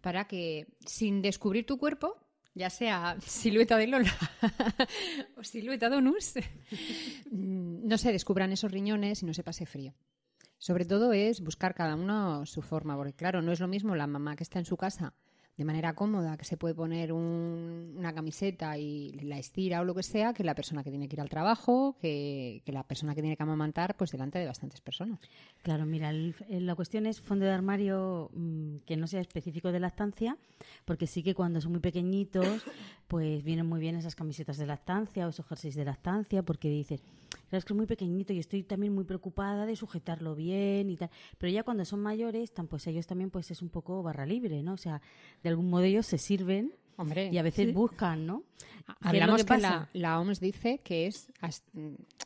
para 0.00 0.26
que, 0.26 0.68
sin 0.86 1.20
descubrir 1.20 1.66
tu 1.66 1.76
cuerpo, 1.76 2.16
ya 2.54 2.70
sea 2.70 3.18
silueta 3.20 3.76
de 3.76 3.88
Lola 3.88 4.12
o 5.36 5.44
silueta 5.44 5.90
Donus, 5.90 6.32
no 7.30 7.98
se 7.98 8.10
descubran 8.10 8.52
esos 8.52 8.72
riñones 8.72 9.22
y 9.22 9.26
no 9.26 9.34
se 9.34 9.44
pase 9.44 9.66
frío. 9.66 9.92
Sobre 10.56 10.86
todo 10.86 11.12
es 11.12 11.42
buscar 11.42 11.74
cada 11.74 11.94
uno 11.94 12.46
su 12.46 12.62
forma, 12.62 12.96
porque 12.96 13.12
claro, 13.12 13.42
no 13.42 13.52
es 13.52 13.60
lo 13.60 13.68
mismo 13.68 13.94
la 13.96 14.06
mamá 14.06 14.34
que 14.34 14.44
está 14.44 14.58
en 14.58 14.64
su 14.64 14.78
casa 14.78 15.12
de 15.56 15.64
manera 15.64 15.94
cómoda, 15.94 16.36
que 16.36 16.44
se 16.44 16.56
puede 16.56 16.74
poner 16.74 17.12
una 17.12 18.14
camiseta 18.14 18.78
y 18.78 19.12
la 19.22 19.38
estira 19.38 19.82
o 19.82 19.84
lo 19.84 19.94
que 19.94 20.02
sea, 20.02 20.32
que 20.32 20.44
la 20.44 20.54
persona 20.54 20.82
que 20.82 20.90
tiene 20.90 21.08
que 21.08 21.16
ir 21.16 21.20
al 21.20 21.28
trabajo, 21.28 21.96
que, 22.00 22.62
la 22.66 22.82
persona 22.84 23.14
que 23.14 23.20
tiene 23.20 23.36
que 23.36 23.42
amamantar, 23.42 23.96
pues 23.96 24.10
delante 24.10 24.38
de 24.38 24.46
bastantes 24.46 24.80
personas. 24.80 25.20
Claro, 25.62 25.84
mira, 25.84 26.10
la 26.12 26.74
cuestión 26.74 27.06
es 27.06 27.20
fondo 27.20 27.44
de 27.44 27.52
armario 27.52 28.30
mm, 28.32 28.76
que 28.86 28.96
no 28.96 29.06
sea 29.06 29.20
específico 29.20 29.72
de 29.72 29.80
lactancia, 29.80 30.38
porque 30.86 31.06
sí 31.06 31.22
que 31.22 31.34
cuando 31.34 31.60
son 31.60 31.72
muy 31.72 31.80
pequeñitos, 31.80 32.64
pues 33.06 33.44
vienen 33.44 33.66
muy 33.66 33.80
bien 33.80 33.96
esas 33.96 34.14
camisetas 34.14 34.56
de 34.56 34.66
lactancia 34.66 35.26
o 35.26 35.30
esos 35.30 35.46
jerseys 35.46 35.74
de 35.74 35.84
lactancia, 35.84 36.42
porque 36.42 36.70
dices, 36.70 37.02
es 37.58 37.64
que 37.64 37.72
es 37.72 37.76
muy 37.76 37.86
pequeñito 37.86 38.32
y 38.32 38.38
estoy 38.38 38.62
también 38.62 38.94
muy 38.94 39.04
preocupada 39.04 39.66
de 39.66 39.76
sujetarlo 39.76 40.34
bien 40.34 40.90
y 40.90 40.96
tal. 40.96 41.10
Pero 41.38 41.52
ya 41.52 41.62
cuando 41.62 41.84
son 41.84 42.00
mayores, 42.00 42.52
pues 42.68 42.86
ellos 42.86 43.06
también 43.06 43.30
pues 43.30 43.50
es 43.50 43.62
un 43.62 43.68
poco 43.68 44.02
barra 44.02 44.26
libre, 44.26 44.62
¿no? 44.62 44.74
O 44.74 44.78
sea, 44.78 45.00
de 45.42 45.48
algún 45.48 45.70
modo 45.70 45.82
ellos 45.82 46.06
se 46.06 46.18
sirven 46.18 46.74
y 47.30 47.38
a 47.38 47.42
veces 47.42 47.72
buscan, 47.72 48.26
¿no? 48.26 48.44
Hablamos 49.00 49.44
que, 49.44 49.58
la, 49.92 50.20
OMS 50.20 50.40
dice 50.40 50.78
que 50.78 51.06
es 51.06 51.30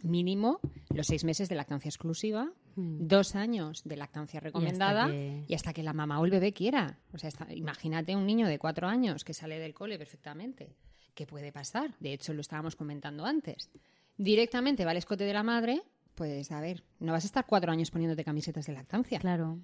mínimo 0.03 0.61
los 0.95 1.07
seis 1.07 1.25
meses 1.25 1.49
de 1.49 1.55
lactancia 1.55 1.89
exclusiva, 1.89 2.51
hmm. 2.77 3.07
dos 3.07 3.37
años 3.37 3.83
de 3.85 3.97
lactancia 3.97 4.41
recomendada 4.41 5.15
y 5.15 5.55
hasta, 5.55 5.73
que... 5.73 5.83
la 5.83 5.93
mamá 5.93 6.19
o 6.19 6.25
el 6.25 6.31
bebé 6.31 6.53
quiera. 6.53 6.99
O 7.13 7.19
sea, 7.19 7.31
imagínate 7.51 8.17
un 8.17 8.27
niño 8.27 8.49
de 8.49 8.59
cuatro 8.59 8.89
años 8.89 9.25
que 9.25 9.35
sale 9.35 9.59
del 9.59 9.75
cole 9.75 9.99
perfectamente. 9.99 10.75
¿Qué 11.15 11.27
puede 11.27 11.53
pasar? 11.53 11.95
De 12.01 12.13
hecho, 12.13 12.35
lo 12.35 12.41
estábamos 12.41 12.77
comentando 12.77 13.25
antes. 13.25 13.71
Directamente 14.19 14.85
va 14.85 14.93
al 14.93 14.97
escote 14.97 15.25
de 15.25 15.33
la 15.33 15.43
madre, 15.43 15.83
pues 16.15 16.51
a 16.51 16.61
ver, 16.61 16.83
no 17.01 17.13
vas 17.13 17.25
a 17.25 17.27
estar 17.27 17.45
cuatro 17.47 17.71
años 17.71 17.91
poniéndote 17.91 18.25
camisetas 18.25 18.67
de 18.67 18.73
lactancia. 18.73 19.19
Claro. 19.21 19.59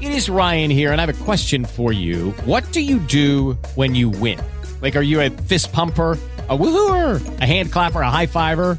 It 0.00 0.10
is 0.10 0.28
Ryan 0.28 0.70
here, 0.70 0.92
and 0.92 1.00
I 1.00 1.06
have 1.06 1.14
a 1.14 1.24
question 1.24 1.64
for 1.64 1.92
you. 1.92 2.32
What 2.44 2.64
do 2.72 2.80
you 2.80 2.98
do 2.98 3.56
when 3.74 3.94
you 3.94 4.10
win? 4.10 4.38
Like, 4.82 4.96
are 4.96 5.04
you 5.04 5.20
a 5.20 5.30
fist 5.30 5.72
pumper? 5.72 6.18
a 6.48 6.56
woohooer, 6.56 7.40
a 7.40 7.44
hand 7.44 7.70
clapper, 7.70 8.00
a 8.00 8.10
high 8.10 8.26
fiver. 8.26 8.78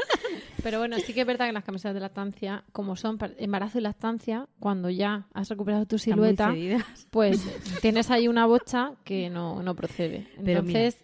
Pero 0.63 0.79
bueno, 0.79 0.97
sí 0.99 1.13
que 1.13 1.21
es 1.21 1.27
verdad 1.27 1.47
que 1.47 1.53
las 1.53 1.63
camisetas 1.63 1.93
de 1.93 1.99
lactancia, 1.99 2.63
como 2.71 2.95
son 2.95 3.17
embarazo 3.37 3.79
y 3.79 3.81
lactancia, 3.81 4.47
cuando 4.59 4.89
ya 4.89 5.27
has 5.33 5.49
recuperado 5.49 5.85
tu 5.85 5.97
silueta, 5.97 6.53
pues 7.09 7.43
tienes 7.81 8.11
ahí 8.11 8.27
una 8.27 8.45
bocha 8.45 8.93
que 9.03 9.29
no, 9.29 9.63
no 9.63 9.75
procede. 9.75 10.27
Entonces, 10.37 10.97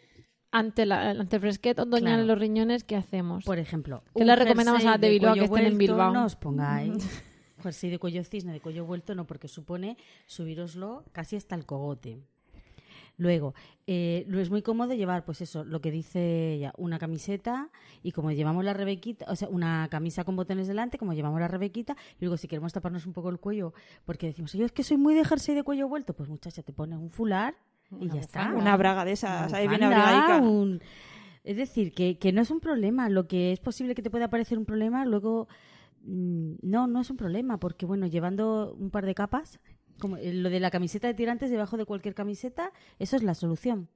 ante, 0.52 0.86
la, 0.86 1.12
ante 1.12 1.36
el 1.38 1.42
fresquet 1.42 1.80
otoñal 1.80 2.22
en 2.22 2.28
los 2.28 2.40
riñones, 2.40 2.84
¿qué 2.84 2.96
hacemos? 2.96 3.44
Por 3.44 3.60
ejemplo, 3.60 4.04
¿qué 4.16 4.26
le 4.26 4.36
recomendamos 4.36 4.86
a 4.86 4.98
de 4.98 5.10
Bilbao 5.10 5.34
que 5.36 5.46
estén 5.46 5.66
en 5.66 5.78
Bilbao? 5.78 6.14
No 6.14 6.26
os 6.26 6.36
pongáis 6.36 6.94
jersey 7.62 7.90
de 7.90 8.00
cuello 8.00 8.24
cisne, 8.24 8.54
de 8.54 8.62
cuello 8.62 8.86
vuelto, 8.86 9.16
no, 9.16 9.26
porque 9.26 9.48
supone 9.48 9.98
subiroslo 10.26 11.06
casi 11.12 11.36
hasta 11.36 11.56
el 11.56 11.66
cogote. 11.66 12.24
Luego, 13.18 13.56
eh, 13.88 14.26
lo 14.28 14.40
es 14.40 14.52
muy 14.52 14.62
cómodo 14.62 14.94
llevar, 14.94 15.26
pues 15.26 15.42
eso, 15.42 15.64
lo 15.64 15.82
que 15.82 15.90
dice 15.90 16.54
ella, 16.54 16.72
una 16.78 17.00
camiseta 17.00 17.72
y 18.04 18.12
como 18.12 18.32
llevamos 18.32 18.64
la 18.64 18.74
rebequita, 18.74 19.26
o 19.28 19.36
sea, 19.36 19.50
una 19.50 19.88
camisa 19.90 20.24
con 20.24 20.36
botones 20.36 20.68
delante, 20.68 21.00
como 21.00 21.14
llevamos 21.14 21.40
la 21.40 21.48
rebequita, 21.48 21.96
y 22.20 22.26
luego 22.26 22.38
si 22.38 22.48
queremos 22.48 22.74
taparnos 22.74 23.08
un 23.08 23.14
poco 23.14 23.30
el 23.30 23.40
cuello, 23.40 23.74
porque 24.06 24.28
decimos, 24.28 24.54
yo 24.54 24.66
es 24.66 24.72
que 24.72 24.84
soy 24.84 24.98
muy 24.98 25.16
de 25.16 25.26
jersey 25.26 25.56
de 25.56 25.64
cuello 25.64 25.88
vuelto, 25.88 26.14
pues 26.14 26.30
muchacha, 26.30 26.62
te 26.62 26.74
pones 26.74 27.00
un 27.00 27.10
fular 27.10 27.56
y 28.00 28.08
ya 28.08 28.20
está. 28.20 28.54
Una 28.54 28.78
braga 28.78 29.04
de 29.04 29.14
esas, 29.14 29.52
ahí 29.52 29.68
viene 29.68 29.88
un... 30.42 30.80
Es 31.44 31.58
decir, 31.58 31.94
que, 31.94 32.20
que 32.20 32.34
no 32.34 32.42
es 32.42 32.52
un 32.52 32.60
problema, 32.60 33.10
lo 33.10 33.28
que 33.28 33.54
es 33.54 33.60
posible 33.60 33.96
que 33.96 34.02
te 34.02 34.12
pueda 34.12 34.30
parecer 34.30 34.58
un 34.58 34.66
problema, 34.66 35.06
luego 35.06 35.48
mm, 36.04 36.56
no, 36.62 36.88
no 36.88 37.00
es 37.00 37.10
un 37.10 37.16
problema, 37.18 37.58
porque 37.58 37.86
bueno, 37.86 38.06
llevando 38.06 38.76
un 38.78 38.92
par 38.92 39.06
de 39.06 39.16
capas 39.16 39.60
como 40.00 40.18
eh, 40.18 40.34
lo 40.34 40.50
de 40.50 40.60
la 40.60 40.72
camiseta 40.72 41.08
de 41.08 41.14
tirantes 41.14 41.50
debajo 41.50 41.78
de 41.78 41.86
cualquier 41.86 42.14
camiseta, 42.14 42.72
eso 43.00 43.16
es 43.16 43.24
la 43.24 43.34
solución. 43.34 43.90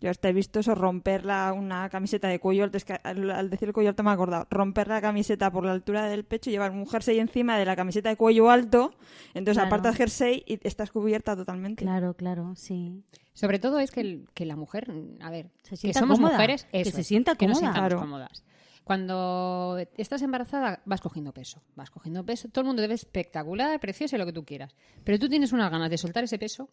Yo 0.00 0.10
hasta 0.10 0.28
he 0.28 0.32
visto 0.32 0.60
eso, 0.60 0.74
romper 0.74 1.24
una 1.24 1.88
camiseta 1.90 2.28
de 2.28 2.38
cuello 2.38 2.64
alto, 2.64 2.78
al, 3.02 3.50
decir 3.50 3.68
el 3.68 3.74
cuello 3.74 3.90
alto 3.90 4.02
me 4.02 4.10
he 4.10 4.12
acordado, 4.12 4.46
romper 4.50 4.88
la 4.88 5.00
camiseta 5.00 5.50
por 5.50 5.64
la 5.64 5.72
altura 5.72 6.06
del 6.06 6.24
pecho 6.24 6.50
y 6.50 6.52
llevar 6.52 6.70
un 6.70 6.86
jersey 6.86 7.18
encima 7.18 7.58
de 7.58 7.64
la 7.64 7.76
camiseta 7.76 8.10
de 8.10 8.16
cuello 8.16 8.50
alto, 8.50 8.94
entonces 9.34 9.62
aparte 9.62 9.88
del 9.88 9.96
jersey 9.96 10.44
y 10.46 10.58
estás 10.66 10.90
cubierta 10.90 11.34
totalmente. 11.34 11.84
Claro, 11.84 12.14
claro, 12.14 12.54
sí. 12.56 13.02
Sobre 13.32 13.58
todo 13.58 13.78
es 13.78 13.90
que, 13.90 14.24
que 14.34 14.46
la 14.46 14.56
mujer, 14.56 14.90
a 15.20 15.30
ver, 15.30 15.50
que 15.80 15.94
somos 15.94 16.20
mujeres, 16.20 16.66
que 16.72 16.84
se 16.84 17.02
sienta 17.02 17.34
cómoda. 17.34 17.88
cómodas. 17.96 18.44
Cuando 18.86 19.84
estás 19.96 20.22
embarazada 20.22 20.80
vas 20.84 21.00
cogiendo 21.00 21.34
peso, 21.34 21.60
vas 21.74 21.90
cogiendo 21.90 22.24
peso, 22.24 22.48
todo 22.48 22.60
el 22.60 22.66
mundo 22.68 22.82
te 22.82 22.86
ve 22.86 22.94
espectacular, 22.94 23.80
precioso, 23.80 24.16
lo 24.16 24.24
que 24.24 24.32
tú 24.32 24.44
quieras, 24.44 24.76
pero 25.02 25.18
tú 25.18 25.28
tienes 25.28 25.52
unas 25.52 25.72
ganas 25.72 25.90
de 25.90 25.98
soltar 25.98 26.22
ese 26.22 26.38
peso. 26.38 26.70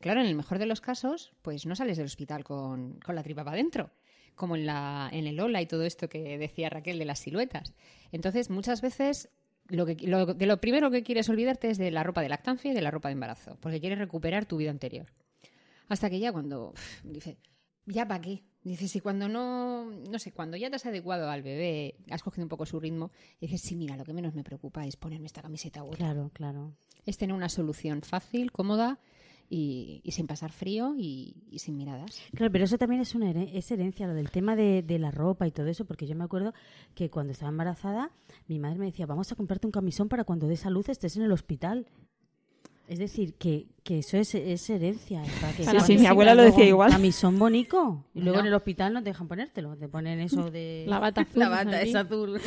Claro, 0.00 0.22
en 0.22 0.28
el 0.28 0.34
mejor 0.34 0.58
de 0.58 0.64
los 0.64 0.80
casos, 0.80 1.34
pues 1.42 1.66
no 1.66 1.76
sales 1.76 1.98
del 1.98 2.06
hospital 2.06 2.42
con, 2.42 2.98
la 3.06 3.22
tripa 3.22 3.44
para 3.44 3.52
adentro, 3.52 3.90
como 4.34 4.56
en, 4.56 4.64
la, 4.64 5.10
en 5.12 5.26
el 5.26 5.38
Ola 5.38 5.60
y 5.60 5.66
todo 5.66 5.82
esto 5.82 6.08
que 6.08 6.38
decía 6.38 6.70
Raquel 6.70 6.98
de 6.98 7.04
las 7.04 7.18
siluetas. 7.18 7.74
Entonces, 8.12 8.48
muchas 8.48 8.80
veces 8.80 9.28
lo 9.68 9.84
que, 9.84 9.94
de 9.94 10.46
lo 10.46 10.58
primero 10.58 10.90
que 10.90 11.02
quieres 11.02 11.28
olvidarte 11.28 11.68
es 11.68 11.76
de 11.76 11.90
la 11.90 12.02
ropa 12.02 12.22
de 12.22 12.30
lactancia 12.30 12.70
y 12.70 12.74
de 12.74 12.80
la 12.80 12.90
ropa 12.90 13.10
de 13.10 13.12
embarazo, 13.12 13.58
porque 13.60 13.78
quieres 13.78 13.98
recuperar 13.98 14.46
tu 14.46 14.56
vida 14.56 14.70
anterior. 14.70 15.12
Hasta 15.88 16.08
que 16.08 16.18
ya 16.18 16.32
cuando 16.32 16.72
dice, 17.04 17.36
¿ya 17.84 18.08
para 18.08 18.22
qué? 18.22 18.42
Dices, 18.66 18.96
y 18.96 19.00
cuando 19.00 19.28
no, 19.28 19.84
no 19.84 20.18
sé, 20.18 20.32
cuando 20.32 20.56
ya 20.56 20.68
te 20.68 20.74
has 20.74 20.86
adecuado 20.86 21.30
al 21.30 21.42
bebé, 21.42 21.94
has 22.10 22.24
cogido 22.24 22.44
un 22.44 22.48
poco 22.48 22.66
su 22.66 22.80
ritmo, 22.80 23.12
dices, 23.40 23.60
sí, 23.60 23.76
mira, 23.76 23.96
lo 23.96 24.04
que 24.04 24.12
menos 24.12 24.34
me 24.34 24.42
preocupa 24.42 24.84
es 24.84 24.96
ponerme 24.96 25.26
esta 25.26 25.40
camiseta 25.40 25.84
u 25.84 25.90
Claro, 25.90 26.32
claro. 26.34 26.72
Es 27.04 27.16
tener 27.16 27.36
una 27.36 27.48
solución 27.48 28.02
fácil, 28.02 28.50
cómoda 28.50 28.98
y, 29.48 30.02
sin 30.10 30.26
pasar 30.26 30.50
frío 30.50 30.96
y, 30.98 31.36
sin 31.58 31.76
miradas. 31.76 32.20
Claro, 32.34 32.50
pero 32.50 32.64
eso 32.64 32.76
también 32.76 33.02
es 33.02 33.14
una 33.14 33.30
es 33.30 33.70
herencia, 33.70 34.08
lo 34.08 34.14
del 34.14 34.32
tema 34.32 34.56
de, 34.56 34.82
de, 34.82 34.98
la 34.98 35.12
ropa 35.12 35.46
y 35.46 35.52
todo 35.52 35.68
eso, 35.68 35.84
porque 35.84 36.08
yo 36.08 36.16
me 36.16 36.24
acuerdo 36.24 36.52
que 36.96 37.08
cuando 37.08 37.30
estaba 37.30 37.50
embarazada, 37.50 38.10
mi 38.48 38.58
madre 38.58 38.80
me 38.80 38.86
decía, 38.86 39.06
vamos 39.06 39.30
a 39.30 39.36
comprarte 39.36 39.68
un 39.68 39.72
camisón 39.72 40.08
para 40.08 40.24
cuando 40.24 40.48
des 40.48 40.66
a 40.66 40.70
luz 40.70 40.88
estés 40.88 41.16
en 41.16 41.22
el 41.22 41.30
hospital. 41.30 41.86
Es 42.88 43.00
decir, 43.00 43.34
que, 43.34 43.66
que 43.82 43.98
eso 43.98 44.16
es, 44.16 44.34
es 44.34 44.70
herencia. 44.70 45.24
sí, 45.24 45.80
sí, 45.84 45.98
mi 45.98 46.06
abuela 46.06 46.34
lo 46.34 46.42
decía 46.42 46.64
igual. 46.64 46.90
Camisón 46.90 47.38
bonico. 47.38 48.04
Y 48.14 48.20
luego 48.20 48.40
en 48.40 48.46
el 48.46 48.54
hospital 48.54 48.92
no 48.92 49.02
te 49.02 49.10
dejan 49.10 49.26
ponértelo. 49.26 49.76
Te 49.76 49.88
ponen 49.88 50.20
eso 50.20 50.50
de... 50.50 50.84
La 50.88 51.00
bata 51.00 51.20
azul. 51.22 51.40
La 51.40 51.48
bata 51.48 51.82
es 51.82 51.94
azul. 51.94 52.40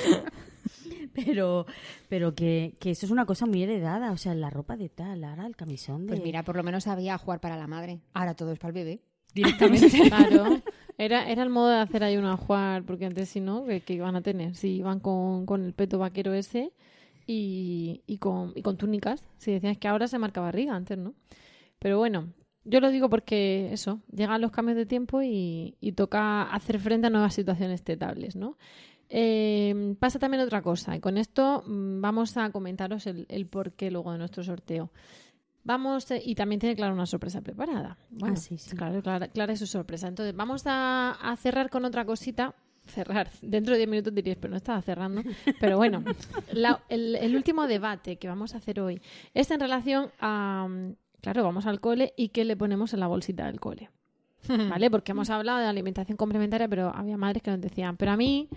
pero 1.14 1.66
pero 2.08 2.36
que, 2.36 2.76
que, 2.80 2.92
eso 2.92 3.06
es 3.06 3.12
una 3.12 3.26
cosa 3.26 3.46
muy 3.46 3.64
heredada. 3.64 4.12
O 4.12 4.18
sea, 4.18 4.34
la 4.34 4.50
ropa 4.50 4.78
de 4.78 4.88
tal, 4.88 5.24
ahora 5.26 5.46
el 5.46 5.58
camisón 5.58 6.06
de... 6.06 6.14
Pues 6.14 6.24
mira, 6.24 6.44
por 6.44 6.56
lo 6.56 6.64
menos 6.64 6.88
había 6.88 7.18
jugar 7.18 7.42
para 7.42 7.58
la 7.58 7.68
madre. 7.68 8.00
Ahora 8.14 8.34
todo 8.34 8.54
es 8.54 8.60
para 8.60 8.70
el 8.70 8.76
bebé. 8.76 9.02
Directamente. 9.34 10.10
claro. 10.10 10.62
Era, 10.98 11.30
era 11.30 11.44
el 11.44 11.50
modo 11.50 11.70
de 11.70 11.80
hacer 11.80 12.04
ahí 12.04 12.18
una 12.18 12.36
jugar, 12.36 12.84
porque 12.84 13.06
antes 13.06 13.30
si 13.30 13.40
no, 13.40 13.66
que, 13.66 13.94
iban 13.94 14.16
a 14.16 14.22
tener? 14.22 14.56
Si 14.56 14.70
iban 14.70 15.00
con, 15.00 15.46
con 15.46 15.64
el 15.64 15.74
peto 15.74 16.00
vaquero 16.00 16.34
ese 16.34 16.74
y, 17.32 18.02
y, 18.08 18.18
con, 18.18 18.54
y 18.56 18.62
con 18.64 18.76
túnicas. 18.78 19.24
Si 19.38 19.52
decías 19.52 19.78
que 19.78 19.88
ahora 19.88 20.08
se 20.08 20.18
marca 20.18 20.42
barriga, 20.42 20.76
antes 20.76 20.98
no. 20.98 21.14
Pero 21.78 22.00
bueno, 22.00 22.34
yo 22.64 22.80
lo 22.80 22.90
digo 22.90 23.08
porque 23.10 23.72
eso, 23.72 24.02
llegan 24.12 24.42
los 24.42 24.52
cambios 24.52 24.78
de 24.78 24.86
tiempo 24.88 25.22
y, 25.22 25.76
y 25.80 25.92
toca 25.92 26.44
hacer 26.52 26.80
frente 26.80 27.08
a 27.08 27.10
nuevas 27.12 27.36
situaciones 27.36 27.84
tetables, 27.84 28.36
¿no? 28.36 28.58
Eh, 29.10 29.96
pasa 30.00 30.20
también 30.20 30.42
otra 30.44 30.62
cosa, 30.62 30.96
y 30.96 31.00
con 31.00 31.18
esto 31.18 31.64
mm, 31.66 32.02
vamos 32.02 32.36
a 32.38 32.52
comentaros 32.52 33.08
el, 33.08 33.26
el 33.30 33.46
porqué 33.48 33.90
luego 33.92 34.12
de 34.12 34.18
nuestro 34.18 34.44
sorteo. 34.44 34.92
Vamos, 35.64 36.10
eh, 36.12 36.22
y 36.26 36.36
también 36.36 36.60
tiene 36.60 36.76
claro 36.76 36.94
una 36.94 37.06
sorpresa 37.06 37.42
preparada. 37.42 37.98
Bueno, 38.10 38.36
Ah, 38.36 38.40
sí, 38.40 38.58
sí. 38.58 38.76
Claro, 38.76 39.02
clara, 39.04 39.28
clara 39.28 39.54
es 39.54 39.60
su 39.60 39.68
sorpresa. 39.68 40.08
Entonces, 40.08 40.36
vamos 40.36 40.64
a, 40.66 41.12
a 41.12 41.36
cerrar 41.38 41.70
con 41.70 41.86
otra 41.86 42.06
cosita. 42.06 42.56
Cerrar. 42.90 43.30
Dentro 43.42 43.74
de 43.74 43.78
10 43.80 43.90
minutos 43.90 44.14
dirías, 44.14 44.38
pero 44.40 44.52
no 44.52 44.58
estaba 44.58 44.82
cerrando. 44.82 45.22
Pero 45.60 45.78
bueno, 45.78 46.04
la- 46.54 46.82
el, 46.90 47.16
el 47.16 47.36
último 47.36 47.68
debate 47.68 48.18
que 48.18 48.28
vamos 48.28 48.54
a 48.54 48.58
hacer 48.58 48.80
hoy 48.80 49.02
es 49.34 49.50
en 49.52 49.60
relación 49.60 50.12
a. 50.20 50.68
Claro, 51.22 51.44
vamos 51.44 51.66
al 51.66 51.80
cole 51.82 52.14
y 52.16 52.30
qué 52.30 52.46
le 52.46 52.56
ponemos 52.56 52.94
en 52.94 53.00
la 53.02 53.08
bolsita 53.08 53.46
del 53.46 53.60
cole. 53.60 53.90
¿Vale? 54.48 54.90
Porque 54.90 55.12
hemos 55.12 55.30
hablado 55.30 55.60
de 55.60 55.66
alimentación 55.66 56.16
complementaria, 56.18 56.68
pero 56.68 56.96
había 56.96 57.18
madres 57.18 57.44
que 57.44 57.52
nos 57.52 57.60
decían, 57.60 57.98
pero 57.98 58.12
a 58.12 58.18
mí, 58.18 58.48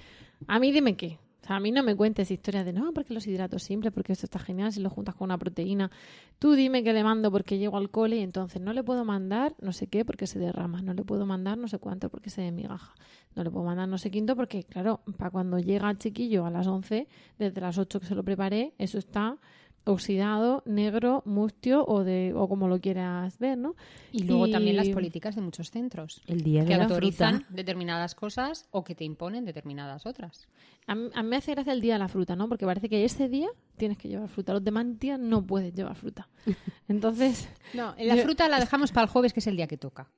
a 0.46 0.59
mí 0.61 0.70
dime 0.72 0.96
qué. 0.96 1.18
O 1.43 1.47
sea, 1.47 1.57
a 1.57 1.61
mí 1.61 1.72
no 1.72 1.82
me 1.82 1.97
cuentes 1.97 2.30
historias 2.30 2.64
de 2.64 2.72
no, 2.72 2.93
porque 2.93 3.12
los 3.12 3.26
hidratos 3.26 3.64
simples, 3.64 3.93
porque 3.93 4.12
esto 4.12 4.26
está 4.26 4.38
genial 4.38 4.72
si 4.72 4.80
lo 4.80 4.90
juntas 4.90 5.16
con 5.16 5.26
una 5.26 5.38
proteína. 5.38 5.90
Tú 6.38 6.53
dime 6.53 6.84
que 6.84 6.93
le 6.93 7.03
mando 7.03 7.32
porque 7.32 7.59
llego 7.59 7.76
al 7.76 7.90
cole 7.90 8.16
y 8.16 8.20
entonces 8.20 8.62
no 8.62 8.72
le 8.72 8.84
puedo 8.84 9.05
mandar 9.05 9.55
no 9.61 9.72
sé 9.72 9.88
qué 9.88 10.05
porque 10.05 10.28
se 10.28 10.38
derrama, 10.38 10.82
no 10.82 10.95
le 10.95 11.03
puedo 11.03 11.26
mandar 11.26 11.59
no 11.59 11.66
sé 11.66 11.78
cuánto 11.78 12.11
porque 12.11 12.30
se 12.30 12.51
migaja, 12.53 12.95
no 13.34 13.43
le 13.43 13.51
puedo 13.51 13.64
mandar 13.64 13.88
no 13.88 13.99
sé 13.99 14.11
quinto 14.12 14.36
porque, 14.36 14.62
claro, 14.62 15.01
para 15.18 15.30
cuando 15.30 15.59
llega 15.59 15.90
el 15.90 15.99
chiquillo 15.99 16.47
a 16.47 16.51
las 16.51 16.68
11, 16.68 17.09
desde 17.38 17.61
las 17.61 17.76
8 17.76 17.99
que 17.99 18.07
se 18.07 18.14
lo 18.14 18.22
preparé, 18.22 18.74
eso 18.78 18.99
está 18.99 19.38
oxidado, 19.85 20.62
negro, 20.66 21.22
mustio 21.26 21.85
o 21.87 22.05
de 22.05 22.33
o 22.35 22.49
como 22.49 22.68
lo 22.68 22.80
quieras 22.80 23.39
ver, 23.39 23.59
¿no? 23.59 23.74
Y 24.12 24.22
luego 24.24 24.49
también 24.49 24.76
las 24.76 24.89
políticas 24.89 25.35
de 25.35 25.43
muchos 25.43 25.70
centros. 25.70 26.22
El 26.26 26.43
día 26.43 26.62
de 26.62 26.68
que 26.68 26.76
la 26.76 26.85
autorizan 26.85 27.41
fruta. 27.41 27.55
determinadas 27.55 28.14
cosas 28.14 28.68
o 28.70 28.85
que 28.85 28.95
te 28.95 29.05
imponen 29.05 29.45
determinadas 29.45 30.07
otras. 30.07 30.49
A 30.87 30.95
mí, 30.95 31.09
a 31.14 31.22
mí 31.22 31.28
me 31.28 31.37
hace 31.37 31.53
gracia 31.53 31.72
el 31.72 31.80
día 31.80 31.95
de 31.95 31.99
la 32.01 32.09
fruta, 32.09 32.37
¿no? 32.37 32.49
Porque 32.49 32.66
parece 32.66 32.89
que 32.89 33.05
ese 33.05 33.28
día 33.28 33.49
tienes 33.76 33.99
que 33.99 34.09
llevar 34.09 34.28
fruta. 34.28 34.53
Los 34.53 34.64
demás 34.64 34.87
días 34.99 35.18
no 35.18 35.45
puedes 35.45 35.74
llevar 35.74 35.97
fruta. 35.97 36.28
Entonces, 36.89 37.49
No, 37.74 37.95
la 37.99 38.16
yo- 38.16 38.22
fruta 38.22 38.49
la 38.49 38.61
dejamos 38.61 38.93
para 38.93 39.05
el 39.05 39.11
jueves, 39.11 39.33
que 39.33 39.41
es 39.41 39.47
el 39.47 39.57
día 39.57 39.66
que 39.66 39.76
toca. 39.78 40.11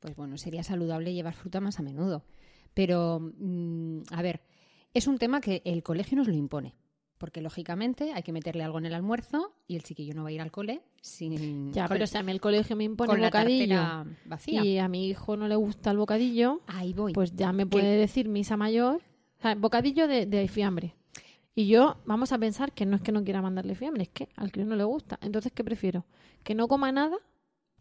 Pues 0.00 0.14
bueno, 0.16 0.36
sería 0.38 0.62
saludable 0.62 1.14
llevar 1.14 1.34
fruta 1.34 1.60
más 1.60 1.78
a 1.78 1.82
menudo. 1.82 2.24
Pero, 2.74 3.20
mm, 3.38 4.02
a 4.12 4.22
ver, 4.22 4.42
es 4.92 5.06
un 5.06 5.18
tema 5.18 5.40
que 5.40 5.62
el 5.64 5.82
colegio 5.82 6.16
nos 6.18 6.28
lo 6.28 6.34
impone. 6.34 6.74
Porque, 7.18 7.40
lógicamente, 7.40 8.12
hay 8.12 8.22
que 8.22 8.32
meterle 8.32 8.62
algo 8.62 8.78
en 8.78 8.86
el 8.86 8.94
almuerzo 8.94 9.52
y 9.66 9.76
el 9.76 9.82
chiquillo 9.82 10.14
no 10.14 10.22
va 10.22 10.28
a 10.28 10.32
ir 10.32 10.40
al 10.40 10.50
cole 10.50 10.82
sin... 11.00 11.72
Ya, 11.72 11.88
pero 11.88 12.06
si 12.06 12.16
a 12.18 12.22
mí 12.22 12.30
el 12.32 12.40
colegio 12.40 12.76
me 12.76 12.84
impone 12.84 13.08
con 13.12 13.20
bocadillo 13.20 14.04
vacía. 14.26 14.64
y 14.64 14.78
a 14.78 14.88
mi 14.88 15.08
hijo 15.08 15.36
no 15.36 15.48
le 15.48 15.56
gusta 15.56 15.90
el 15.92 15.96
bocadillo, 15.98 16.60
Ahí 16.66 16.92
voy. 16.92 17.12
pues 17.14 17.34
ya 17.34 17.52
me 17.52 17.66
puede 17.66 17.96
decir 17.96 18.28
misa 18.28 18.56
mayor, 18.56 19.00
o 19.38 19.42
sea, 19.42 19.54
bocadillo 19.54 20.06
de, 20.08 20.26
de 20.26 20.46
fiambre. 20.48 20.94
Y 21.54 21.68
yo, 21.68 21.96
vamos 22.04 22.32
a 22.32 22.38
pensar 22.38 22.72
que 22.72 22.84
no 22.84 22.96
es 22.96 23.02
que 23.02 23.12
no 23.12 23.24
quiera 23.24 23.40
mandarle 23.40 23.74
fiambre, 23.74 24.02
es 24.02 24.08
que 24.10 24.28
al 24.36 24.52
crío 24.52 24.66
no 24.66 24.76
le 24.76 24.84
gusta. 24.84 25.18
Entonces, 25.22 25.52
¿qué 25.54 25.64
prefiero? 25.64 26.04
¿Que 26.42 26.54
no 26.54 26.68
coma 26.68 26.92
nada? 26.92 27.16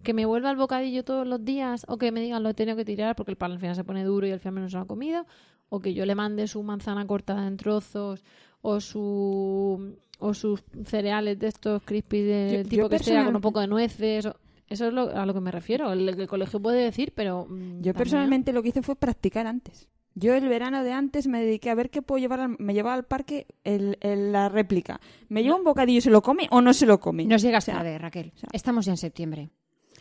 ¿Que 0.02 0.14
me 0.14 0.26
vuelva 0.26 0.50
el 0.50 0.56
bocadillo 0.56 1.04
todos 1.04 1.28
los 1.28 1.44
días? 1.44 1.86
¿O 1.90 1.98
que 1.98 2.12
me 2.14 2.22
digan 2.22 2.42
lo 2.42 2.50
he 2.50 2.54
tenido 2.54 2.78
que 2.78 2.86
tirar 2.86 3.18
porque 3.18 3.32
el 3.32 3.38
pan 3.38 3.52
al 3.52 3.60
final 3.60 3.76
se 3.76 3.84
pone 3.84 4.06
duro 4.06 4.28
y 4.28 4.30
el 4.32 4.40
fiambre 4.40 4.64
no 4.64 4.70
se 4.70 4.78
lo 4.78 4.84
ha 4.84 4.88
comido? 4.88 5.26
¿O 5.68 5.80
que 5.82 5.94
yo 5.94 6.06
le 6.06 6.16
mande 6.16 6.48
su 6.48 6.64
manzana 6.64 7.06
cortada 7.06 7.48
en 7.48 7.58
trozos 7.58 8.24
o 8.68 8.80
su 8.82 9.96
o 10.20 10.34
sus 10.34 10.64
cereales 10.86 11.38
de 11.40 11.48
estos 11.48 11.84
crispy 11.84 12.22
del 12.22 12.64
Yo- 12.64 12.70
tipo 12.70 12.82
yo 12.84 12.90
que 12.90 13.00
sea 13.00 13.06
con 13.06 13.14
personal- 13.16 13.36
un 13.36 13.42
poco 13.42 13.60
de 13.62 13.68
nueces? 13.68 14.26
o- 14.26 14.36
Eso 14.68 14.88
es 14.88 14.94
lo- 14.94 15.10
a 15.16 15.26
lo 15.28 15.34
que 15.36 15.42
me 15.42 15.52
refiero. 15.52 15.92
El, 15.94 16.10
el 16.10 16.28
colegio 16.28 16.60
puede 16.60 16.82
decir, 16.84 17.14
pero... 17.16 17.46
mm, 17.48 17.82
Yo 17.82 17.94
personalmente 17.94 18.52
lo 18.52 18.64
que 18.64 18.70
hice 18.70 18.82
fue 18.82 18.96
practicar 18.96 19.46
antes. 19.46 19.88
Yo 20.16 20.34
el 20.34 20.48
verano 20.48 20.84
de 20.84 20.92
antes 20.94 21.28
me 21.28 21.40
dediqué 21.42 21.70
a 21.70 21.76
ver 21.76 21.90
qué 21.92 22.02
puedo 22.02 22.18
llevar. 22.20 22.40
al- 22.40 22.56
me 22.58 22.74
llevaba 22.74 22.96
al 22.96 23.04
parque 23.06 23.46
el, 23.64 23.98
el- 24.02 24.32
la 24.32 24.50
réplica. 24.50 25.00
¿Me 25.30 25.44
lleva 25.44 25.56
un 25.58 25.64
bocadillo 25.64 26.00
y 26.00 26.02
se 26.02 26.10
lo 26.10 26.22
come 26.24 26.48
o 26.50 26.62
no 26.62 26.74
se 26.74 26.86
lo 26.88 27.00
come? 27.00 27.26
Nos 27.26 27.42
llegas 27.44 27.64
O 27.64 27.66
sea, 27.66 27.76
tarde, 27.76 27.98
Raquel. 28.00 28.32
Estamos 28.54 28.86
ya 28.86 28.94
en 28.94 28.98
septiembre. 28.98 29.50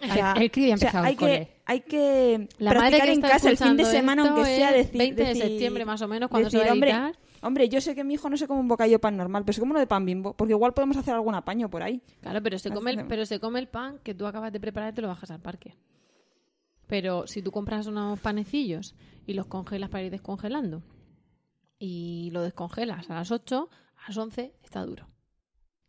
o 0.02 0.06
sea, 0.12 0.32
el 0.38 0.50
crío 0.50 0.68
ya 0.68 0.74
o 0.74 0.78
sea, 0.78 0.86
empezado 0.88 1.04
hay 1.04 1.12
el 1.12 1.18
cole. 1.18 1.32
que, 1.46 1.56
hay 1.66 1.80
que 1.80 2.48
La 2.58 2.72
madre 2.74 2.80
practicar 2.98 3.06
que 3.08 3.12
en 3.12 3.20
casa 3.20 3.50
el 3.50 3.56
fin 3.58 3.76
de 3.76 3.84
semana, 3.84 4.22
aunque 4.28 4.44
sea 4.46 4.72
decir, 4.72 4.96
20 4.98 5.22
de 5.22 5.28
decir- 5.28 5.42
septiembre 5.42 5.84
más 5.84 6.00
o 6.00 6.08
menos, 6.08 6.30
cuando 6.30 6.48
se 6.48 6.56
decir, 6.58 6.68
va 6.68 6.70
a 6.70 6.74
hombre. 6.74 7.18
Hombre, 7.46 7.68
yo 7.68 7.80
sé 7.80 7.94
que 7.94 8.04
mi 8.04 8.14
hijo 8.14 8.28
no 8.28 8.36
se 8.36 8.48
come 8.48 8.60
un 8.60 8.68
bocadillo 8.68 8.96
de 8.96 9.00
pan 9.00 9.16
normal, 9.16 9.44
pero 9.44 9.54
se 9.54 9.60
come 9.60 9.72
uno 9.72 9.80
de 9.80 9.86
pan 9.86 10.04
bimbo, 10.04 10.34
porque 10.34 10.52
igual 10.52 10.72
podemos 10.72 10.96
hacer 10.96 11.14
algún 11.14 11.34
apaño 11.34 11.68
por 11.68 11.82
ahí. 11.82 12.02
Claro, 12.20 12.42
pero 12.42 12.58
se, 12.58 12.70
come 12.70 12.90
el, 12.90 13.06
pero 13.06 13.26
se 13.26 13.38
come 13.38 13.58
el 13.58 13.68
pan 13.68 13.98
que 14.02 14.14
tú 14.14 14.26
acabas 14.26 14.52
de 14.52 14.60
preparar 14.60 14.92
y 14.92 14.96
te 14.96 15.02
lo 15.02 15.08
bajas 15.08 15.30
al 15.30 15.40
parque. 15.40 15.76
Pero 16.86 17.26
si 17.26 17.42
tú 17.42 17.50
compras 17.50 17.86
unos 17.86 18.18
panecillos 18.20 18.94
y 19.26 19.34
los 19.34 19.46
congelas 19.46 19.90
para 19.90 20.04
ir 20.04 20.10
descongelando 20.10 20.82
y 21.78 22.30
lo 22.32 22.42
descongelas 22.42 23.10
a 23.10 23.14
las 23.14 23.30
8, 23.30 23.68
a 23.96 24.08
las 24.08 24.16
11 24.16 24.54
está 24.62 24.84
duro. 24.84 25.13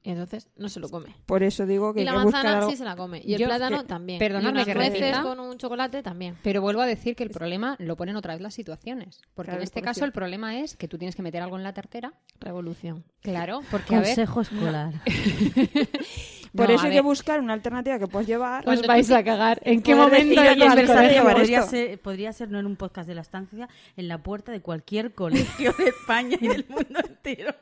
Y 0.05 0.11
entonces 0.11 0.47
no 0.55 0.69
se 0.69 0.79
lo 0.79 0.87
come. 0.87 1.15
Por 1.25 1.41
eso 1.41 1.65
digo 1.65 1.91
que 1.93 2.01
Y 2.01 2.03
la 2.05 2.11
hay 2.11 2.17
que 2.19 2.23
buscar 2.25 2.43
manzana 2.43 2.59
algo- 2.59 2.69
sí 2.71 2.77
se 2.77 2.85
la 2.85 2.95
come. 2.95 3.21
Y 3.25 3.33
el 3.33 3.39
Yo- 3.41 3.47
plátano 3.47 3.81
que- 3.81 3.87
también. 3.87 4.19
perdonadme 4.19 4.49
y 4.49 4.51
unas 4.53 4.65
que 4.67 4.75
nueces 4.75 4.99
repita. 5.01 5.21
con 5.23 5.39
un 5.39 5.57
chocolate 5.57 6.03
también. 6.03 6.37
Pero 6.43 6.61
vuelvo 6.61 6.81
a 6.81 6.85
decir 6.85 7.15
que 7.15 7.23
el 7.23 7.31
problema 7.31 7.75
lo 7.79 7.95
ponen 7.97 8.15
otra 8.15 8.33
vez 8.35 8.41
las 8.41 8.53
situaciones. 8.53 9.21
Porque 9.33 9.47
Claro, 9.49 9.61
en 9.61 9.63
este 9.63 9.81
caso 9.81 10.05
el 10.05 10.11
problema 10.11 10.59
es 10.59 10.77
que 10.77 10.87
tú 10.87 10.99
tienes 10.99 11.15
que 11.15 11.23
meter 11.23 11.41
algo 11.41 11.57
en 11.57 11.63
la 11.63 11.73
tartera. 11.73 12.13
Revolución. 12.39 13.03
Claro, 13.21 13.61
porque 13.71 13.95
a 13.95 13.99
ver... 13.99 14.09
Consejo 14.09 14.41
escolar. 14.41 14.93
Por 16.55 16.69
No, 16.69 16.75
eso 16.75 16.83
a 16.83 16.85
hay 16.85 16.91
que 16.91 16.97
ver. 16.97 17.03
buscar 17.03 17.39
una 17.41 17.51
alternativa 17.53 17.99
que 17.99 18.07
puedes 18.07 18.27
llevar. 18.29 18.67
Os 18.69 18.81
vais 18.87 19.11
a 19.11 19.21
cagar. 19.23 19.59
¿En 19.65 19.81
qué 19.81 19.93
Poder 19.93 20.07
momento 20.23 20.29
decir, 20.29 20.41
de 20.43 20.49
oye, 20.49 20.59
todo 20.59 20.67
es 20.67 20.71
el 20.71 20.77
verdad, 20.87 20.95
colegio? 20.95 21.19
llevar 21.21 21.35
podría 21.35 21.59
esto. 21.59 21.71
ser, 21.71 21.99
podría 21.99 22.31
ser, 22.33 22.49
no 22.51 22.59
en 22.59 22.65
un 22.65 22.75
podcast 22.77 23.07
de 23.09 23.15
la 23.15 23.21
estancia, 23.21 23.67
en 23.97 24.07
la 24.07 24.19
puerta 24.23 24.51
de 24.53 24.61
cualquier 24.61 25.13
colegio 25.13 25.73
de 25.77 25.83
España 25.89 26.37
y 26.39 26.47
del 26.47 26.65
mundo 26.69 26.99
entero. 27.05 27.53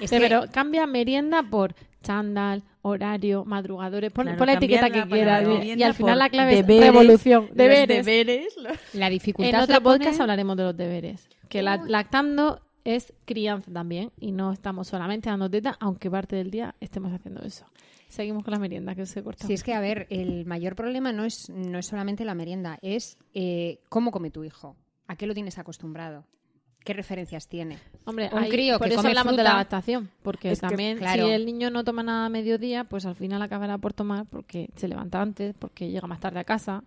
Es 0.00 0.10
Sí, 0.10 0.16
que- 0.16 0.22
pero 0.22 0.44
cambia 0.50 0.86
merienda 0.86 1.42
por 1.42 1.74
chándal, 2.02 2.62
horario, 2.82 3.44
madrugadores, 3.44 4.10
pon, 4.12 4.24
Claro, 4.24 4.38
pon 4.38 4.46
la 4.48 4.52
etiqueta 4.54 4.90
que 4.90 5.02
quieras. 5.06 5.46
Y- 5.64 5.82
al 5.82 5.94
final 5.94 6.18
la 6.18 6.28
clave 6.30 6.58
es 6.58 6.66
deberes, 6.66 6.92
revolución. 6.92 7.46
los 7.48 7.56
Deberes. 7.56 8.04
deberes, 8.04 8.56
los- 8.56 8.94
la 8.94 9.06
En 9.06 9.12
dificultad 9.12 9.62
otro 9.62 9.74
la 9.74 9.80
pone- 9.80 9.98
podcast 9.98 10.20
hablaremos 10.20 10.56
de 10.56 10.62
los 10.64 10.76
deberes. 10.76 11.28
Que 11.48 11.62
la- 11.62 11.76
lactando 11.76 12.60
es 12.84 13.12
crianza 13.24 13.70
también 13.72 14.10
y 14.18 14.32
no 14.32 14.52
estamos 14.52 14.88
solamente 14.88 15.30
dando 15.30 15.48
teta, 15.48 15.76
aunque 15.78 16.10
parte 16.10 16.34
del 16.34 16.50
día 16.50 16.74
estemos 16.80 17.12
haciendo 17.12 17.42
eso. 17.42 17.64
Seguimos 18.08 18.42
con 18.44 18.52
la 18.52 18.58
merienda 18.58 18.94
que 18.96 19.06
se 19.06 19.22
corta. 19.22 19.46
Si 19.46 19.52
es 19.54 19.62
que, 19.62 19.72
a 19.72 19.80
ver, 19.80 20.06
el 20.10 20.44
mayor 20.44 20.74
problema 20.74 21.12
no 21.12 21.24
es, 21.24 21.48
no 21.50 21.78
es 21.78 21.86
solamente 21.86 22.24
la 22.24 22.34
merienda, 22.34 22.78
es 22.82 23.16
eh, 23.32 23.78
cómo 23.88 24.10
come 24.10 24.30
tu 24.30 24.42
hijo, 24.44 24.76
a 25.06 25.16
qué 25.16 25.26
lo 25.26 25.34
tienes 25.34 25.56
acostumbrado, 25.58 26.24
qué 26.84 26.92
referencias 26.92 27.48
tiene. 27.48 27.78
Hombre, 28.04 28.28
un 28.32 28.38
ahí- 28.44 28.50
crío 28.50 28.78
por 28.78 28.88
que 28.88 28.94
eso 28.94 29.02
come 29.02 29.10
hablamos 29.10 29.32
de 29.32 29.36
fruta- 29.38 29.42
la 29.44 29.54
adaptación, 29.54 30.10
porque 30.22 30.50
Es 30.52 30.60
que, 30.60 30.66
también 30.68 30.98
claro. 30.98 31.26
si 31.26 31.32
el 31.32 31.46
niño 31.46 31.70
no 31.70 31.84
toma 31.84 32.02
nada 32.02 32.26
a 32.26 32.28
mediodía, 32.28 32.84
pues 32.84 33.06
al 33.06 33.14
final 33.16 33.40
acabará 33.42 33.78
por 33.78 33.92
tomar 33.92 34.26
porque 34.26 34.68
se 34.76 34.88
levanta 34.88 35.20
antes, 35.20 35.54
porque 35.58 35.90
llega 35.90 36.06
más 36.06 36.20
tarde 36.20 36.40
a 36.40 36.44
casa, 36.44 36.82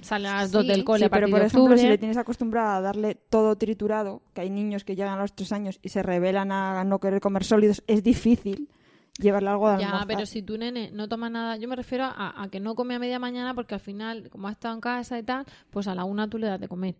sale 0.00 0.26
a 0.28 0.36
las 0.36 0.52
dos 0.52 0.62
Sí, 0.62 0.68
del 0.68 0.84
cole 0.84 1.00
Sí, 1.00 1.04
a 1.04 1.08
partir 1.10 1.24
pero 1.26 1.30
por 1.32 1.40
de 1.40 1.46
ejemplo, 1.46 1.62
octubre. 1.64 1.78
si 1.78 1.86
le 1.88 1.98
tienes 1.98 2.16
acostumbrado 2.16 2.70
a 2.76 2.80
darle 2.80 3.14
todo 3.14 3.56
triturado, 3.56 4.22
que 4.34 4.40
hay 4.40 4.50
niños 4.50 4.84
que 4.84 4.96
llegan 4.96 5.18
a 5.18 5.22
los 5.22 5.34
tres 5.34 5.52
años 5.52 5.78
y 5.82 5.90
se 5.90 6.02
revelan 6.02 6.50
a 6.50 6.82
no 6.84 6.98
querer 6.98 7.20
comer 7.20 7.44
sólidos, 7.44 7.82
es 7.86 8.02
difícil 8.02 8.68
llevarle 9.18 9.48
algo 9.50 9.70
de 9.70 9.78
Ya, 9.80 9.86
almorzar. 9.86 10.06
pero 10.08 10.26
si 10.26 10.42
tu 10.42 10.58
nene 10.58 10.90
no 10.92 11.08
toma 11.08 11.30
nada, 11.30 11.56
yo 11.56 11.68
me 11.68 11.76
refiero 11.76 12.04
a, 12.04 12.42
a 12.42 12.48
que 12.48 12.58
no 12.60 12.74
come 12.74 12.94
a 12.94 12.98
media 12.98 13.18
mañana 13.18 13.54
porque 13.54 13.74
al 13.74 13.80
final, 13.80 14.28
como 14.30 14.48
ha 14.48 14.52
estado 14.52 14.74
en 14.74 14.80
casa 14.80 15.18
y 15.18 15.22
tal, 15.22 15.44
pues 15.70 15.86
a 15.88 15.94
la 15.94 16.04
una 16.04 16.28
tú 16.28 16.36
le 16.38 16.46
das 16.48 16.60
de 16.60 16.68
comer. 16.68 16.96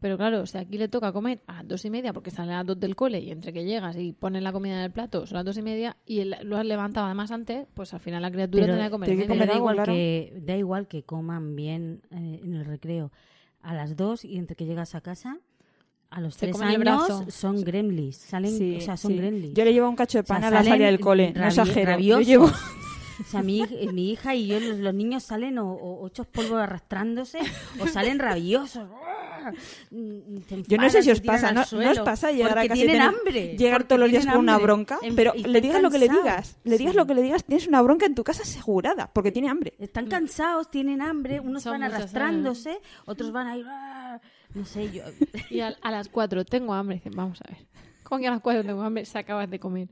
Pero 0.00 0.16
claro, 0.16 0.46
si 0.46 0.56
aquí 0.56 0.78
le 0.78 0.88
toca 0.88 1.12
comer 1.12 1.42
a 1.46 1.56
las 1.56 1.68
dos 1.68 1.84
y 1.84 1.90
media 1.90 2.14
porque 2.14 2.30
sale 2.30 2.52
a 2.52 2.58
las 2.58 2.66
dos 2.66 2.80
del 2.80 2.96
cole 2.96 3.20
y 3.20 3.30
entre 3.30 3.52
que 3.52 3.64
llegas 3.64 3.96
y 3.96 4.12
pones 4.12 4.42
la 4.42 4.50
comida 4.50 4.76
en 4.78 4.80
el 4.84 4.90
plato 4.90 5.26
son 5.26 5.36
las 5.36 5.44
dos 5.44 5.58
y 5.58 5.62
media 5.62 5.96
y 6.06 6.20
él 6.20 6.36
lo 6.42 6.56
has 6.56 6.64
levantado 6.64 7.04
además 7.06 7.30
antes, 7.30 7.66
pues 7.74 7.92
al 7.92 8.00
final 8.00 8.22
la 8.22 8.30
criatura 8.30 8.64
tiene 8.64 8.84
que 8.84 8.90
comer. 8.90 9.08
tiene 9.10 9.26
que 9.26 9.46
da, 9.46 9.54
igual 9.54 9.76
claro. 9.76 9.92
que, 9.92 10.32
da 10.40 10.56
igual 10.56 10.88
que 10.88 11.02
coman 11.02 11.54
bien 11.54 12.00
eh, 12.10 12.40
en 12.42 12.54
el 12.54 12.64
recreo. 12.64 13.12
A 13.62 13.74
las 13.74 13.94
dos 13.94 14.24
y 14.24 14.38
entre 14.38 14.56
que 14.56 14.64
llegas 14.64 14.94
a 14.94 15.02
casa, 15.02 15.38
a 16.08 16.20
los 16.22 16.34
Se 16.34 16.46
tres 16.46 16.60
años 16.62 17.24
son 17.28 17.62
gremlins. 17.62 18.16
Salen, 18.16 18.56
Sí, 18.56 18.76
o 18.78 18.80
sea, 18.80 18.96
son 18.96 19.12
sí. 19.12 19.18
gremlins. 19.18 19.54
Yo 19.54 19.64
le 19.66 19.74
llevo 19.74 19.88
un 19.88 19.96
cacho 19.96 20.16
de 20.16 20.22
O 20.22 20.26
sea, 20.26 20.36
pan 20.36 20.44
a 20.44 20.50
la 20.50 20.56
salen 20.58 20.72
salida 20.72 20.86
del 20.86 21.00
cole, 21.00 21.32
no 21.36 21.46
exagero. 21.46 21.98
Yo 21.98 22.20
llevo... 22.20 22.46
O 22.46 23.24
sea, 23.24 23.42
mi, 23.42 23.62
mi 23.92 24.12
hija 24.12 24.34
y 24.34 24.46
yo, 24.46 24.58
los, 24.58 24.78
los 24.78 24.94
niños 24.94 25.24
salen 25.24 25.58
o, 25.58 25.70
o 25.74 26.06
hechos 26.06 26.26
polvo 26.26 26.56
arrastrándose 26.56 27.38
o 27.78 27.86
salen 27.86 28.18
rabiosos. 28.18 28.88
Mm, 29.90 30.38
se 30.48 30.62
Yo 30.62 30.76
no 30.78 30.88
sé 30.90 31.02
si 31.02 31.10
os 31.10 31.20
pasa, 31.20 31.52
¿no, 31.52 31.62
¿no 31.72 31.90
os 31.90 32.00
pasa 32.00 32.30
llegar 32.32 32.58
a 32.58 32.62
casa 32.62 32.74
y 32.74 32.78
tienen 32.86 32.96
tener- 32.96 33.02
hambre. 33.02 33.56
llegar 33.56 33.84
todos 33.84 33.98
los 34.00 34.10
días 34.10 34.26
con 34.26 34.36
una 34.38 34.58
bronca? 34.58 34.98
En- 35.02 35.16
Pero 35.16 35.32
le 35.34 35.60
digas 35.60 35.82
lo 35.82 35.90
que 35.90 35.98
le 35.98 36.08
digas, 36.08 36.58
le 36.64 36.78
digas 36.78 36.92
Sí. 36.92 36.96
lo 36.98 37.06
que 37.06 37.14
le 37.14 37.22
digas, 37.22 37.44
tienes 37.44 37.66
una 37.66 37.82
bronca 37.82 38.06
en 38.06 38.14
tu 38.14 38.22
casa 38.24 38.42
asegurada, 38.42 39.10
porque 39.12 39.32
tiene 39.32 39.48
hambre. 39.48 39.74
Están 39.78 40.06
cansados, 40.06 40.70
tienen 40.70 41.02
hambre, 41.02 41.40
unos 41.40 41.62
Son 41.64 41.72
van 41.72 41.82
arrastrándose, 41.84 42.78
otros 43.06 43.32
van 43.32 43.46
a 43.48 43.56
ir... 43.56 43.66
"Ah", 43.68 44.20
No 44.54 44.64
sé, 44.64 44.90
yo... 44.92 45.02
Y 45.50 45.60
a, 45.60 45.74
a 45.80 45.90
las 45.90 46.08
cuatro 46.08 46.44
tengo 46.44 46.74
hambre. 46.74 46.96
Dicen, 46.96 47.12
vamos 47.16 47.40
a 47.46 47.50
ver. 47.52 47.66
¿Cómo 48.02 48.20
que 48.20 48.26
a 48.28 48.30
las 48.32 48.40
cuatro 48.40 48.64
tengo 48.64 48.82
hambre? 48.82 49.04
Se 49.04 49.18
acabas 49.18 49.48
de 49.50 49.58
comer. 49.60 49.88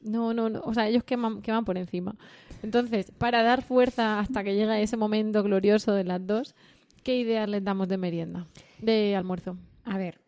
No, 0.00 0.34
no, 0.34 0.48
no. 0.48 0.60
O 0.64 0.74
sea, 0.74 0.88
ellos 0.88 1.04
queman, 1.04 1.42
queman 1.42 1.64
por 1.64 1.76
encima. 1.78 2.14
Entonces, 2.62 3.10
para 3.18 3.42
dar 3.42 3.62
fuerza 3.62 4.18
hasta 4.20 4.42
que 4.44 4.54
llega 4.54 4.78
ese 4.80 4.96
momento 4.96 5.42
glorioso 5.42 5.92
de 5.94 6.04
las 6.04 6.24
dos, 6.26 6.54
¿qué 7.06 7.16
ideas 7.16 7.48
les 7.48 7.62
damos 7.62 7.86
de 7.86 7.98
merienda? 7.98 8.48
De 8.80 9.14
almuerzo. 9.14 9.56
A 9.84 9.96
ver, 9.96 10.20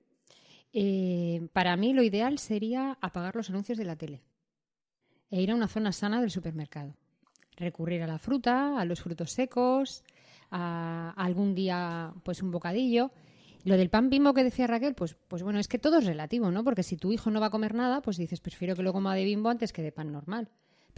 eh, 0.72 1.48
para 1.52 1.76
mí 1.76 1.92
lo 1.92 2.04
ideal 2.04 2.38
sería 2.38 2.96
apagar 3.00 3.34
los 3.34 3.50
anuncios 3.50 3.78
de 3.78 3.84
la 3.84 3.96
tele 3.96 4.22
e 5.28 5.42
ir 5.42 5.50
a 5.50 5.56
una 5.56 5.66
zona 5.66 5.90
sana 5.90 6.20
del 6.20 6.30
supermercado. 6.30 6.94
recurrir 7.56 8.04
a 8.04 8.06
la 8.06 8.20
fruta, 8.20 8.78
a 8.78 8.84
los 8.84 9.00
frutos 9.00 9.32
secos, 9.32 10.04
a, 10.52 11.12
algún 11.16 11.56
día 11.56 12.14
pues 12.22 12.44
un 12.44 12.52
bocadillo. 12.52 13.10
Lo 13.64 13.76
del 13.76 13.90
pan 13.90 14.08
bimbo 14.08 14.32
que 14.32 14.44
decía 14.44 14.68
Raquel, 14.68 14.94
pues, 14.94 15.16
pues 15.26 15.42
bueno, 15.42 15.58
es 15.58 15.66
que 15.66 15.80
todo 15.80 15.98
es 15.98 16.06
relativo, 16.06 16.52
¿no? 16.52 16.62
Porque 16.62 16.84
si 16.84 16.96
tu 16.96 17.10
hijo 17.10 17.32
no 17.32 17.40
va 17.40 17.46
a 17.46 17.50
comer 17.50 17.74
nada, 17.74 18.02
pues 18.02 18.16
dices, 18.16 18.38
prefiero 18.38 18.76
que 18.76 18.84
lo 18.84 18.92
coma 18.92 19.16
de 19.16 19.24
bimbo 19.24 19.48
antes 19.48 19.72
que 19.72 19.82
de 19.82 19.90
pan 19.90 20.12
normal. 20.12 20.48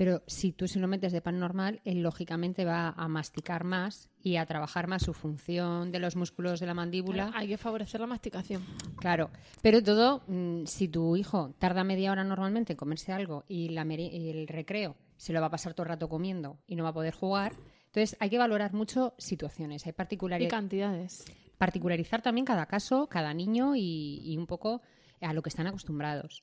Pero 0.00 0.22
si 0.26 0.52
tú 0.52 0.66
se 0.66 0.78
lo 0.78 0.88
metes 0.88 1.12
de 1.12 1.20
pan 1.20 1.38
normal, 1.38 1.82
él 1.84 2.00
lógicamente 2.00 2.64
va 2.64 2.94
a 2.96 3.06
masticar 3.06 3.64
más 3.64 4.08
y 4.22 4.36
a 4.36 4.46
trabajar 4.46 4.86
más 4.86 5.02
su 5.02 5.12
función 5.12 5.92
de 5.92 5.98
los 5.98 6.16
músculos 6.16 6.58
de 6.58 6.64
la 6.64 6.72
mandíbula. 6.72 7.30
Hay 7.34 7.48
que 7.48 7.58
favorecer 7.58 8.00
la 8.00 8.06
masticación. 8.06 8.64
Claro, 8.96 9.28
pero 9.60 9.82
todo, 9.82 10.22
mm, 10.26 10.64
si 10.64 10.88
tu 10.88 11.16
hijo 11.16 11.54
tarda 11.58 11.84
media 11.84 12.12
hora 12.12 12.24
normalmente 12.24 12.72
en 12.72 12.78
comerse 12.78 13.12
algo 13.12 13.44
y, 13.46 13.68
la 13.68 13.84
y 13.84 14.30
el 14.30 14.48
recreo 14.48 14.96
se 15.18 15.34
lo 15.34 15.40
va 15.42 15.48
a 15.48 15.50
pasar 15.50 15.74
todo 15.74 15.82
el 15.82 15.90
rato 15.90 16.08
comiendo 16.08 16.56
y 16.66 16.76
no 16.76 16.84
va 16.84 16.88
a 16.88 16.94
poder 16.94 17.12
jugar, 17.12 17.52
entonces 17.84 18.16
hay 18.20 18.30
que 18.30 18.38
valorar 18.38 18.72
mucho 18.72 19.12
situaciones, 19.18 19.84
hay 19.84 19.92
particularidades. 19.92 20.50
Y 20.50 20.56
cantidades. 20.56 21.24
Particularizar 21.58 22.22
también 22.22 22.46
cada 22.46 22.64
caso, 22.64 23.06
cada 23.08 23.34
niño 23.34 23.76
y, 23.76 24.34
un 24.38 24.46
poco 24.46 24.80
a 25.20 25.34
lo 25.34 25.42
que 25.42 25.50
están 25.50 25.66
acostumbrados. 25.66 26.42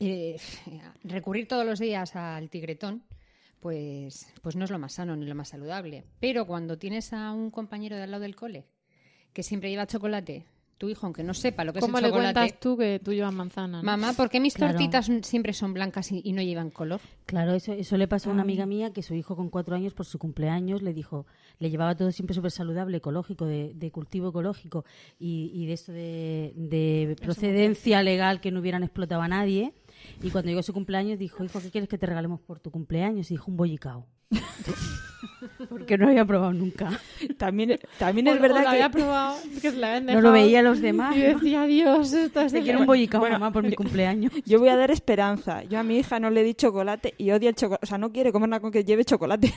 Eh, 0.00 0.36
recurrir 1.04 1.48
todos 1.48 1.64
los 1.64 1.78
días 1.78 2.16
al 2.16 2.50
tigretón, 2.50 3.04
pues, 3.60 4.32
pues 4.42 4.56
no 4.56 4.64
es 4.64 4.70
lo 4.70 4.78
más 4.78 4.94
sano 4.94 5.16
ni 5.16 5.26
lo 5.26 5.34
más 5.34 5.48
saludable. 5.48 6.04
Pero 6.20 6.46
cuando 6.46 6.78
tienes 6.78 7.12
a 7.12 7.32
un 7.32 7.50
compañero 7.50 7.96
de 7.96 8.02
al 8.02 8.10
lado 8.10 8.22
del 8.22 8.36
cole 8.36 8.66
que 9.32 9.42
siempre 9.42 9.70
lleva 9.70 9.86
chocolate 9.86 10.46
tu 10.78 10.88
hijo, 10.88 11.06
aunque 11.06 11.22
no 11.22 11.34
sepa 11.34 11.64
lo 11.64 11.72
que 11.72 11.78
es 11.78 11.84
el 11.84 11.88
chocolate... 11.88 12.10
¿Cómo 12.10 12.22
le 12.22 12.32
cuentas 12.32 12.60
tú 12.60 12.76
que 12.76 13.00
tú 13.02 13.12
llevas 13.12 13.32
manzana? 13.32 13.82
Mamá, 13.82 14.12
¿por 14.12 14.28
qué 14.28 14.40
mis 14.40 14.54
tortitas 14.54 15.10
siempre 15.22 15.52
son 15.52 15.72
blancas 15.72 16.10
y, 16.10 16.32
no 16.32 16.42
llevan 16.42 16.70
color? 16.70 17.00
Claro, 17.26 17.54
eso, 17.54 17.72
eso 17.72 17.96
le 17.96 18.08
pasó 18.08 18.30
a 18.30 18.32
una 18.32 18.42
amiga 18.42 18.66
mía 18.66 18.92
que 18.92 19.02
su 19.02 19.14
hijo 19.14 19.36
con 19.36 19.50
cuatro 19.50 19.76
años 19.76 19.94
por 19.94 20.06
su 20.06 20.18
cumpleaños 20.18 20.82
le 20.82 20.92
dijo, 20.92 21.26
le 21.58 21.70
llevaba 21.70 21.94
todo 21.96 22.10
siempre 22.10 22.34
súper 22.34 22.50
saludable, 22.50 22.96
ecológico, 22.96 23.46
de, 23.46 23.90
cultivo 23.92 24.30
ecológico 24.30 24.84
y, 25.18 25.66
de 25.66 25.72
esto 25.72 25.92
de, 25.92 26.52
de 26.56 27.16
procedencia 27.20 28.02
legal 28.02 28.40
que 28.40 28.50
no 28.50 28.60
hubieran 28.60 28.82
explotado 28.82 29.22
a 29.22 29.28
nadie. 29.28 29.72
Y 30.22 30.30
cuando 30.30 30.50
llegó 30.50 30.62
su 30.62 30.72
cumpleaños 30.72 31.18
dijo, 31.18 31.44
hijo, 31.44 31.60
¿qué 31.60 31.70
quieres 31.70 31.88
que 31.88 31.98
te 31.98 32.06
regalemos 32.06 32.40
por 32.40 32.60
tu 32.60 32.70
cumpleaños? 32.70 33.30
Y 33.30 33.34
dijo, 33.34 33.50
un 33.50 33.56
bollicao. 33.56 34.06
Porque 35.68 35.98
no 35.98 36.08
había 36.08 36.24
probado 36.24 36.52
nunca. 36.52 37.00
También, 37.38 37.78
también 37.98 38.28
es 38.28 38.40
verdad 38.40 38.62
que... 38.62 38.68
había 38.68 38.90
probado, 38.90 39.36
que 39.60 39.72
la 39.72 40.00
No 40.00 40.20
lo 40.20 40.32
veía 40.32 40.62
los 40.62 40.80
demás. 40.80 41.16
Y 41.16 41.20
decía, 41.20 41.64
Dios, 41.64 42.12
esto 42.12 42.40
es... 42.40 42.52
Te 42.52 42.62
quiero 42.62 42.80
un 42.80 42.86
bollicao, 42.86 43.28
mamá, 43.28 43.52
por 43.52 43.62
mi 43.62 43.72
cumpleaños. 43.76 44.32
Yo 44.44 44.58
voy 44.58 44.68
a 44.68 44.76
dar 44.76 44.90
esperanza. 44.90 45.62
Yo 45.64 45.78
a 45.78 45.82
mi 45.82 45.98
hija 45.98 46.20
no 46.20 46.30
le 46.30 46.42
di 46.42 46.54
chocolate 46.54 47.14
y 47.18 47.30
odia 47.30 47.50
el 47.50 47.54
chocolate. 47.54 47.84
O 47.84 47.86
sea, 47.86 47.98
no 47.98 48.12
quiere 48.12 48.32
comer 48.32 48.48
nada 48.48 48.60
con 48.60 48.70
que 48.72 48.84
lleve 48.84 49.04
chocolate. 49.04 49.52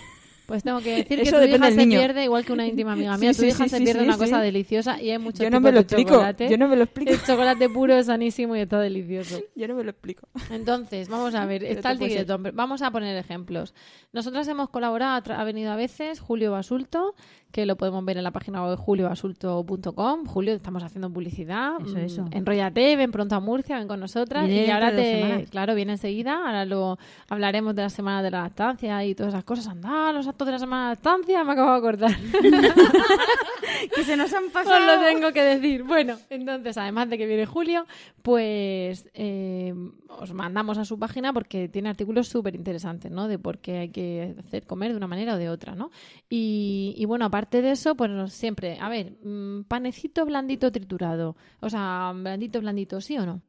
Pues 0.47 0.63
tengo 0.63 0.79
que 0.79 0.95
decir 0.95 1.21
que 1.21 1.29
tu 1.29 1.43
hija 1.43 1.71
se 1.71 1.85
pierde 1.85 2.23
igual 2.23 2.45
que 2.45 2.53
una 2.53 2.65
íntima 2.65 2.93
amiga 2.93 3.17
mía. 3.17 3.33
tu 3.33 3.43
hija 3.43 3.67
se 3.67 3.81
pierde 3.81 4.01
una 4.01 4.17
cosa 4.17 4.39
deliciosa 4.39 5.01
y 5.01 5.11
hay 5.11 5.19
muchos 5.19 5.41
Yo 5.41 5.49
no 5.49 5.59
me 5.59 5.73
lo 5.73 5.81
explico. 5.81 6.11
Chocolate. 6.11 6.49
Yo 6.49 6.57
no 6.57 6.69
me 6.69 6.77
lo 6.77 6.83
explico. 6.83 7.11
El 7.11 7.21
chocolate 7.21 7.69
puro 7.69 7.93
es 7.95 8.05
sanísimo 8.05 8.55
y 8.55 8.61
está 8.61 8.79
delicioso. 8.79 9.41
Yo 9.55 9.67
no 9.67 9.75
me 9.75 9.83
lo 9.83 9.89
explico. 9.89 10.29
Entonces, 10.49 11.09
vamos 11.09 11.35
a 11.35 11.45
ver. 11.45 11.65
está 11.65 11.91
el 11.91 11.99
tigretón. 11.99 12.49
Vamos 12.53 12.81
a 12.81 12.91
poner 12.91 13.17
ejemplos. 13.17 13.73
Nosotras 14.13 14.47
hemos 14.47 14.69
colaborado, 14.69 15.33
ha 15.33 15.43
venido 15.43 15.69
a 15.69 15.75
veces 15.75 16.21
Julio 16.21 16.53
Basulto, 16.53 17.13
que 17.51 17.65
lo 17.65 17.75
podemos 17.75 18.03
ver 18.05 18.17
en 18.17 18.23
la 18.23 18.31
página 18.31 18.63
web 18.63 18.77
juliobasulto.com. 18.77 20.25
Julio, 20.25 20.53
estamos 20.53 20.83
haciendo 20.83 21.09
publicidad. 21.09 21.73
Eso, 21.85 21.97
eso. 21.97 22.23
Mm, 22.23 22.29
Enrollate, 22.33 22.95
ven 22.95 23.11
pronto 23.11 23.35
a 23.35 23.39
Murcia, 23.39 23.77
ven 23.77 23.87
con 23.87 23.99
nosotras. 23.99 24.49
y 24.49 24.69
ahora 24.69 24.95
te, 24.95 25.47
claro, 25.49 25.73
viene 25.73 25.93
enseguida. 25.93 26.37
Ahora 26.45 26.65
lo 26.65 26.97
hablaremos 27.29 27.75
de 27.75 27.83
la 27.83 27.89
semana 27.89 28.21
de 28.21 28.31
la 28.31 28.43
lactancia 28.43 29.03
y 29.05 29.15
todas 29.15 29.33
esas 29.33 29.43
cosas. 29.43 29.67
Anda, 29.67 30.11
los 30.13 30.27
actos 30.27 30.45
de 30.45 30.51
la 30.51 30.59
semana 30.59 30.89
de 30.89 30.95
lactancia, 30.95 31.43
me 31.43 31.53
acabo 31.53 31.71
de 31.71 31.77
acordar. 31.77 32.11
que 33.95 34.03
se 34.03 34.17
nos 34.17 34.33
han 34.33 34.49
pasado. 34.51 34.77
Os 34.77 34.85
lo 34.85 35.07
tengo 35.07 35.31
que 35.31 35.43
decir. 35.43 35.83
Bueno, 35.83 36.17
entonces, 36.29 36.77
además 36.77 37.09
de 37.09 37.17
que 37.17 37.25
viene 37.25 37.45
Julio, 37.45 37.85
pues 38.21 39.09
eh, 39.13 39.73
os 40.09 40.33
mandamos 40.33 40.77
a 40.77 40.85
su 40.85 40.99
página 40.99 41.33
porque 41.33 41.69
tiene 41.69 41.89
artículos 41.89 42.27
súper 42.27 42.55
interesantes, 42.55 43.11
¿no? 43.11 43.27
De 43.27 43.39
por 43.39 43.59
qué 43.59 43.79
hay 43.79 43.89
que 43.89 44.35
hacer 44.39 44.63
comer 44.63 44.91
de 44.91 44.97
una 44.97 45.07
manera 45.07 45.35
o 45.35 45.37
de 45.37 45.49
otra, 45.49 45.75
¿no? 45.75 45.91
Y, 46.29 46.93
y 46.97 47.05
bueno, 47.05 47.25
aparte 47.25 47.36
de 47.45 47.71
eso, 47.71 47.95
pues 47.95 48.33
siempre, 48.33 48.79
a 48.79 48.89
ver, 48.89 49.17
mm, 49.23 49.63
panecito 49.67 50.25
blandito 50.25 50.71
triturado. 50.71 51.35
O 51.59 51.69
sea, 51.69 52.11
blandito, 52.15 52.59
blandito, 52.59 52.99
¿sí 53.01 53.17
o 53.17 53.25
no? 53.25 53.41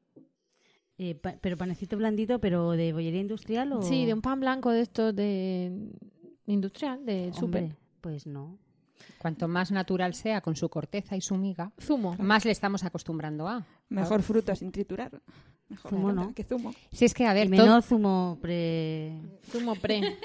Eh, 0.99 1.15
pero 1.15 1.57
panecito 1.57 1.97
blandito, 1.97 2.41
pero 2.41 2.73
de 2.73 2.93
bollería 2.93 3.21
industrial 3.21 3.73
o... 3.73 3.83
Sí, 3.83 4.05
de 4.05 4.15
un 4.15 4.21
pan 4.21 4.41
blanco 4.41 4.71
de 4.71 4.81
estos 4.81 5.15
de 5.15 5.71
industrial, 6.47 7.05
de 7.07 7.33
súper. 7.33 7.77
Pues 8.01 8.27
no. 8.27 8.59
Cuanto 9.19 9.49
más 9.49 9.71
natural 9.71 10.15
sea 10.15 10.41
con 10.41 10.57
su 10.57 10.69
corteza 10.69 11.17
y 11.17 11.21
su 11.21 11.37
miga, 11.37 11.73
zumo. 11.81 12.17
más 12.19 12.45
le 12.45 12.51
estamos 12.51 12.85
acostumbrando 12.85 13.49
a. 13.49 13.65
Mejor 13.89 14.23
fruta 14.23 14.55
sin 14.55 14.71
triturar. 14.71 15.21
Mejor 15.69 15.91
zumo 15.91 16.13
no. 16.13 16.35
que 16.35 16.45
zumo. 16.45 16.73
Si 16.91 17.05
es 17.05 17.13
que, 17.13 17.27
a 17.27 17.35
ver, 17.35 17.49
menos 17.49 17.85
zumo 17.87 18.39
pre... 18.41 19.13
Zumo 19.51 19.75
pre. 19.75 20.17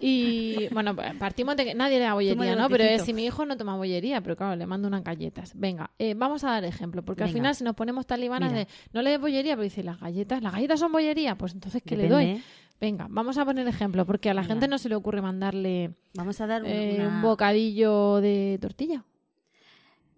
y, 0.00 0.68
bueno, 0.72 0.94
partimos 1.18 1.56
de 1.56 1.64
que 1.64 1.74
nadie 1.74 1.98
le 1.98 2.04
da 2.04 2.14
bollería, 2.14 2.54
¿no? 2.54 2.68
Pero 2.68 3.04
si 3.04 3.12
mi 3.12 3.24
hijo 3.24 3.44
no 3.44 3.56
toma 3.56 3.76
bollería, 3.76 4.20
pero 4.20 4.36
claro, 4.36 4.54
le 4.54 4.66
mando 4.66 4.86
unas 4.86 5.02
galletas. 5.02 5.52
Venga, 5.56 5.90
eh, 5.98 6.14
vamos 6.14 6.44
a 6.44 6.50
dar 6.50 6.64
ejemplo, 6.64 7.04
porque 7.04 7.24
al 7.24 7.30
final 7.30 7.54
si 7.54 7.64
nos 7.64 7.74
ponemos 7.74 8.06
talibanas 8.06 8.52
de 8.52 8.68
no 8.92 9.02
le 9.02 9.10
des 9.10 9.20
bollería, 9.20 9.54
pero 9.54 9.64
dice, 9.64 9.82
las 9.82 9.98
galletas, 9.98 10.42
las 10.42 10.52
galletas 10.52 10.78
son 10.78 10.92
bollería, 10.92 11.36
pues 11.36 11.54
entonces, 11.54 11.82
¿qué 11.84 11.96
le 11.96 12.08
doy? 12.08 12.42
Venga, 12.80 13.08
vamos 13.10 13.36
a 13.38 13.44
poner 13.44 13.66
ejemplo, 13.66 14.06
porque 14.06 14.30
a 14.30 14.34
la 14.34 14.44
gente 14.44 14.68
no 14.68 14.78
se 14.78 14.88
le 14.88 14.94
ocurre 14.94 15.20
mandarle 15.20 15.96
vamos 16.14 16.40
a 16.40 16.46
dar 16.46 16.62
eh, 16.64 17.04
un 17.04 17.22
bocadillo 17.22 18.20
de 18.20 18.58
tortilla. 18.60 19.04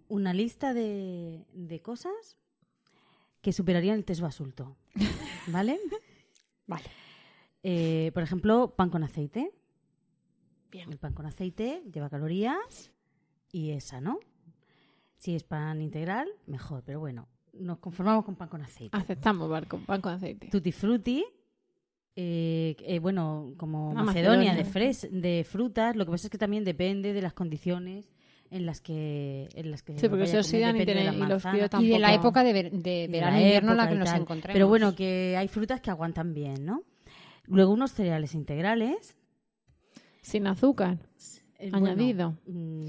Una 0.07 0.33
lista 0.33 0.73
de, 0.73 1.45
de 1.53 1.79
cosas 1.81 2.37
que 3.41 3.53
superarían 3.53 3.97
el 3.97 4.05
test 4.05 4.21
basulto. 4.21 4.77
¿Vale? 5.47 5.79
vale. 6.67 6.85
Eh, 7.63 8.11
por 8.13 8.23
ejemplo, 8.23 8.73
pan 8.75 8.89
con 8.89 9.03
aceite. 9.03 9.51
Bien. 10.71 10.91
El 10.91 10.97
pan 10.97 11.13
con 11.13 11.25
aceite 11.25 11.83
lleva 11.91 12.09
calorías 12.09 12.91
y 13.51 13.71
es 13.71 13.85
sano. 13.85 14.19
Si 15.17 15.35
es 15.35 15.43
pan 15.43 15.81
integral, 15.81 16.27
mejor, 16.47 16.83
pero 16.83 16.99
bueno, 16.99 17.27
nos 17.53 17.79
conformamos 17.79 18.25
con 18.25 18.35
pan 18.35 18.49
con 18.49 18.61
aceite. 18.61 18.97
Aceptamos 18.97 19.49
pan 19.85 20.01
con 20.01 20.13
aceite. 20.13 20.47
Tutti 20.47 20.71
frutti, 20.71 21.23
eh, 22.15 22.75
eh, 22.79 22.99
bueno, 22.99 23.53
como 23.57 23.93
Macedonia, 23.93 24.55
De, 24.55 24.65
fres 24.65 25.07
de 25.11 25.45
frutas, 25.47 25.95
lo 25.95 26.05
que 26.05 26.11
pasa 26.11 26.27
es 26.27 26.31
que 26.31 26.37
también 26.37 26.63
depende 26.63 27.13
de 27.13 27.21
las 27.21 27.33
condiciones 27.33 28.09
en 28.51 28.65
las 28.65 28.81
que 28.81 29.49
en 29.55 29.71
las 29.71 29.81
que 29.81 29.97
sí 29.97 30.07
porque 30.07 30.27
se 30.27 30.37
oxidan 30.37 30.75
y, 30.75 30.85
tienen, 30.85 31.13
y, 31.13 31.17
los 31.25 31.43
y 31.79 31.87
de 31.87 31.99
la 31.99 32.13
época 32.13 32.43
de, 32.43 32.69
de 32.69 33.07
verano 33.09 33.37
e 33.37 33.41
invierno 33.41 33.71
en 33.71 33.77
la 33.77 33.89
que 33.89 33.95
nos 33.95 34.13
encontramos 34.13 34.53
pero 34.53 34.67
bueno 34.67 34.93
que 34.93 35.35
hay 35.37 35.47
frutas 35.47 35.81
que 35.81 35.89
aguantan 35.89 36.33
bien 36.33 36.65
no 36.65 36.83
luego 37.51 37.73
unos 37.73 37.91
cereales 37.91 38.33
integrales. 38.33 39.15
Sin 40.21 40.47
azúcar 40.47 40.99
añadido. 41.71 42.37
mm, 42.45 42.87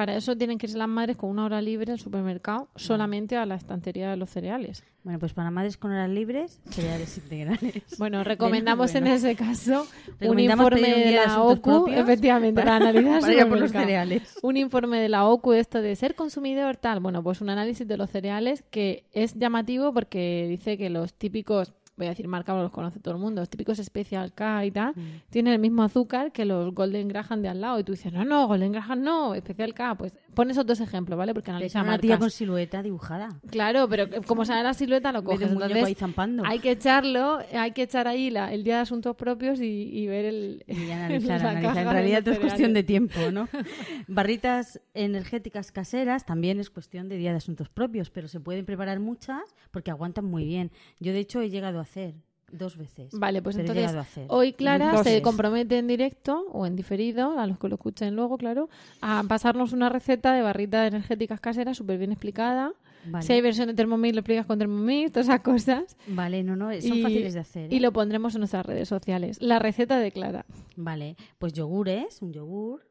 para 0.00 0.16
eso 0.16 0.34
tienen 0.34 0.56
que 0.56 0.66
ir 0.66 0.74
las 0.78 0.88
madres 0.88 1.18
con 1.18 1.28
una 1.28 1.44
hora 1.44 1.60
libre 1.60 1.92
al 1.92 1.98
supermercado 1.98 2.70
solamente 2.74 3.36
a 3.36 3.44
la 3.44 3.56
estantería 3.56 4.08
de 4.08 4.16
los 4.16 4.30
cereales. 4.30 4.82
Bueno, 5.04 5.18
pues 5.18 5.34
para 5.34 5.50
madres 5.50 5.76
con 5.76 5.92
horas 5.92 6.08
libres, 6.08 6.58
cereales 6.70 7.18
integrales. 7.18 7.82
Bueno, 7.98 8.24
recomendamos 8.24 8.94
en 8.94 9.06
ese 9.08 9.36
caso 9.36 9.86
un 10.22 10.38
informe 10.38 10.80
de 10.80 11.12
la 11.16 11.42
OCU, 11.42 11.88
efectivamente, 11.88 12.58
para, 12.58 12.76
analizar 12.76 13.22
los 13.46 13.70
cereales. 13.72 14.38
Un 14.40 14.56
informe 14.56 15.00
de 15.00 15.10
la 15.10 15.26
OCU 15.26 15.50
de 15.52 15.60
esto 15.60 15.82
de 15.82 15.94
ser 15.96 16.14
consumidor 16.14 16.78
tal. 16.78 17.00
Bueno, 17.00 17.22
pues 17.22 17.42
un 17.42 17.50
análisis 17.50 17.86
de 17.86 17.98
los 17.98 18.08
cereales 18.08 18.64
que 18.70 19.04
es 19.12 19.34
llamativo 19.34 19.92
porque 19.92 20.46
dice 20.48 20.78
que 20.78 20.88
los 20.88 21.12
típicos 21.12 21.74
voy 22.00 22.08
a 22.08 22.10
decir 22.10 22.28
marca, 22.28 22.54
los 22.54 22.70
conoce 22.70 22.98
todo 22.98 23.14
el 23.14 23.20
mundo, 23.20 23.42
los 23.42 23.50
típicos 23.50 23.78
Special 23.78 24.32
K 24.32 24.64
y 24.64 24.70
tal, 24.70 24.92
mm. 24.96 25.30
tienen 25.30 25.52
el 25.52 25.58
mismo 25.58 25.82
azúcar 25.82 26.32
que 26.32 26.44
los 26.44 26.74
Golden 26.74 27.08
Graham 27.08 27.42
de 27.42 27.48
al 27.48 27.60
lado. 27.60 27.78
Y 27.78 27.84
tú 27.84 27.92
dices, 27.92 28.12
no, 28.12 28.24
no, 28.24 28.46
Golden 28.46 28.72
Graham 28.72 29.02
no, 29.02 29.34
Special 29.36 29.74
K. 29.74 29.94
Pues 29.96 30.14
pon 30.34 30.50
esos 30.50 30.64
dos 30.64 30.80
ejemplos, 30.80 31.18
¿vale? 31.18 31.34
Porque 31.34 31.50
analiza 31.50 31.82
una 31.82 31.98
tía 31.98 32.18
con 32.18 32.30
silueta 32.30 32.82
dibujada. 32.82 33.28
Claro, 33.50 33.88
pero 33.88 34.08
como 34.26 34.44
sale 34.44 34.62
la 34.62 34.74
silueta 34.74 35.12
lo 35.12 35.22
coges. 35.22 35.50
Entonces, 35.50 35.96
hay 36.44 36.58
que 36.60 36.70
echarlo, 36.70 37.40
hay 37.52 37.72
que 37.72 37.82
echar 37.82 38.08
ahí 38.08 38.30
la, 38.30 38.52
el 38.52 38.64
día 38.64 38.76
de 38.76 38.82
asuntos 38.82 39.16
propios 39.16 39.60
y, 39.60 40.06
ver 40.06 40.24
el... 40.24 40.64
Y 40.66 40.90
analizar, 40.90 41.44
analizar. 41.44 41.78
En 41.78 41.92
realidad 41.92 42.26
es 42.28 42.38
cuestión 42.38 42.72
de 42.72 42.82
tiempo, 42.82 43.30
¿no? 43.30 43.48
Barritas 44.08 44.80
energéticas 44.94 45.70
caseras 45.72 46.24
también 46.24 46.58
es 46.60 46.70
cuestión 46.70 47.08
de 47.08 47.16
día 47.16 47.30
de 47.32 47.36
asuntos 47.36 47.68
propios, 47.68 48.10
pero 48.10 48.28
se 48.28 48.40
pueden 48.40 48.64
preparar 48.64 49.00
muchas 49.00 49.42
porque 49.70 49.90
aguantan 49.90 50.24
muy 50.24 50.44
bien. 50.44 50.70
Yo, 50.98 51.12
de 51.12 51.18
hecho, 51.18 51.40
he 51.40 51.50
llegado 51.50 51.80
a 51.80 51.84
hacer 51.90 52.14
dos 52.52 52.76
veces. 52.76 53.12
Vale, 53.12 53.42
pues 53.42 53.56
entonces 53.56 53.92
hoy 54.28 54.52
Clara 54.52 55.02
se 55.04 55.22
compromete 55.22 55.78
en 55.78 55.86
directo 55.86 56.46
o 56.52 56.66
en 56.66 56.76
diferido, 56.76 57.38
a 57.38 57.46
los 57.46 57.58
que 57.58 57.68
lo 57.68 57.76
escuchen 57.76 58.16
luego, 58.16 58.38
claro, 58.38 58.68
a 59.00 59.22
pasarnos 59.28 59.72
una 59.72 59.88
receta 59.88 60.32
de 60.32 60.42
barritas 60.42 60.88
energéticas 60.88 61.40
caseras 61.40 61.76
súper 61.76 61.98
bien 61.98 62.12
explicada 62.12 62.72
Si 63.20 63.32
hay 63.32 63.40
versión 63.40 63.68
de 63.68 63.74
Thermomix, 63.74 64.14
lo 64.14 64.20
explicas 64.20 64.46
con 64.46 64.58
Thermomix, 64.58 65.12
todas 65.12 65.28
esas 65.28 65.40
cosas. 65.40 65.96
Vale, 66.08 66.42
no, 66.42 66.56
no, 66.56 66.72
son 66.80 67.02
fáciles 67.02 67.34
de 67.34 67.40
hacer. 67.40 67.72
Y 67.72 67.76
¿eh? 67.76 67.80
lo 67.80 67.92
pondremos 67.92 68.34
en 68.34 68.40
nuestras 68.40 68.66
redes 68.66 68.88
sociales. 68.88 69.40
La 69.40 69.58
receta 69.58 69.98
de 69.98 70.10
Clara. 70.10 70.44
Vale, 70.76 71.16
pues 71.38 71.52
yogures, 71.52 72.20
un 72.20 72.32
yogur, 72.32 72.89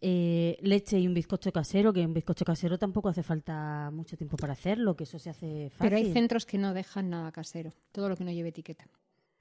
eh, 0.00 0.58
leche 0.60 0.98
y 0.98 1.06
un 1.06 1.14
bizcocho 1.14 1.52
casero, 1.52 1.92
que 1.92 2.04
un 2.04 2.12
bizcocho 2.12 2.44
casero 2.44 2.78
tampoco 2.78 3.08
hace 3.08 3.22
falta 3.22 3.90
mucho 3.90 4.16
tiempo 4.16 4.36
para 4.36 4.52
hacerlo, 4.52 4.96
que 4.96 5.04
eso 5.04 5.18
se 5.18 5.30
hace 5.30 5.70
fácil. 5.70 5.78
Pero 5.78 5.96
hay 5.96 6.12
centros 6.12 6.46
que 6.46 6.58
no 6.58 6.74
dejan 6.74 7.10
nada 7.10 7.32
casero, 7.32 7.72
todo 7.92 8.08
lo 8.08 8.16
que 8.16 8.24
no 8.24 8.30
lleve 8.30 8.50
etiqueta. 8.50 8.86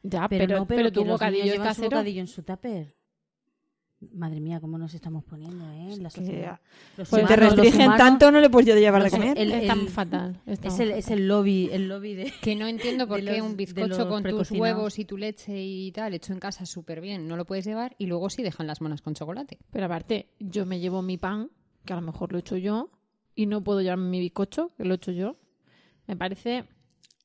Ya, 0.04 0.28
pero, 0.30 0.46
pero, 0.46 0.60
no, 0.60 0.68
pero, 0.68 0.78
pero, 0.78 0.92
tu 0.92 1.04
bocadillo 1.04 1.64
es 1.64 1.76
su 1.76 1.84
bocadillo 1.84 2.22
en 2.22 2.28
su 2.28 2.44
tupper. 2.44 2.94
Madre 4.14 4.40
mía, 4.40 4.60
cómo 4.60 4.78
nos 4.78 4.94
estamos 4.94 5.24
poniendo, 5.24 5.64
¿eh? 5.72 5.94
En 5.94 6.04
la 6.04 6.10
sociedad. 6.10 6.60
Los 6.98 7.10
Pues 7.10 7.26
te 7.28 7.34
humanos- 7.34 7.56
restringen 7.56 7.88
humanos- 7.88 7.98
tanto, 7.98 8.32
no 8.32 8.40
le 8.40 8.50
puedes 8.50 8.76
llevar 8.76 9.04
de 9.04 9.10
comer. 9.10 9.38
el- 9.38 9.52
Está 9.52 9.74
el- 9.74 9.90
fatal. 9.90 10.42
Es 10.46 10.80
el, 10.80 10.92
es 10.92 11.10
el 11.12 11.28
lobby, 11.28 11.70
el 11.72 11.88
lobby 11.88 12.16
de... 12.16 12.34
Que 12.42 12.56
no 12.56 12.68
entiendo 12.68 13.08
por 13.08 13.18
qué 13.20 13.38
los- 13.38 13.42
un 13.48 13.58
bizcocho 13.58 14.08
con 14.10 14.24
tus 14.24 14.52
huevos 14.52 15.00
y 15.00 15.06
tu 15.06 15.18
leche 15.18 15.62
y 15.64 15.92
tal, 15.92 16.14
hecho 16.14 16.34
en 16.34 16.40
casa 16.40 16.66
súper 16.66 17.02
bien, 17.02 17.28
no 17.28 17.38
lo 17.38 17.46
puedes 17.46 17.66
llevar 17.66 17.96
y 17.98 18.06
luego 18.08 18.30
sí 18.30 18.44
dejan 18.44 18.68
las 18.68 18.82
monas 18.82 19.02
con 19.02 19.14
chocolate. 19.14 19.58
Pero 19.72 19.86
aparte, 19.86 20.30
yo 20.40 20.66
me 20.66 20.80
llevo 20.80 21.02
mi 21.02 21.18
pan, 21.18 21.50
que 21.86 21.94
a 21.94 21.96
lo 21.98 22.02
mejor 22.02 22.32
lo 22.32 22.38
he 22.38 22.42
hecho 22.42 22.58
yo, 22.58 22.90
y 23.36 23.46
no 23.48 23.64
puedo 23.64 23.82
llevarme 23.82 24.10
mi 24.10 24.20
bizcocho, 24.20 24.72
que 24.78 24.86
lo 24.86 24.94
he 24.94 24.98
hecho 24.98 25.12
yo. 25.12 25.38
Me 26.08 26.16
parece... 26.16 26.66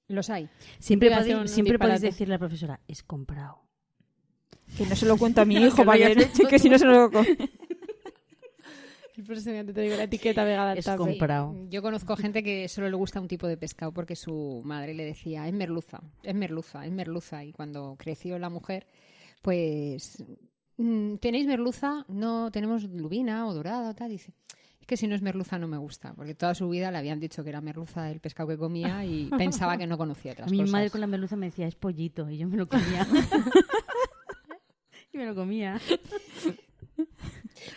Los 0.08 0.28
hay. 0.28 0.48
Siempre, 0.80 1.08
podéis, 1.08 1.50
siempre 1.52 1.78
podéis 1.78 2.00
decirle 2.00 2.34
a 2.34 2.36
la 2.36 2.38
profesora, 2.40 2.80
es 2.88 3.04
comprado. 3.04 3.60
Que 4.80 4.86
no 4.86 4.96
se 4.96 5.04
lo 5.04 5.18
cuento 5.18 5.42
a 5.42 5.44
mi 5.44 5.56
hijo, 5.66 5.84
para 5.84 5.92
hayas 5.92 6.30
que, 6.32 6.46
que 6.46 6.58
si 6.58 6.70
no 6.70 6.78
se 6.78 6.86
lo 6.86 7.10
próximo 9.30 9.52
día 9.52 9.64
te 9.64 9.80
digo 9.80 9.96
la 9.96 10.04
etiqueta 10.04 10.42
pegada 10.42 10.72
al 10.72 10.78
Es 10.78 10.88
comprado. 10.88 11.54
Yo 11.68 11.82
conozco 11.82 12.16
gente 12.16 12.42
que 12.42 12.66
solo 12.68 12.88
le 12.88 12.96
gusta 12.96 13.20
un 13.20 13.28
tipo 13.28 13.46
de 13.46 13.56
pescado 13.56 13.92
porque 13.92 14.16
su 14.16 14.62
madre 14.64 14.94
le 14.94 15.04
decía, 15.04 15.46
es 15.46 15.52
merluza, 15.52 16.00
es 16.22 16.34
merluza, 16.34 16.84
es 16.84 16.92
merluza. 16.92 17.44
Y 17.44 17.52
cuando 17.52 17.96
creció 17.98 18.38
la 18.38 18.48
mujer, 18.48 18.86
pues, 19.42 20.24
mm, 20.78 21.16
¿tenéis 21.16 21.46
merluza? 21.46 22.06
No, 22.08 22.50
tenemos 22.50 22.84
lubina 22.84 23.46
o 23.46 23.54
dorada 23.54 23.90
o 23.90 23.94
tal. 23.94 24.10
Dice, 24.10 24.32
es 24.80 24.86
que 24.86 24.96
si 24.96 25.06
no 25.06 25.14
es 25.14 25.22
merluza 25.22 25.58
no 25.58 25.68
me 25.68 25.76
gusta, 25.76 26.12
porque 26.14 26.34
toda 26.34 26.54
su 26.54 26.68
vida 26.68 26.90
le 26.90 26.98
habían 26.98 27.20
dicho 27.20 27.44
que 27.44 27.50
era 27.50 27.60
merluza 27.60 28.10
el 28.10 28.20
pescado 28.20 28.48
que 28.48 28.58
comía 28.58 29.04
y 29.04 29.26
pensaba 29.38 29.76
que 29.76 29.86
no 29.86 29.96
conocía 29.96 30.32
otras 30.32 30.50
mi 30.50 30.58
cosas. 30.58 30.72
madre 30.72 30.90
con 30.90 31.00
la 31.00 31.06
merluza 31.06 31.36
me 31.36 31.46
decía, 31.46 31.66
es 31.68 31.76
pollito, 31.76 32.28
y 32.28 32.38
yo 32.38 32.48
me 32.48 32.56
lo 32.56 32.68
comía. 32.68 33.06
y 35.20 35.24
me 35.24 35.26
lo 35.26 35.34
comía. 35.34 35.80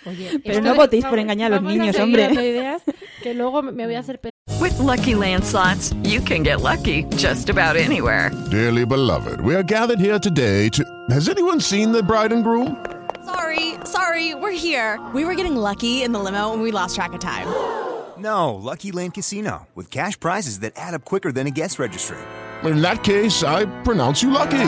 Oye, 0.05 0.39
Pero 0.43 0.61
no 0.61 0.75
votéis 0.75 1.05
por 1.05 1.19
engañar 1.19 1.51
a 1.53 1.57
los 1.59 1.63
niños, 1.63 1.95
seguir 1.95 2.19
hombre. 2.21 2.49
ideas 2.49 2.81
que 3.21 3.33
luego 3.33 3.61
me 3.61 3.85
voy 3.85 3.95
a 3.95 3.99
hacer... 3.99 4.19
With 4.59 4.77
Lucky 4.79 5.15
Land 5.15 5.43
slots, 5.43 5.93
you 6.03 6.21
can 6.21 6.43
get 6.43 6.61
lucky 6.61 7.03
just 7.17 7.49
about 7.49 7.75
anywhere. 7.75 8.31
Dearly 8.49 8.85
beloved, 8.85 9.41
we 9.41 9.55
are 9.55 9.63
gathered 9.63 9.99
here 9.99 10.19
today 10.19 10.69
to. 10.69 10.83
Has 11.09 11.27
anyone 11.27 11.59
seen 11.59 11.91
the 11.91 12.01
bride 12.01 12.31
and 12.31 12.43
groom? 12.43 12.77
Sorry, 13.25 13.75
sorry, 13.85 14.35
we're 14.35 14.51
here. 14.51 14.99
We 15.13 15.25
were 15.25 15.35
getting 15.35 15.55
lucky 15.57 16.03
in 16.03 16.13
the 16.13 16.19
limo 16.19 16.53
and 16.53 16.61
we 16.61 16.71
lost 16.71 16.95
track 16.95 17.13
of 17.13 17.19
time. 17.19 17.47
No, 18.17 18.55
Lucky 18.55 18.91
Land 18.91 19.15
Casino, 19.15 19.67
with 19.75 19.89
cash 19.89 20.17
prizes 20.19 20.59
that 20.59 20.73
add 20.77 20.93
up 20.93 21.03
quicker 21.03 21.31
than 21.31 21.45
a 21.47 21.51
guest 21.51 21.77
registry. 21.79 22.17
In 22.63 22.81
that 22.81 23.03
case, 23.03 23.43
I 23.43 23.65
pronounce 23.83 24.23
you 24.23 24.31
lucky. 24.31 24.63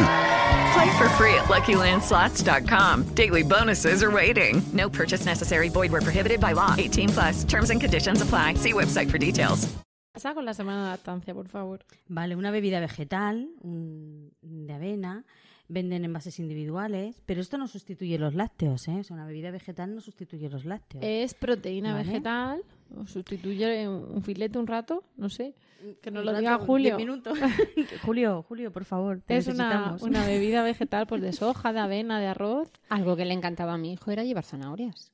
Play 0.74 0.98
for 0.98 1.08
free 1.18 1.34
at 1.36 1.46
LuckyLandSlots.com. 1.46 3.04
Daily 3.16 3.44
bonuses 3.44 4.04
are 4.04 4.12
waiting. 4.12 4.62
No 4.74 4.90
purchase 4.90 5.26
necessary. 5.26 5.70
Void 5.70 5.92
were 5.92 6.02
prohibited 6.02 6.40
by 6.40 6.54
law. 6.54 6.74
18 6.78 7.10
plus. 7.10 7.44
Terms 7.46 7.70
and 7.70 7.80
conditions 7.82 8.22
apply. 8.22 8.56
See 8.56 8.74
website 8.74 9.10
for 9.10 9.18
details. 9.18 9.68
Pasa 10.14 10.34
con 10.34 10.46
la 10.46 10.54
semana 10.54 10.86
de 10.86 10.90
lactancia, 10.92 11.34
por 11.34 11.48
favor. 11.50 11.80
Vale, 12.08 12.36
una 12.38 12.50
bebida 12.50 12.80
vegetal, 12.80 13.50
un- 13.62 14.32
de 14.42 14.74
avena, 14.74 15.26
venden 15.68 16.06
envases 16.06 16.40
individuales, 16.40 17.22
pero 17.26 17.42
esto 17.42 17.58
no 17.58 17.68
sustituye 17.68 18.18
los 18.18 18.34
lácteos, 18.34 18.88
¿eh? 18.88 19.00
O 19.00 19.04
sea, 19.04 19.14
una 19.16 19.26
bebida 19.26 19.52
vegetal 19.52 19.94
no 19.94 20.00
sustituye 20.00 20.48
los 20.50 20.64
lácteos. 20.64 21.04
Es 21.06 21.34
proteína 21.34 21.92
Vale. 21.94 22.06
vegetal, 22.08 22.62
o 22.98 23.06
sustituye 23.08 23.90
un 23.90 24.24
filete 24.24 24.58
un 24.58 24.68
rato, 24.68 25.04
no 25.18 25.28
sé. 25.30 25.54
Que 26.02 26.12
nos 26.12 26.26
lo 26.26 26.34
diga 26.38 26.58
Julio. 26.60 26.98
minutos. 26.98 27.38
Julio, 28.04 28.44
Julio, 28.48 28.72
por 28.72 28.86
favor, 28.86 29.22
te 29.26 29.38
Es 29.38 29.48
una, 29.48 29.70
necesitamos. 29.70 30.02
una 30.02 30.26
bebida 30.28 30.64
vegetal 30.64 31.08
pues 31.08 31.22
de 31.22 31.34
soja, 31.34 31.74
de 31.74 31.80
avena, 31.80 32.20
de 32.20 32.28
arroz. 32.28 32.72
Algo 32.90 33.16
que 33.16 33.26
le 33.26 33.34
encantaba 33.34 33.74
a 33.74 33.78
mi 33.78 33.94
hijo 33.94 34.12
era 34.12 34.24
llevar 34.24 34.44
zanahorias. 34.44 35.12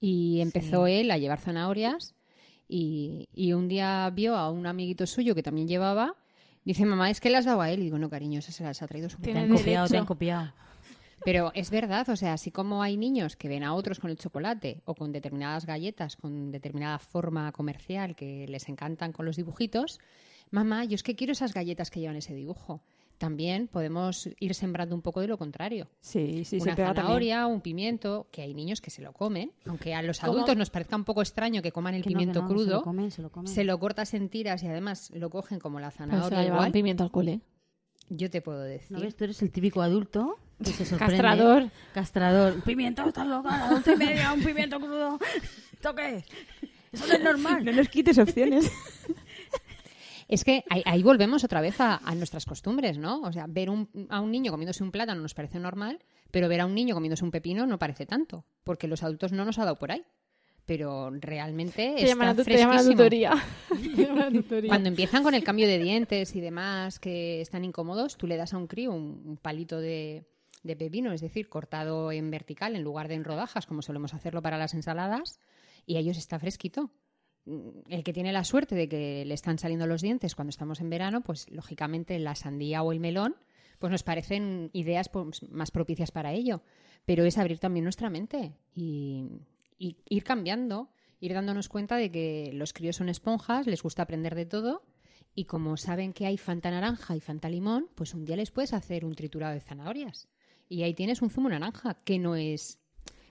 Y 0.00 0.40
empezó 0.40 0.86
él 0.86 1.10
a 1.10 1.18
llevar 1.18 1.40
zanahorias 1.40 2.14
y, 2.68 3.28
y 3.32 3.52
un 3.54 3.66
día 3.68 4.08
vio 4.14 4.36
a 4.36 4.50
un 4.50 4.66
amiguito 4.66 5.06
suyo 5.06 5.34
que 5.34 5.42
también 5.42 5.66
llevaba. 5.66 6.14
Dice, 6.64 6.84
mamá, 6.84 7.10
es 7.10 7.20
que 7.20 7.30
las 7.30 7.46
daba 7.46 7.64
a 7.64 7.70
él. 7.72 7.80
Y 7.80 7.84
digo, 7.84 7.98
no, 7.98 8.10
cariño, 8.10 8.38
esas 8.38 8.54
se 8.54 8.62
las 8.62 8.82
ha 8.82 8.86
traído 8.86 9.08
su 9.08 9.16
Te 9.16 9.24
Tiene 9.24 9.40
han 9.40 9.48
copiado, 9.48 9.88
te 9.88 9.96
han 9.96 10.06
copiado. 10.06 10.52
Pero 11.28 11.52
es 11.54 11.68
verdad, 11.70 12.08
o 12.08 12.16
sea, 12.16 12.32
así 12.32 12.50
como 12.50 12.82
hay 12.82 12.96
niños 12.96 13.36
que 13.36 13.48
ven 13.48 13.62
a 13.62 13.74
otros 13.74 14.00
con 14.00 14.10
el 14.10 14.16
chocolate 14.16 14.80
o 14.86 14.94
con 14.94 15.12
determinadas 15.12 15.66
galletas, 15.66 16.16
con 16.16 16.50
determinada 16.50 16.98
forma 16.98 17.52
comercial 17.52 18.16
que 18.16 18.46
les 18.48 18.66
encantan 18.70 19.12
con 19.12 19.26
los 19.26 19.36
dibujitos, 19.36 20.00
mamá, 20.50 20.86
yo 20.86 20.94
es 20.94 21.02
que 21.02 21.16
quiero 21.16 21.34
esas 21.34 21.52
galletas 21.52 21.90
que 21.90 22.00
llevan 22.00 22.16
ese 22.16 22.34
dibujo. 22.34 22.80
También 23.18 23.68
podemos 23.68 24.30
ir 24.40 24.54
sembrando 24.54 24.94
un 24.94 25.02
poco 25.02 25.20
de 25.20 25.26
lo 25.26 25.36
contrario. 25.36 25.90
Sí, 26.00 26.46
sí, 26.46 26.56
Una 26.62 26.74
se 26.74 26.82
también. 26.82 26.96
zanahoria, 26.96 27.46
un 27.46 27.60
pimiento, 27.60 28.28
que 28.32 28.40
hay 28.40 28.54
niños 28.54 28.80
que 28.80 28.88
se 28.88 29.02
lo 29.02 29.12
comen, 29.12 29.52
aunque 29.66 29.92
a 29.92 30.00
los 30.00 30.20
¿Cómo? 30.20 30.32
adultos 30.32 30.56
nos 30.56 30.70
parezca 30.70 30.96
un 30.96 31.04
poco 31.04 31.20
extraño 31.20 31.60
que 31.60 31.72
coman 31.72 31.94
el 31.94 32.02
Que 32.04 32.08
no, 32.08 32.14
que 32.14 32.18
pimiento 32.20 32.40
no, 32.40 32.48
crudo, 32.48 32.64
Se 32.64 32.70
lo 32.70 32.82
comen, 32.82 33.10
se 33.10 33.20
lo 33.20 33.30
comen. 33.30 33.52
se 33.52 33.64
lo 33.64 33.78
cortas 33.78 34.14
en 34.14 34.30
tiras 34.30 34.62
y 34.62 34.68
además 34.68 35.10
lo 35.14 35.28
cogen 35.28 35.58
como 35.58 35.78
la 35.78 35.90
se 35.90 35.98
zanahoria 35.98 36.58
un 36.58 36.72
pimiento 36.72 37.02
al 37.02 37.10
cole. 37.10 37.42
Yo 38.08 38.30
te 38.30 38.40
puedo 38.40 38.62
decir. 38.62 38.96
¿No 38.96 39.02
ves? 39.02 39.14
Tú 39.14 39.24
eres 39.24 39.42
el 39.42 39.50
típico 39.52 39.82
adulto 39.82 40.38
que 40.58 40.70
se 40.72 40.84
sorprende. 40.84 41.14
Castrador. 41.16 41.70
Castrador. 41.94 42.52
Un 42.54 42.60
pimiento, 42.62 43.06
estás 43.06 43.26
loca, 43.26 43.54
a 43.54 43.58
las 43.58 43.72
once 43.72 43.92
y 43.92 43.96
media, 43.96 44.32
un 44.32 44.42
pimiento 44.42 44.78
crudo. 44.80 45.18
¿Esto 45.72 45.94
qué 45.94 46.16
es? 46.16 46.24
Eso 46.92 47.06
no 47.06 47.14
es 47.14 47.20
normal. 47.22 47.64
No 47.64 47.72
nos 47.72 47.88
quites 47.88 48.18
opciones. 48.18 48.70
Es 50.28 50.44
que 50.44 50.62
ahí, 50.68 50.82
ahí 50.84 51.02
volvemos 51.02 51.42
otra 51.44 51.60
vez 51.62 51.80
a, 51.80 51.96
a 52.04 52.14
nuestras 52.14 52.44
costumbres, 52.44 52.98
¿no? 52.98 53.22
O 53.22 53.32
sea, 53.32 53.46
ver 53.48 53.70
un- 53.70 53.88
a 54.10 54.20
un 54.20 54.30
niño 54.30 54.52
comiéndose 54.52 54.82
un 54.84 54.90
plátano 54.90 55.22
nos 55.22 55.32
parece 55.32 55.58
normal, 55.58 56.00
pero 56.30 56.48
ver 56.50 56.60
a 56.60 56.66
un 56.66 56.74
niño 56.74 56.94
comiéndose 56.94 57.24
un 57.24 57.30
pepino 57.30 57.66
no 57.66 57.78
parece 57.78 58.04
tanto, 58.04 58.44
porque 58.62 58.88
los 58.88 59.02
adultos 59.02 59.32
no 59.32 59.46
nos 59.46 59.58
ha 59.58 59.64
dado 59.64 59.76
por 59.76 59.90
ahí. 59.92 60.02
Pero 60.66 61.08
realmente 61.10 61.94
Te 61.96 62.04
está 62.10 62.34
tu, 62.34 62.44
te 62.44 62.44
fresquísimo. 62.44 62.90
tutoría. 62.92 63.32
Te 63.70 64.04
llaman 64.04 64.22
a 64.24 64.30
tutoría. 64.30 64.68
Cuando 64.68 64.90
empiezan 64.90 65.22
con 65.22 65.32
el 65.32 65.42
cambio 65.42 65.66
de 65.66 65.78
dientes 65.78 66.36
y 66.36 66.42
demás 66.42 66.98
que 66.98 67.40
están 67.40 67.64
incómodos, 67.64 68.18
tú 68.18 68.26
le 68.26 68.36
das 68.36 68.52
a 68.52 68.58
un 68.58 68.66
crío 68.66 68.92
un, 68.92 69.22
un 69.24 69.36
palito 69.38 69.80
de, 69.80 70.26
de 70.62 70.76
pepino, 70.76 71.12
es 71.12 71.20
decir, 71.20 71.48
cortado 71.48 72.12
en 72.12 72.30
vertical 72.30 72.76
en 72.76 72.82
lugar 72.82 73.08
de 73.08 73.14
en 73.14 73.24
rodajas, 73.24 73.66
como 73.66 73.82
solemos 73.82 74.14
hacerlo 74.14 74.42
para 74.42 74.58
las 74.58 74.74
ensaladas, 74.74 75.40
y 75.86 75.96
a 75.96 76.00
ellos 76.00 76.18
está 76.18 76.38
fresquito. 76.38 76.90
Mm, 77.44 77.68
El 77.88 78.04
que 78.04 78.12
tiene 78.12 78.32
la 78.32 78.44
suerte 78.44 78.74
de 78.74 78.88
que 78.88 79.24
le 79.24 79.34
están 79.34 79.58
saliendo 79.58 79.86
los 79.86 80.02
dientes 80.02 80.34
cuando 80.34 80.50
estamos 80.50 80.80
en 80.80 80.90
verano, 80.90 81.22
pues 81.22 81.50
lógicamente 81.50 82.18
la 82.18 82.34
sandía 82.34 82.82
o 82.82 82.92
el 82.92 83.00
melón, 83.00 83.36
pues 83.78 83.90
nos 83.90 84.02
parecen 84.02 84.70
ideas 84.72 85.08
pues, 85.08 85.42
más 85.50 85.70
propicias 85.70 86.10
para 86.10 86.32
ello. 86.32 86.62
Pero 87.04 87.24
es 87.24 87.38
abrir 87.38 87.58
también 87.58 87.84
nuestra 87.84 88.10
mente 88.10 88.52
y, 88.74 89.24
y 89.78 89.96
ir 90.08 90.24
cambiando, 90.24 90.90
ir 91.20 91.32
dándonos 91.32 91.68
cuenta 91.68 91.96
de 91.96 92.10
que 92.10 92.50
los 92.52 92.72
críos 92.72 92.96
son 92.96 93.08
esponjas, 93.08 93.66
les 93.66 93.82
gusta 93.82 94.02
aprender 94.02 94.34
de 94.34 94.46
todo 94.46 94.82
y 95.38 95.44
como 95.44 95.76
saben 95.76 96.12
que 96.12 96.26
hay 96.26 96.36
Fanta 96.36 96.68
naranja 96.68 97.14
y 97.14 97.20
Fanta 97.20 97.48
limón, 97.48 97.88
pues 97.94 98.12
un 98.12 98.24
día 98.24 98.34
les 98.34 98.50
puedes 98.50 98.72
hacer 98.72 99.04
un 99.04 99.14
triturado 99.14 99.54
de 99.54 99.60
zanahorias. 99.60 100.28
Y 100.68 100.82
ahí 100.82 100.94
tienes 100.94 101.22
un 101.22 101.30
zumo 101.30 101.48
naranja, 101.48 102.02
que 102.04 102.18
no 102.18 102.36
es... 102.36 102.80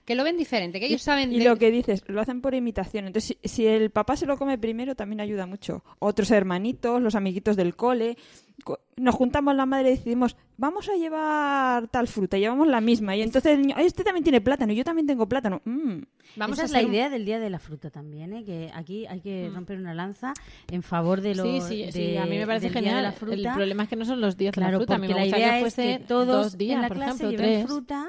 Que 0.08 0.14
lo 0.14 0.24
ven 0.24 0.38
diferente, 0.38 0.80
que 0.80 0.86
ellos 0.86 1.02
saben... 1.02 1.30
Y 1.34 1.38
de- 1.38 1.44
lo 1.44 1.56
que 1.56 1.70
dices, 1.70 2.02
lo 2.06 2.22
hacen 2.22 2.40
por 2.40 2.54
imitación. 2.54 3.06
Entonces, 3.06 3.36
si, 3.42 3.48
si 3.48 3.66
el 3.66 3.90
papá 3.90 4.16
se 4.16 4.24
lo 4.24 4.38
come 4.38 4.56
primero, 4.56 4.94
también 4.94 5.20
ayuda 5.20 5.44
mucho. 5.44 5.84
Otros 5.98 6.30
hermanitos, 6.30 7.02
los 7.02 7.14
amiguitos 7.14 7.56
del 7.56 7.76
cole. 7.76 8.16
Co- 8.64 8.80
Nos 8.96 9.14
juntamos 9.14 9.54
la 9.54 9.66
madre 9.66 9.90
y 9.90 9.96
decidimos, 9.96 10.34
vamos 10.56 10.88
a 10.88 10.94
llevar 10.96 11.88
tal 11.88 12.08
fruta, 12.08 12.38
llevamos 12.38 12.66
la 12.68 12.80
misma. 12.80 13.14
Y 13.16 13.20
entonces 13.22 13.52
el 13.52 13.60
niño, 13.60 13.74
"Ay, 13.76 13.84
este 13.84 14.02
también 14.02 14.24
tiene 14.24 14.40
plátano, 14.40 14.72
yo 14.72 14.82
también 14.82 15.06
tengo 15.06 15.28
plátano. 15.28 15.60
Mm. 15.66 15.98
Vamos 16.36 16.56
Esa 16.56 16.62
a 16.62 16.64
es 16.64 16.72
la 16.72 16.80
un- 16.80 16.94
idea 16.94 17.10
del 17.10 17.26
Día 17.26 17.38
de 17.38 17.50
la 17.50 17.58
Fruta 17.58 17.90
también, 17.90 18.32
¿eh? 18.32 18.44
que 18.44 18.70
aquí 18.74 19.04
hay 19.06 19.20
que 19.20 19.50
romper 19.54 19.78
una 19.78 19.92
lanza 19.92 20.32
en 20.72 20.82
favor 20.82 21.20
de 21.20 21.34
los 21.34 21.46
Sí, 21.46 21.60
sí, 21.60 21.92
sí, 21.92 22.00
de- 22.12 22.18
a 22.18 22.24
mí 22.24 22.38
me 22.38 22.46
parece 22.46 22.70
genial. 22.70 22.96
de 22.96 23.02
la 23.02 23.12
fruta. 23.12 23.36
El 23.36 23.54
problema 23.54 23.82
es 23.82 23.88
que 23.90 23.96
no 23.96 24.06
son 24.06 24.20
los 24.22 24.38
días 24.38 24.54
claro, 24.54 24.68
de 24.68 24.72
la 24.72 24.78
fruta. 24.78 24.94
A 24.94 24.98
mí 24.98 25.06
porque 25.06 25.14
me 25.14 25.20
la 25.20 25.24
gustaría 25.26 25.46
idea 25.46 25.60
que 25.60 25.66
es 25.68 25.74
fuese 25.74 25.98
que 25.98 26.04
todos 26.06 26.26
dos 26.26 26.56
días, 26.58 26.76
en 26.76 26.82
la 26.82 26.88
por 26.88 26.96
clase 26.96 27.10
ejemplo, 27.24 27.30
lleven 27.30 27.54
tres. 27.60 27.66
fruta 27.66 28.08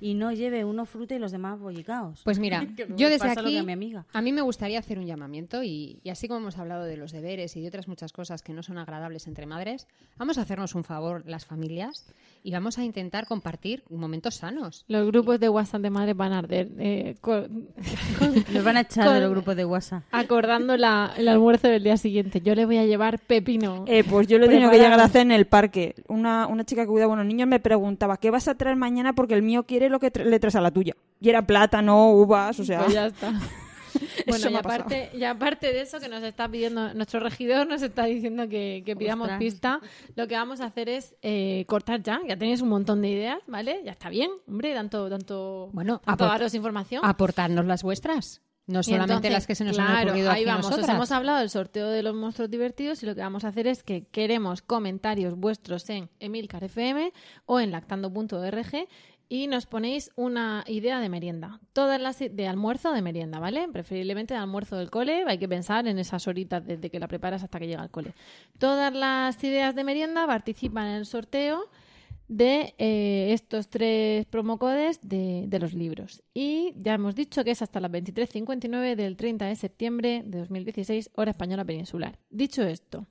y 0.00 0.14
no 0.14 0.32
lleve 0.32 0.64
uno 0.64 0.86
fruta 0.86 1.14
y 1.14 1.18
los 1.18 1.32
demás 1.32 1.58
bollicaos. 1.58 2.22
Pues 2.24 2.38
mira, 2.38 2.66
yo 2.96 3.08
desde 3.08 3.28
aquí, 3.28 3.56
a, 3.56 3.62
mi 3.62 3.72
amiga. 3.72 4.06
a 4.12 4.22
mí 4.22 4.32
me 4.32 4.42
gustaría 4.42 4.78
hacer 4.78 4.98
un 4.98 5.06
llamamiento 5.06 5.62
y, 5.62 6.00
y, 6.02 6.10
así 6.10 6.28
como 6.28 6.40
hemos 6.40 6.58
hablado 6.58 6.84
de 6.84 6.96
los 6.96 7.12
deberes 7.12 7.56
y 7.56 7.62
de 7.62 7.68
otras 7.68 7.88
muchas 7.88 8.12
cosas 8.12 8.42
que 8.42 8.52
no 8.52 8.62
son 8.62 8.78
agradables 8.78 9.26
entre 9.26 9.46
madres, 9.46 9.86
vamos 10.16 10.38
a 10.38 10.42
hacernos 10.42 10.74
un 10.74 10.84
favor 10.84 11.24
las 11.26 11.46
familias 11.46 12.12
y 12.42 12.52
vamos 12.52 12.78
a 12.78 12.84
intentar 12.84 13.26
compartir 13.26 13.82
momentos 13.90 14.36
sanos. 14.36 14.84
Los 14.88 15.06
grupos 15.06 15.40
de 15.40 15.48
WhatsApp 15.48 15.82
de 15.82 15.90
madres 15.90 16.16
van 16.16 16.32
a 16.32 16.38
arder. 16.38 16.68
Eh, 16.78 17.16
Nos 18.52 18.64
van 18.64 18.76
a 18.76 18.80
echar 18.80 19.12
de 19.12 19.20
los 19.20 19.30
grupos 19.30 19.56
de 19.56 19.64
WhatsApp. 19.64 20.02
Acordando 20.10 20.76
la, 20.76 21.12
el 21.16 21.28
almuerzo 21.28 21.68
del 21.68 21.82
día 21.82 21.96
siguiente. 21.96 22.40
Yo 22.40 22.54
le 22.54 22.66
voy 22.66 22.78
a 22.78 22.84
llevar 22.84 23.18
pepino. 23.18 23.84
Eh, 23.86 24.04
pues 24.08 24.26
yo 24.26 24.38
le 24.38 24.46
he 24.46 24.48
tenido 24.48 24.70
que 24.70 24.78
llegar 24.78 24.98
a 25.00 25.04
hacer 25.04 25.22
en 25.22 25.32
el 25.32 25.46
parque. 25.46 25.94
Una, 26.08 26.46
una 26.46 26.64
chica 26.64 26.82
que 26.82 26.88
cuida 26.88 27.04
a 27.04 27.08
buenos 27.08 27.26
niños 27.26 27.48
me 27.48 27.60
preguntaba, 27.60 28.16
¿qué 28.16 28.30
vas 28.30 28.48
a 28.48 28.54
traer 28.54 28.76
mañana? 28.76 29.14
Porque 29.14 29.34
el 29.34 29.42
mío 29.42 29.64
quiere 29.64 29.88
lo 29.88 30.00
que 30.00 30.10
le 30.24 30.40
traes 30.40 30.56
a 30.56 30.60
la 30.60 30.70
tuya. 30.70 30.94
Y 31.20 31.28
era 31.28 31.46
plátano, 31.46 32.12
uvas, 32.12 32.58
o 32.60 32.64
sea... 32.64 32.82
Pues 32.82 32.94
ya 32.94 33.06
está. 33.06 33.32
Bueno, 34.26 34.50
y 34.50 34.54
aparte, 34.54 35.10
y 35.14 35.24
aparte 35.24 35.72
de 35.72 35.80
eso 35.80 36.00
que 36.00 36.08
nos 36.08 36.22
está 36.22 36.48
pidiendo, 36.48 36.92
nuestro 36.94 37.20
regidor 37.20 37.66
nos 37.66 37.82
está 37.82 38.04
diciendo 38.04 38.48
que, 38.48 38.82
pidamos 38.98 39.30
pista, 39.38 39.80
lo 40.16 40.26
que 40.26 40.34
vamos 40.34 40.60
a 40.60 40.66
hacer 40.66 40.88
es 40.88 41.14
eh, 41.22 41.64
cortar 41.66 42.02
ya, 42.02 42.20
ya 42.26 42.36
tenéis 42.36 42.60
un 42.60 42.68
montón 42.68 43.00
de 43.02 43.08
ideas, 43.08 43.38
¿vale? 43.46 43.80
Ya 43.84 43.92
está 43.92 44.08
bien, 44.08 44.30
hombre, 44.46 44.74
tanto, 44.74 45.08
tanto, 45.08 45.70
bueno, 45.72 46.00
daros 46.04 46.54
información. 46.54 47.04
Aportarnos 47.04 47.64
las 47.64 47.82
vuestras. 47.82 48.42
No 48.68 48.82
solamente 48.82 49.30
las 49.30 49.46
que 49.46 49.54
se 49.54 49.64
nos 49.64 49.78
han 49.78 50.06
ocurrido 50.06 50.30
ahí 50.30 50.42
aquí 50.42 50.44
vamos. 50.44 50.66
Nosotras. 50.66 50.90
Os 50.90 50.94
hemos 50.94 51.10
hablado 51.10 51.38
del 51.38 51.48
sorteo 51.48 51.88
de 51.88 52.02
los 52.02 52.14
monstruos 52.14 52.50
divertidos 52.50 53.02
y 53.02 53.06
lo 53.06 53.14
que 53.14 53.22
vamos 53.22 53.44
a 53.44 53.48
hacer 53.48 53.66
es 53.66 53.82
que 53.82 54.04
queremos 54.08 54.60
comentarios 54.60 55.34
vuestros 55.34 55.88
en 55.88 56.10
Emilcar 56.20 56.64
FM 56.64 57.14
o 57.46 57.60
en 57.60 57.70
lactando.org 57.70 58.88
y 59.28 59.46
nos 59.46 59.66
ponéis 59.66 60.10
una 60.16 60.64
idea 60.66 61.00
de 61.00 61.08
merienda. 61.08 61.60
Todas 61.72 62.00
las 62.00 62.18
de 62.18 62.48
almuerzo 62.48 62.90
o 62.90 62.92
de 62.92 63.02
merienda, 63.02 63.38
¿vale? 63.38 63.68
Preferiblemente 63.68 64.34
de 64.34 64.40
almuerzo 64.40 64.76
del 64.76 64.90
cole. 64.90 65.24
Hay 65.26 65.38
que 65.38 65.48
pensar 65.48 65.86
en 65.86 65.98
esas 65.98 66.26
horitas 66.26 66.64
desde 66.64 66.90
que 66.90 66.98
la 66.98 67.08
preparas 67.08 67.42
hasta 67.42 67.58
que 67.58 67.66
llega 67.66 67.82
al 67.82 67.90
cole. 67.90 68.14
Todas 68.58 68.92
las 68.94 69.42
ideas 69.44 69.74
de 69.74 69.84
merienda 69.84 70.26
participan 70.26 70.86
en 70.86 70.94
el 70.94 71.06
sorteo 71.06 71.68
de 72.28 72.74
eh, 72.78 73.32
estos 73.32 73.68
tres 73.68 74.26
promocodes 74.26 75.00
de, 75.02 75.44
de 75.46 75.58
los 75.58 75.74
libros. 75.74 76.22
Y 76.32 76.72
ya 76.76 76.94
hemos 76.94 77.14
dicho 77.14 77.44
que 77.44 77.50
es 77.50 77.62
hasta 77.62 77.80
las 77.80 77.90
23.59 77.90 78.96
del 78.96 79.16
30 79.16 79.46
de 79.46 79.56
septiembre 79.56 80.22
de 80.24 80.38
2016, 80.38 81.10
hora 81.14 81.30
española 81.30 81.64
peninsular. 81.64 82.18
Dicho 82.30 82.62
esto, 82.62 83.06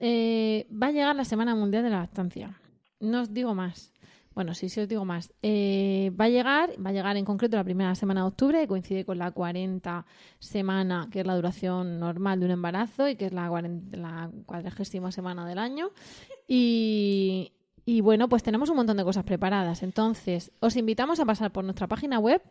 eh, 0.00 0.66
va 0.70 0.88
a 0.88 0.92
llegar 0.92 1.16
la 1.16 1.24
Semana 1.24 1.54
Mundial 1.54 1.82
de 1.82 1.90
la 1.90 2.00
Lactancia. 2.00 2.60
No 3.00 3.22
os 3.22 3.32
digo 3.32 3.54
más. 3.54 3.92
Bueno, 4.38 4.54
sí, 4.54 4.68
sí 4.68 4.78
os 4.78 4.86
digo 4.86 5.04
más. 5.04 5.32
Eh, 5.42 6.12
va 6.14 6.26
a 6.26 6.28
llegar, 6.28 6.70
va 6.78 6.90
a 6.90 6.92
llegar 6.92 7.16
en 7.16 7.24
concreto 7.24 7.56
la 7.56 7.64
primera 7.64 7.96
semana 7.96 8.20
de 8.20 8.28
octubre, 8.28 8.60
que 8.60 8.68
coincide 8.68 9.04
con 9.04 9.18
la 9.18 9.32
40 9.32 10.06
semana, 10.38 11.08
que 11.10 11.18
es 11.18 11.26
la 11.26 11.34
duración 11.34 11.98
normal 11.98 12.38
de 12.38 12.46
un 12.46 12.52
embarazo 12.52 13.08
y 13.08 13.16
que 13.16 13.26
es 13.26 13.32
la, 13.32 13.48
40, 13.48 13.96
la 13.96 14.30
cuadragésima 14.46 15.10
semana 15.10 15.44
del 15.44 15.58
año. 15.58 15.90
Y, 16.46 17.50
y 17.84 18.02
bueno, 18.02 18.28
pues 18.28 18.42
tenemos 18.42 18.68
un 18.68 18.76
montón 18.76 18.98
de 18.98 19.02
cosas 19.02 19.24
preparadas. 19.24 19.82
Entonces, 19.82 20.52
os 20.60 20.76
invitamos 20.76 21.18
a 21.20 21.24
pasar 21.24 21.50
por 21.50 21.64
nuestra 21.64 21.86
página 21.86 22.18
web 22.18 22.42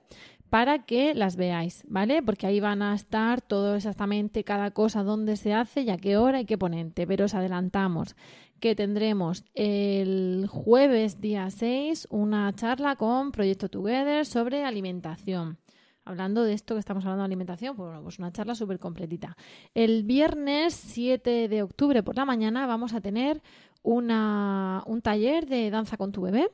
para 0.49 0.83
que 0.83 1.13
las 1.13 1.35
veáis, 1.35 1.83
¿vale? 1.87 2.23
Porque 2.23 2.47
ahí 2.47 2.59
van 2.59 2.81
a 2.81 2.95
estar 2.95 3.41
todo 3.41 3.75
exactamente 3.75 4.43
cada 4.43 4.71
cosa, 4.71 5.03
dónde 5.03 5.37
se 5.37 5.53
hace 5.53 5.83
y 5.83 5.91
a 5.91 5.97
qué 5.97 6.17
hora 6.17 6.41
y 6.41 6.45
qué 6.45 6.57
ponente. 6.57 7.05
Pero 7.05 7.25
os 7.25 7.33
adelantamos 7.35 8.15
que 8.59 8.75
tendremos 8.75 9.43
el 9.53 10.47
jueves 10.49 11.21
día 11.21 11.49
6 11.49 12.07
una 12.09 12.53
charla 12.53 12.95
con 12.95 13.31
Proyecto 13.31 13.69
Together 13.69 14.25
sobre 14.25 14.63
alimentación. 14.63 15.57
Hablando 16.03 16.43
de 16.43 16.53
esto 16.53 16.75
que 16.75 16.79
estamos 16.79 17.03
hablando 17.03 17.23
de 17.23 17.27
alimentación, 17.27 17.75
pues, 17.75 17.87
bueno, 17.87 18.01
pues 18.01 18.17
una 18.17 18.31
charla 18.31 18.55
súper 18.55 18.79
completita. 18.79 19.35
El 19.73 20.03
viernes 20.03 20.73
7 20.73 21.49
de 21.49 21.63
octubre 21.63 22.01
por 22.01 22.15
la 22.15 22.25
mañana 22.25 22.65
vamos 22.65 22.93
a 22.93 23.01
tener 23.01 23.41
una, 23.83 24.83
un 24.87 25.01
taller 25.01 25.47
de 25.47 25.69
danza 25.69 25.97
con 25.97 26.11
tu 26.11 26.21
bebé 26.21 26.49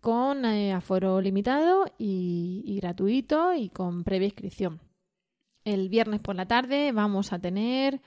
con 0.00 0.46
eh, 0.46 0.72
aforo 0.72 1.20
limitado 1.20 1.84
y, 1.98 2.62
y 2.64 2.80
gratuito 2.80 3.54
y 3.54 3.68
con 3.68 4.02
previa 4.02 4.26
inscripción. 4.28 4.80
El 5.64 5.90
viernes 5.90 6.20
por 6.20 6.34
la 6.36 6.46
tarde 6.46 6.92
vamos 6.92 7.32
a 7.32 7.38
tener 7.38 8.00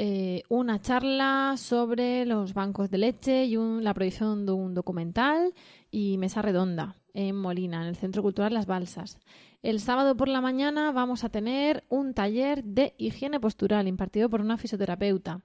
eh, 0.00 0.44
una 0.48 0.80
charla 0.80 1.56
sobre 1.56 2.24
los 2.24 2.54
bancos 2.54 2.88
de 2.88 2.98
leche 2.98 3.46
y 3.46 3.56
un, 3.56 3.82
la 3.82 3.94
proyección 3.94 4.46
de 4.46 4.52
un 4.52 4.72
documental 4.72 5.52
y 5.90 6.18
mesa 6.18 6.40
redonda 6.40 6.94
en 7.14 7.34
Molina, 7.34 7.82
en 7.82 7.88
el 7.88 7.96
Centro 7.96 8.22
Cultural 8.22 8.54
Las 8.54 8.66
Balsas. 8.66 9.18
El 9.60 9.80
sábado 9.80 10.16
por 10.16 10.28
la 10.28 10.40
mañana 10.40 10.92
vamos 10.92 11.24
a 11.24 11.30
tener 11.30 11.82
un 11.88 12.14
taller 12.14 12.62
de 12.62 12.94
higiene 12.96 13.40
postural 13.40 13.88
impartido 13.88 14.30
por 14.30 14.40
una 14.40 14.56
fisioterapeuta, 14.56 15.40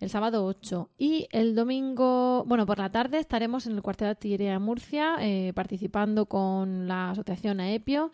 el 0.00 0.08
sábado 0.08 0.46
8. 0.46 0.88
Y 0.96 1.28
el 1.30 1.54
domingo, 1.54 2.44
bueno, 2.46 2.64
por 2.64 2.78
la 2.78 2.90
tarde 2.90 3.18
estaremos 3.18 3.66
en 3.66 3.74
el 3.74 3.82
cuartel 3.82 4.06
de 4.06 4.10
artillería 4.12 4.52
de 4.52 4.58
Murcia 4.58 5.16
eh, 5.20 5.52
participando 5.54 6.24
con 6.24 6.88
la 6.88 7.10
asociación 7.10 7.60
AEPIO 7.60 8.10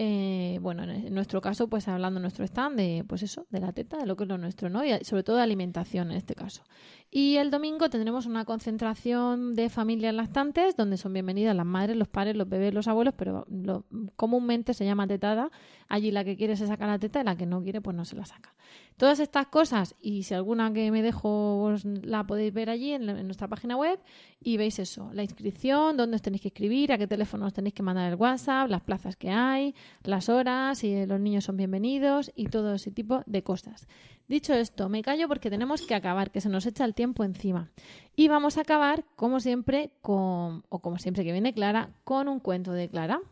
eh, 0.00 0.60
bueno, 0.62 0.84
en 0.84 1.12
nuestro 1.12 1.40
caso, 1.40 1.66
pues 1.66 1.88
hablando 1.88 2.18
en 2.18 2.22
nuestro 2.22 2.44
stand 2.44 2.76
de, 2.76 3.04
pues 3.08 3.24
eso, 3.24 3.48
de 3.50 3.58
la 3.58 3.72
teta, 3.72 3.96
de 3.96 4.06
lo 4.06 4.14
que 4.14 4.22
es 4.22 4.28
lo 4.28 4.38
nuestro, 4.38 4.70
¿no? 4.70 4.84
Y 4.84 4.96
sobre 5.04 5.24
todo 5.24 5.34
de 5.34 5.42
alimentación 5.42 6.12
en 6.12 6.18
este 6.18 6.36
caso. 6.36 6.62
Y 7.10 7.36
el 7.36 7.50
domingo 7.50 7.88
tendremos 7.88 8.26
una 8.26 8.44
concentración 8.44 9.54
de 9.54 9.70
familias 9.70 10.14
lactantes 10.14 10.76
donde 10.76 10.98
son 10.98 11.14
bienvenidas 11.14 11.56
las 11.56 11.64
madres, 11.64 11.96
los 11.96 12.06
padres, 12.06 12.36
los 12.36 12.46
bebés, 12.46 12.74
los 12.74 12.86
abuelos, 12.86 13.14
pero 13.16 13.46
lo, 13.48 13.86
comúnmente 14.14 14.74
se 14.74 14.84
llama 14.84 15.06
tetada. 15.06 15.50
Allí 15.88 16.10
la 16.10 16.22
que 16.22 16.36
quiere 16.36 16.54
se 16.54 16.66
saca 16.66 16.86
la 16.86 16.98
teta 16.98 17.22
y 17.22 17.24
la 17.24 17.34
que 17.34 17.46
no 17.46 17.62
quiere 17.62 17.80
pues 17.80 17.96
no 17.96 18.04
se 18.04 18.14
la 18.14 18.26
saca. 18.26 18.54
Todas 18.98 19.20
estas 19.20 19.46
cosas, 19.46 19.94
y 20.02 20.24
si 20.24 20.34
alguna 20.34 20.70
que 20.74 20.90
me 20.90 21.00
dejo 21.00 21.72
la 22.02 22.26
podéis 22.26 22.52
ver 22.52 22.68
allí 22.68 22.92
en, 22.92 23.08
en, 23.08 23.26
nuestra 23.26 23.48
página 23.48 23.76
web 23.76 23.98
y 24.42 24.58
veis 24.58 24.78
eso, 24.78 25.10
la 25.14 25.22
inscripción, 25.22 25.96
dónde 25.96 26.16
os 26.16 26.22
tenéis 26.22 26.42
que 26.42 26.48
escribir, 26.48 26.92
a 26.92 26.98
qué 26.98 27.06
teléfono 27.06 27.46
os 27.46 27.54
tenéis 27.54 27.72
que 27.72 27.82
mandar 27.82 28.12
el 28.12 28.16
WhatsApp, 28.16 28.68
las 28.68 28.82
plazas 28.82 29.16
que 29.16 29.30
hay, 29.30 29.74
las 30.02 30.28
horas, 30.28 30.80
si 30.80 31.06
los 31.06 31.20
niños 31.20 31.44
son 31.44 31.56
bienvenidos 31.56 32.30
y 32.34 32.48
todo 32.48 32.74
ese 32.74 32.90
tipo 32.90 33.22
de 33.24 33.42
cosas. 33.42 33.88
Dicho 34.28 34.52
esto, 34.52 34.90
me 34.90 35.02
callo 35.02 35.26
porque 35.26 35.48
tenemos 35.48 35.82
que 35.82 35.94
acabar, 35.94 36.30
que 36.30 36.42
se 36.42 36.50
nos 36.50 36.66
echa 36.66 36.84
el 36.84 36.94
tiempo 36.94 37.24
encima. 37.24 37.70
Y 38.14 38.28
vamos 38.28 38.58
a 38.58 38.60
acabar, 38.60 39.04
como 39.16 39.40
siempre, 39.40 39.90
con, 40.02 40.64
o 40.68 40.80
como 40.80 40.98
siempre 40.98 41.24
que 41.24 41.32
viene 41.32 41.54
Clara, 41.54 41.90
con 42.04 42.28
un 42.28 42.38
cuento 42.38 42.72
de 42.72 42.90
Clara 42.90 43.22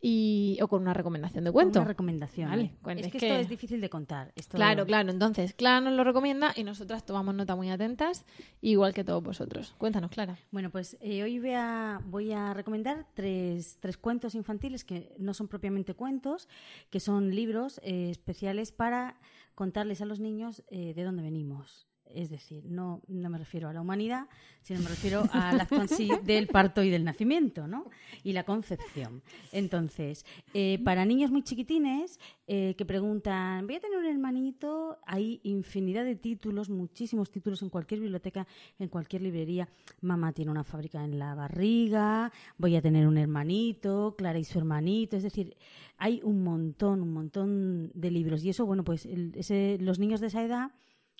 y 0.00 0.58
o 0.62 0.68
con 0.68 0.82
una 0.82 0.94
recomendación 0.94 1.44
de 1.44 1.52
cuento. 1.52 1.80
Una 1.80 1.88
recomendación. 1.88 2.48
Vale, 2.48 2.72
es, 3.00 3.08
que, 3.08 3.18
esto 3.18 3.34
es 3.34 3.48
difícil 3.48 3.80
de 3.80 3.90
contar. 3.90 4.32
Claro, 4.48 4.86
claro. 4.86 5.10
Entonces, 5.10 5.52
Clara 5.52 5.80
nos 5.80 5.94
lo 5.94 6.04
recomienda 6.04 6.52
y 6.56 6.64
nosotras 6.64 7.04
tomamos 7.04 7.34
nota 7.34 7.54
muy 7.54 7.70
atentas, 7.70 8.24
igual 8.62 8.94
que 8.94 9.04
todos 9.04 9.22
vosotros. 9.22 9.74
Cuéntanos, 9.76 10.10
Clara. 10.10 10.38
Bueno, 10.50 10.70
pues 10.70 10.96
eh, 11.00 11.22
hoy 11.22 11.38
voy 11.38 11.52
a, 11.52 12.00
voy 12.06 12.32
a 12.32 12.54
recomendar 12.54 13.06
tres, 13.14 13.76
tres 13.80 13.98
cuentos 13.98 14.34
infantiles 14.34 14.84
que 14.84 15.14
no 15.18 15.34
son 15.34 15.48
propiamente 15.48 15.94
cuentos, 15.94 16.48
que 16.88 17.00
son 17.00 17.34
libros 17.34 17.80
eh, 17.84 18.08
especiales 18.10 18.72
para 18.72 19.16
contarles 19.54 20.00
a 20.00 20.06
los 20.06 20.20
niños 20.20 20.62
eh, 20.70 20.94
de 20.94 21.04
dónde 21.04 21.22
venimos. 21.22 21.89
Es 22.14 22.30
decir, 22.30 22.64
no, 22.66 23.02
no 23.08 23.30
me 23.30 23.38
refiero 23.38 23.68
a 23.68 23.72
la 23.72 23.80
humanidad, 23.80 24.26
sino 24.62 24.80
me 24.80 24.88
refiero 24.88 25.24
al 25.32 25.60
acto 25.60 25.76
en 25.76 25.88
sí 25.88 26.10
del 26.24 26.46
parto 26.46 26.82
y 26.82 26.90
del 26.90 27.04
nacimiento, 27.04 27.66
¿no? 27.66 27.86
Y 28.22 28.32
la 28.32 28.44
concepción. 28.44 29.22
Entonces, 29.52 30.24
eh, 30.54 30.78
para 30.84 31.04
niños 31.04 31.30
muy 31.30 31.42
chiquitines 31.42 32.18
eh, 32.46 32.74
que 32.76 32.84
preguntan, 32.84 33.66
voy 33.66 33.76
a 33.76 33.80
tener 33.80 33.98
un 33.98 34.06
hermanito, 34.06 34.98
hay 35.06 35.40
infinidad 35.44 36.04
de 36.04 36.16
títulos, 36.16 36.68
muchísimos 36.68 37.30
títulos 37.30 37.62
en 37.62 37.70
cualquier 37.70 38.00
biblioteca, 38.00 38.46
en 38.78 38.88
cualquier 38.88 39.22
librería. 39.22 39.68
Mamá 40.00 40.32
tiene 40.32 40.50
una 40.50 40.64
fábrica 40.64 41.04
en 41.04 41.18
la 41.18 41.34
barriga, 41.34 42.32
voy 42.58 42.76
a 42.76 42.82
tener 42.82 43.06
un 43.06 43.18
hermanito, 43.18 44.14
Clara 44.16 44.38
y 44.38 44.44
su 44.44 44.58
hermanito. 44.58 45.16
Es 45.16 45.22
decir, 45.22 45.56
hay 45.96 46.20
un 46.24 46.42
montón, 46.42 47.02
un 47.02 47.12
montón 47.12 47.92
de 47.94 48.10
libros. 48.10 48.44
Y 48.44 48.50
eso, 48.50 48.66
bueno, 48.66 48.84
pues 48.84 49.06
los 49.80 49.98
niños 49.98 50.20
de 50.20 50.26
esa 50.26 50.42
edad 50.42 50.72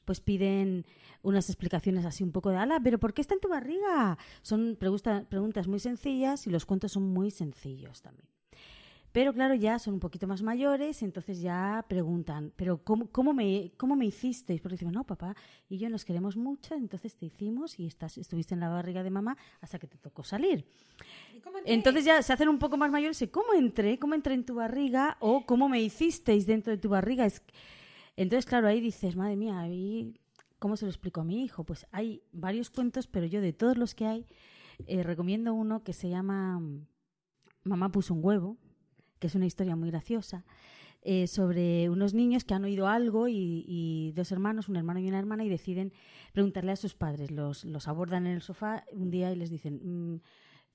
pues 0.05 0.21
piden 0.21 0.87
unas 1.23 1.49
explicaciones 1.49 2.05
así 2.05 2.25
un 2.25 2.33
poco 2.33 2.51
de 2.51 2.57
ala, 2.57 2.81
pero 2.83 2.99
¿por 2.99 3.15
qué 3.15 3.21
está 3.21 3.35
en 3.35 3.41
tu 3.41 3.49
barriga? 3.49 4.19
Son 4.43 4.77
preguntas 4.77 5.69
muy 5.69 5.81
sencillas 5.81 6.47
y 6.47 6.51
los 6.51 6.67
cuentos 6.67 6.93
son 6.93 7.13
muy 7.13 7.31
sencillos 7.31 8.03
también. 8.03 8.29
Pero 9.13 9.33
claro, 9.33 9.55
ya 9.55 9.79
son 9.81 9.95
un 9.95 10.01
poquito 10.01 10.29
más 10.29 10.41
mayores, 10.43 11.03
entonces 11.03 11.41
ya 11.41 11.85
preguntan, 11.89 12.53
¿pero 12.55 12.79
cómo, 12.85 13.11
cómo, 13.11 13.35
me, 13.35 13.73
cómo 13.77 13.97
me 13.97 14.07
hicisteis? 14.07 14.61
Porque 14.61 14.75
decimos, 14.75 14.95
no, 14.95 15.05
papá 15.05 15.35
y 15.69 15.79
yo 15.79 15.91
nos 15.91 16.05
queremos 16.05 16.37
mucho, 16.37 16.75
entonces 16.75 17.17
te 17.17 17.27
hicimos 17.27 17.81
y 17.81 17.87
estás, 17.87 18.19
estuviste 18.19 18.55
en 18.55 18.61
la 18.61 18.69
barriga 18.69 19.03
de 19.03 19.11
mamá 19.11 19.37
hasta 19.61 19.81
que 19.81 19.89
te 19.89 19.99
tocó 19.99 20.23
salir. 20.23 20.65
Entonces 21.65 22.05
ya 22.05 22.23
se 22.23 22.33
hacen 22.33 22.49
un 22.49 22.61
poco 22.61 22.77
más 22.77 22.93
mayores 22.93 23.21
y 23.23 23.27
¿cómo 23.27 23.53
entré? 23.55 23.99
¿Cómo 23.99 24.15
entré 24.15 24.35
en 24.35 24.45
tu 24.45 24.55
barriga? 24.55 25.17
¿O 25.19 25.45
cómo 25.45 25.69
me 25.69 25.81
hicisteis 25.81 26.47
dentro 26.47 26.71
de 26.71 26.79
tu 26.79 26.89
barriga? 26.89 27.27
Es, 27.27 27.43
entonces, 28.17 28.47
claro, 28.47 28.69
ahí 28.69 28.81
dices, 28.81 29.17
madre 29.17 29.37
mía, 29.37 29.69
¿cómo 30.59 30.77
se 30.77 30.85
lo 30.85 30.91
explico 30.91 31.21
a 31.21 31.25
mi 31.25 31.43
hijo? 31.43 31.65
Pues 31.65 31.87
hay 31.91 32.23
varios 32.33 32.71
cuentos, 32.71 33.07
pero 33.07 33.27
yo 33.27 33.41
de 33.41 33.53
todos 33.53 33.79
los 33.79 33.95
que 33.95 34.07
hay, 34.07 34.27
eh, 34.87 35.03
recomiendo 35.03 35.55
uno 35.55 35.83
que 35.83 35.93
se 35.93 36.09
llama 36.09 36.61
Mamá 37.65 37.91
puso 37.93 38.15
un 38.15 38.25
huevo, 38.25 38.57
que 39.19 39.27
es 39.27 39.35
una 39.35 39.47
historia 39.47 39.77
muy 39.77 39.91
graciosa, 39.91 40.45
eh, 41.03 41.27
sobre 41.27 41.89
unos 41.89 42.13
niños 42.13 42.45
que 42.45 42.53
han 42.53 42.65
oído 42.65 42.87
algo 42.87 43.27
y, 43.29 44.13
dos 44.15 44.33
hermanos, 44.33 44.69
un 44.69 44.77
hermano 44.77 45.01
y 45.01 45.09
una 45.09 45.19
hermana, 45.19 45.45
y 45.45 45.49
deciden 45.49 45.93
preguntarle 46.33 46.73
a 46.73 46.77
sus 46.77 46.95
padres. 46.95 47.31
Los, 47.31 47.65
los 47.65 47.89
abordan 47.89 48.27
en 48.27 48.35
el 48.35 48.43
sofá 48.43 48.85
un 48.93 49.11
día 49.11 49.33
y 49.33 49.37
les 49.37 49.51
dicen, 49.51 49.81
mm, 49.83 50.21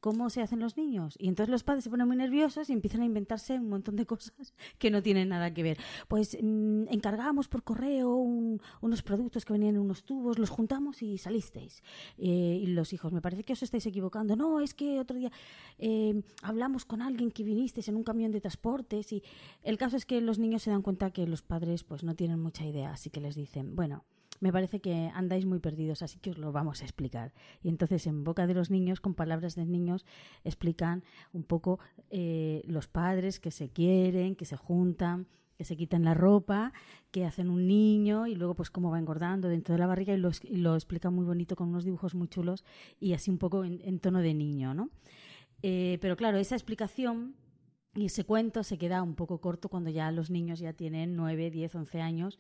cómo 0.05 0.29
se 0.29 0.43
hacen 0.43 0.59
los 0.59 0.77
niños. 0.77 1.15
Y 1.17 1.29
entonces 1.29 1.49
los 1.49 1.63
padres 1.63 1.83
se 1.83 1.89
ponen 1.89 2.05
muy 2.05 2.15
nerviosos 2.15 2.69
y 2.69 2.73
empiezan 2.73 3.01
a 3.01 3.05
inventarse 3.05 3.55
un 3.55 3.69
montón 3.69 3.95
de 3.95 4.05
cosas 4.13 4.53
que 4.77 4.91
no 4.91 5.01
tienen 5.01 5.29
nada 5.29 5.51
que 5.51 5.63
ver. 5.63 5.79
Pues 6.07 6.37
mm, 6.39 6.83
encargamos 6.91 7.47
por 7.47 7.63
correo 7.63 8.13
unos 8.15 9.01
productos 9.01 9.45
que 9.45 9.53
venían 9.53 9.77
en 9.77 9.81
unos 9.81 10.03
tubos, 10.03 10.37
los 10.37 10.51
juntamos 10.51 11.01
y 11.01 11.17
salisteis. 11.17 11.81
Eh, 12.19 12.59
y 12.61 12.67
los 12.67 12.93
hijos, 12.93 13.13
me 13.13 13.19
parece 13.19 13.43
que 13.43 13.53
os 13.53 13.63
estáis 13.63 13.83
equivocando. 13.87 14.35
No, 14.35 14.61
es 14.61 14.75
que 14.75 14.99
otro 14.99 15.17
día 15.17 15.31
eh, 15.79 16.21
hablamos 16.43 16.85
con 16.85 17.01
alguien 17.01 17.31
que 17.31 17.43
vinisteis 17.43 17.87
en 17.87 17.95
un 17.95 18.03
camión 18.03 18.31
de 18.31 18.41
transportes 18.41 19.11
y 19.11 19.23
el 19.63 19.79
caso 19.79 19.97
es 19.97 20.05
que 20.05 20.21
los 20.21 20.37
niños 20.37 20.61
se 20.61 20.69
dan 20.69 20.83
cuenta 20.83 21.09
que 21.09 21.25
los 21.25 21.41
padres 21.41 21.83
pues 21.83 22.03
no 22.03 22.13
tienen 22.13 22.39
mucha 22.39 22.63
idea, 22.63 22.91
así 22.91 23.09
que 23.09 23.21
les 23.21 23.33
dicen, 23.33 23.75
bueno, 23.75 24.03
me 24.45 24.53
parece 24.53 24.79
que 24.79 25.09
andáis 25.15 25.43
muy 25.47 25.57
perdidos, 25.57 26.03
así 26.03 26.19
que 26.19 26.29
os 26.29 26.37
lo 26.37 26.51
vamos 26.51 26.83
a 26.83 26.85
explicar. 26.85 27.33
Y 27.63 27.69
entonces, 27.69 28.05
en 28.05 28.23
boca 28.23 28.45
de 28.45 28.53
los 28.53 28.69
niños, 28.69 29.01
con 29.01 29.15
palabras 29.15 29.55
de 29.55 29.65
niños, 29.65 30.05
explican 30.43 31.03
un 31.33 31.41
poco 31.41 31.79
eh, 32.11 32.61
los 32.67 32.87
padres 32.87 33.39
que 33.39 33.49
se 33.49 33.69
quieren, 33.69 34.35
que 34.35 34.45
se 34.45 34.55
juntan, 34.55 35.25
que 35.57 35.63
se 35.63 35.75
quitan 35.75 36.03
la 36.03 36.13
ropa, 36.13 36.73
que 37.09 37.25
hacen 37.25 37.49
un 37.49 37.65
niño 37.65 38.27
y 38.27 38.35
luego 38.35 38.53
pues 38.53 38.69
cómo 38.69 38.91
va 38.91 38.99
engordando 38.99 39.47
dentro 39.47 39.73
de 39.73 39.79
la 39.79 39.87
barriga 39.87 40.13
y 40.13 40.17
lo, 40.17 40.29
lo 40.51 40.75
explica 40.75 41.09
muy 41.09 41.25
bonito 41.25 41.55
con 41.55 41.69
unos 41.69 41.83
dibujos 41.83 42.13
muy 42.13 42.27
chulos 42.27 42.63
y 42.99 43.13
así 43.13 43.31
un 43.31 43.39
poco 43.39 43.63
en, 43.63 43.99
tono 43.99 44.19
de 44.19 44.35
niño, 44.35 44.75
¿no? 44.75 44.91
Eh, 45.63 45.97
pero 46.01 46.15
claro, 46.17 46.37
esa 46.37 46.53
explicación 46.53 47.33
y 47.95 48.05
ese 48.05 48.25
cuento 48.25 48.63
se 48.63 48.77
queda 48.77 49.01
un 49.01 49.15
poco 49.15 49.39
corto 49.39 49.69
cuando 49.69 49.89
ya 49.89 50.11
los 50.11 50.29
niños 50.29 50.59
ya 50.59 50.73
tienen 50.73 51.15
9, 51.15 51.49
10, 51.49 51.75
11 51.75 52.01
años, 52.01 52.39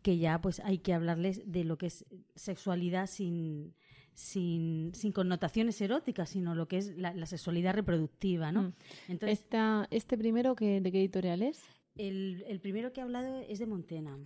que 0.00 0.18
ya 0.18 0.40
pues 0.40 0.60
hay 0.60 0.78
que 0.78 0.94
hablarles 0.94 1.42
de 1.50 1.64
lo 1.64 1.76
que 1.76 1.86
es 1.86 2.06
sexualidad 2.36 3.08
sin, 3.08 3.74
sin, 4.14 4.94
sin 4.94 5.12
connotaciones 5.12 5.80
eróticas, 5.80 6.30
sino 6.30 6.54
lo 6.54 6.68
que 6.68 6.78
es 6.78 6.96
la, 6.96 7.26
sexualidad 7.26 7.74
reproductiva, 7.74 8.52
¿no? 8.52 8.62
Mm. 8.62 8.72
Entonces, 9.08 9.44
¿Este 9.90 10.16
primero 10.16 10.54
que, 10.54 10.80
de 10.80 10.92
qué 10.92 11.00
editorial 11.00 11.42
es? 11.42 11.60
El, 11.96 12.44
el, 12.46 12.60
primero 12.60 12.92
que 12.92 13.00
he 13.00 13.02
hablado 13.02 13.40
es 13.48 13.58
de 13.58 13.66
Montena. 13.66 14.16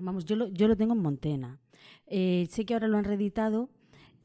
Vamos, 0.00 0.26
yo 0.26 0.36
lo, 0.36 0.48
yo 0.48 0.68
lo 0.68 0.76
tengo 0.76 0.92
en 0.92 1.00
Montena. 1.00 1.60
Eh, 2.06 2.46
sé 2.50 2.64
que 2.64 2.74
ahora 2.74 2.88
lo 2.88 2.98
han 2.98 3.04
reeditado 3.04 3.70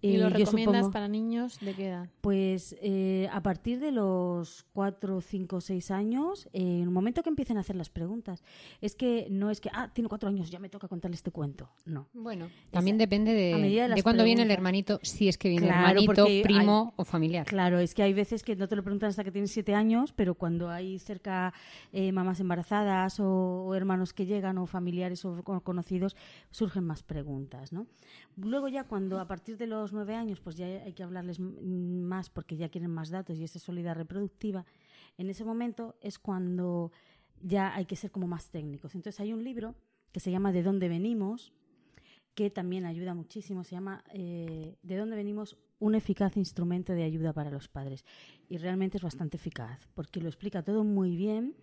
¿Y 0.04 0.18
lo 0.18 0.30
recomiendas 0.30 0.90
para 0.90 1.08
niños 1.08 1.60
de 1.62 1.74
qué 1.74 1.88
edad? 1.88 2.10
Pues 2.20 2.76
eh, 2.82 3.30
a 3.32 3.42
partir 3.42 3.80
de 3.80 3.92
los 3.92 4.66
4, 4.74 5.22
5, 5.22 5.62
6 5.62 5.92
años, 5.92 6.50
en 6.52 6.82
el 6.82 6.90
momento 6.90 7.24
que 7.24 7.30
empiecen 7.30 7.58
a 7.58 7.62
hacer 7.62 7.78
las 7.78 7.90
preguntas. 7.90 8.44
Es 8.82 8.96
que 8.96 9.28
no 9.30 9.50
es 9.50 9.62
que, 9.62 9.70
ah, 9.74 9.92
tiene 9.94 10.10
4 10.10 10.28
años, 10.28 10.52
ya 10.52 10.60
me 10.60 10.68
toca 10.68 10.90
contarle 10.90 11.16
este 11.16 11.32
cuento. 11.32 11.70
No. 11.86 12.10
Bueno, 12.14 12.50
también 12.72 12.98
depende 12.98 13.34
de, 13.34 13.90
de, 13.96 14.04
cuándo 14.04 14.26
viene 14.26 14.42
el 14.42 14.52
hermanito, 14.52 15.00
si 15.04 15.30
es 15.30 15.38
que 15.38 15.48
viene 15.48 15.68
hermanito, 15.68 16.26
primo 16.44 16.94
o 16.98 17.06
familiar. 17.06 17.46
Claro, 17.46 17.80
es 17.80 17.94
que 17.94 18.04
hay 18.04 18.14
veces 18.14 18.44
que 18.44 18.58
no 18.58 18.68
te 18.68 18.76
lo 18.76 18.84
preguntan 18.84 19.10
hasta 19.10 19.24
que 19.24 19.32
tienes 19.32 19.52
7 19.52 19.74
años, 19.74 20.12
pero 20.12 20.36
cuando 20.36 20.70
hay 20.70 21.00
cerca 21.00 21.54
eh, 21.94 22.12
mamás 22.12 22.42
embarazadas 22.42 23.22
o, 23.22 23.74
hermanos 23.74 24.12
que 24.12 24.26
llegan 24.26 24.58
o 24.58 24.66
familiares 24.66 25.24
o 25.24 25.42
conocidos, 25.64 26.18
surgen 26.52 26.84
más 26.84 27.04
preguntas, 27.04 27.72
¿no? 27.72 27.88
Luego 28.36 28.68
ya 28.68 28.84
cuando 28.84 29.20
a 29.20 29.28
partir 29.28 29.58
de 29.58 29.68
los 29.68 29.93
nueve 29.94 30.16
años, 30.16 30.42
pues 30.42 30.56
ya 30.56 30.66
hay 30.66 30.94
que 30.94 31.04
hablarles 31.04 31.40
más 31.40 32.30
porque 32.30 32.58
ya 32.58 32.70
quieren 32.70 32.92
más 32.92 33.10
datos 33.10 33.38
y 33.38 33.44
esa 33.44 33.60
soledad 33.60 33.96
reproductiva, 33.96 34.66
en 35.18 35.30
ese 35.30 35.46
momento 35.46 35.96
es 36.02 36.20
cuando 36.20 36.92
ya 37.42 37.76
hay 37.76 37.86
que 37.86 37.96
ser 37.96 38.12
como 38.12 38.28
más 38.28 38.50
técnicos. 38.50 38.96
Entonces 38.96 39.20
hay 39.20 39.34
un 39.34 39.44
libro 39.44 39.76
que 40.12 40.20
se 40.20 40.32
llama 40.32 40.52
De 40.52 40.64
dónde 40.64 40.90
venimos, 40.90 41.54
que 42.36 42.50
también 42.50 42.86
ayuda 42.86 43.14
muchísimo, 43.14 43.64
se 43.64 43.76
llama 43.76 44.04
eh, 44.14 44.76
De 44.82 44.98
dónde 44.98 45.16
venimos, 45.16 45.58
un 45.80 45.96
eficaz 45.96 46.38
instrumento 46.38 46.94
de 46.94 47.04
ayuda 47.04 47.34
para 47.34 47.52
los 47.52 47.68
padres. 47.68 48.06
Y 48.50 48.58
realmente 48.58 48.98
es 48.98 49.04
bastante 49.04 49.38
eficaz, 49.38 49.88
porque 49.94 50.22
lo 50.22 50.30
explica 50.30 50.64
todo 50.64 50.84
muy 50.84 51.16
bien 51.16 51.56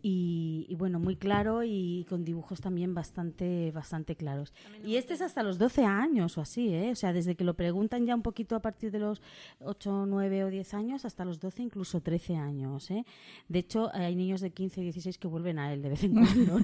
y, 0.00 0.74
bueno, 0.78 1.00
muy 1.00 1.16
claro 1.16 1.64
y 1.64 2.06
con 2.08 2.24
dibujos 2.24 2.60
también 2.60 2.94
bastante, 2.94 3.72
bastante 3.72 4.14
claros. 4.14 4.52
Y 4.84 4.96
este 4.96 5.14
es 5.14 5.20
hasta 5.20 5.42
los 5.42 5.58
12 5.58 5.84
años 5.84 6.38
o 6.38 6.40
así, 6.40 6.72
¿eh? 6.72 6.92
O 6.92 6.94
sea, 6.94 7.12
desde 7.12 7.34
que 7.34 7.42
lo 7.42 7.54
preguntan 7.54 8.06
ya 8.06 8.14
un 8.14 8.22
poquito 8.22 8.54
a 8.54 8.60
partir 8.60 8.92
de 8.92 9.00
los 9.00 9.20
8, 9.58 10.06
9 10.06 10.44
o 10.44 10.50
10 10.50 10.74
años 10.74 11.04
hasta 11.04 11.24
los 11.24 11.40
12, 11.40 11.62
incluso 11.64 12.00
13 12.00 12.36
años, 12.36 12.90
¿eh? 12.92 13.04
De 13.48 13.58
hecho, 13.58 13.90
hay 13.92 14.14
niños 14.14 14.40
de 14.40 14.50
15 14.50 14.80
y 14.80 14.84
16 14.84 15.18
que 15.18 15.26
vuelven 15.26 15.58
a 15.58 15.72
él 15.72 15.82
de 15.82 15.88
vez 15.88 16.04
en 16.04 16.14
cuando. 16.14 16.60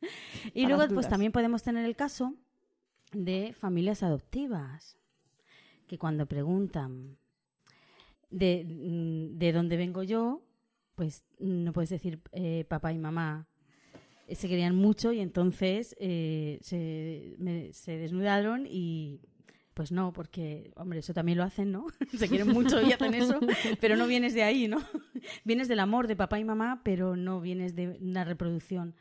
y 0.54 0.66
luego, 0.66 0.86
pues 0.94 1.08
también 1.08 1.32
podemos 1.32 1.64
tener 1.64 1.84
el 1.84 1.96
caso 1.96 2.34
de 3.12 3.52
familias 3.52 4.04
adoptivas, 4.04 4.96
que 5.88 5.98
cuando 5.98 6.26
preguntan 6.26 7.18
de, 8.30 8.64
mm, 8.64 9.38
de 9.38 9.52
dónde 9.52 9.76
vengo 9.76 10.04
yo, 10.04 10.42
pues 10.94 11.24
no 11.38 11.72
puedes 11.72 11.90
decir 11.90 12.20
eh, 12.32 12.64
papá 12.68 12.92
y 12.92 12.98
mamá 12.98 13.48
eh, 14.26 14.34
se 14.34 14.48
querían 14.48 14.74
mucho 14.74 15.12
y 15.12 15.20
entonces 15.20 15.96
eh, 15.98 16.58
se, 16.62 17.36
se, 17.72 17.98
desnudaron 17.98 18.66
y 18.68 19.20
pues 19.74 19.90
no, 19.90 20.12
porque, 20.12 20.70
hombre, 20.76 21.00
eso 21.00 21.12
también 21.12 21.36
lo 21.36 21.44
hacen, 21.44 21.72
¿no? 21.72 21.86
se 22.16 22.28
quieren 22.28 22.48
mucho 22.48 22.80
y 22.80 22.92
hacen 22.92 23.14
eso, 23.14 23.40
pero 23.80 23.96
no 23.96 24.06
vienes 24.06 24.34
de 24.34 24.44
ahí, 24.44 24.68
¿no? 24.68 24.78
vienes 25.44 25.66
del 25.68 25.80
amor 25.80 26.06
de 26.06 26.16
papá 26.16 26.38
y 26.38 26.44
mamá, 26.44 26.82
pero 26.84 27.16
no 27.16 27.40
vienes 27.40 27.74
de 27.74 27.98
una 28.00 28.24
reproducción 28.24 28.94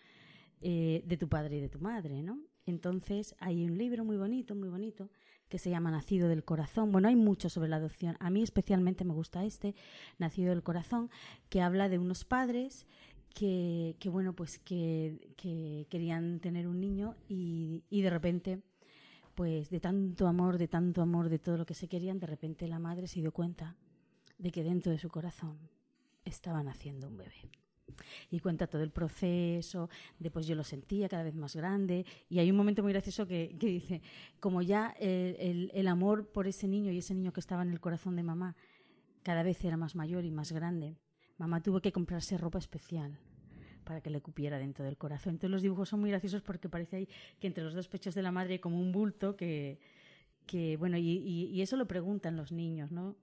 de 0.61 1.17
tu 1.19 1.27
padre 1.27 1.57
y 1.57 1.59
de 1.59 1.67
tu 1.67 1.79
madre, 1.79 2.23
¿no? 2.23 2.39
Entonces 2.65 3.35
hay 3.39 3.65
un 3.65 3.77
libro 3.77 4.05
muy 4.05 4.15
bonito, 4.15 4.55
muy 4.55 4.69
bonito, 4.69 5.09
que 5.53 5.59
se 5.59 5.69
llama 5.69 5.91
Nacido 5.91 6.29
del 6.29 6.43
Corazón. 6.43 6.91
Bueno, 6.91 7.09
hay 7.09 7.15
mucho 7.15 7.47
sobre 7.47 7.69
la 7.69 7.75
adopción. 7.75 8.17
A 8.19 8.31
mí 8.31 8.41
especialmente 8.41 9.05
me 9.05 9.13
gusta 9.13 9.45
este, 9.45 9.75
Nacido 10.17 10.49
del 10.49 10.63
Corazón, 10.63 11.11
que 11.49 11.61
habla 11.61 11.89
de 11.89 11.99
unos 11.99 12.25
padres 12.25 12.87
que, 13.35 13.95
que 13.99 14.09
bueno, 14.09 14.33
pues 14.33 14.57
que, 14.57 15.35
que, 15.37 15.85
querían 15.91 16.39
tener 16.39 16.67
un 16.67 16.81
niño 16.81 17.15
y, 17.29 17.83
y 17.91 18.01
de 18.01 18.09
repente, 18.09 18.63
pues 19.35 19.69
de 19.69 19.79
tanto 19.79 20.25
amor, 20.25 20.57
de 20.57 20.67
tanto 20.67 21.03
amor, 21.03 21.29
de 21.29 21.37
todo 21.37 21.57
lo 21.57 21.67
que 21.67 21.75
se 21.75 21.87
querían, 21.87 22.17
de 22.17 22.25
repente 22.25 22.67
la 22.67 22.79
madre 22.79 23.05
se 23.05 23.19
dio 23.19 23.31
cuenta 23.31 23.75
de 24.39 24.49
que 24.49 24.63
dentro 24.63 24.91
de 24.91 24.97
su 24.97 25.09
corazón 25.09 25.59
estaban 26.25 26.67
haciendo 26.67 27.07
un 27.07 27.17
bebé 27.17 27.51
y 28.29 28.39
cuenta 28.39 28.67
todo 28.67 28.83
el 28.83 28.91
proceso, 28.91 29.89
de 30.19 30.31
pues 30.31 30.47
yo 30.47 30.55
lo 30.55 30.63
sentía 30.63 31.09
cada 31.09 31.23
vez 31.23 31.35
más 31.35 31.55
grande 31.55 32.05
y 32.29 32.39
hay 32.39 32.49
un 32.49 32.57
momento 32.57 32.83
muy 32.83 32.91
gracioso 32.91 33.27
que, 33.27 33.55
dice, 33.59 34.01
como 34.39 34.61
ya 34.61 34.95
el, 34.99 35.87
amor 35.87 36.27
por 36.27 36.47
ese 36.47 36.67
niño 36.67 36.91
y 36.91 36.99
ese 36.99 37.13
niño 37.13 37.33
que 37.33 37.39
estaba 37.39 37.61
en 37.61 37.71
el 37.71 37.79
corazón 37.79 38.15
de 38.15 38.23
mamá 38.23 38.55
cada 39.21 39.43
vez 39.43 39.63
era 39.63 39.77
más 39.77 39.95
mayor 39.95 40.25
y 40.25 40.31
más 40.31 40.51
grande, 40.51 40.97
mamá 41.37 41.61
tuvo 41.61 41.81
que 41.81 41.91
comprarse 41.91 42.37
ropa 42.37 42.59
especial 42.59 43.19
para 43.83 44.01
que 44.01 44.09
le 44.09 44.21
cupiera 44.21 44.57
dentro 44.57 44.85
del 44.85 44.97
corazón. 44.97 45.33
Entonces 45.33 45.51
los 45.51 45.61
dibujos 45.61 45.89
son 45.89 45.99
muy 45.99 46.09
graciosos 46.09 46.41
porque 46.41 46.69
parece 46.69 46.95
ahí 46.97 47.09
que 47.39 47.47
entre 47.47 47.63
los 47.63 47.73
dos 47.73 47.87
pechos 47.89 48.15
de 48.15 48.21
la 48.21 48.31
madre 48.31 48.53
hay 48.53 48.59
como 48.59 48.79
un 48.79 48.91
bulto 48.91 49.35
que, 49.35 49.79
bueno, 50.79 50.97
y 50.97 51.61
eso 51.61 51.75
lo 51.75 51.85
preguntan 51.85 52.37
los 52.37 52.51
niños, 52.51 52.91
¿no? 52.91 53.17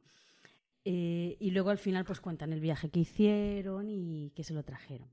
Eh, 0.84 1.36
y 1.38 1.50
luego 1.50 1.70
al 1.70 1.78
final 1.78 2.04
pues 2.04 2.20
cuentan 2.20 2.52
el 2.52 2.60
viaje 2.60 2.88
que 2.88 3.00
hicieron 3.00 3.90
y 3.90 4.30
que 4.34 4.44
se 4.44 4.54
lo 4.54 4.62
trajeron 4.62 5.08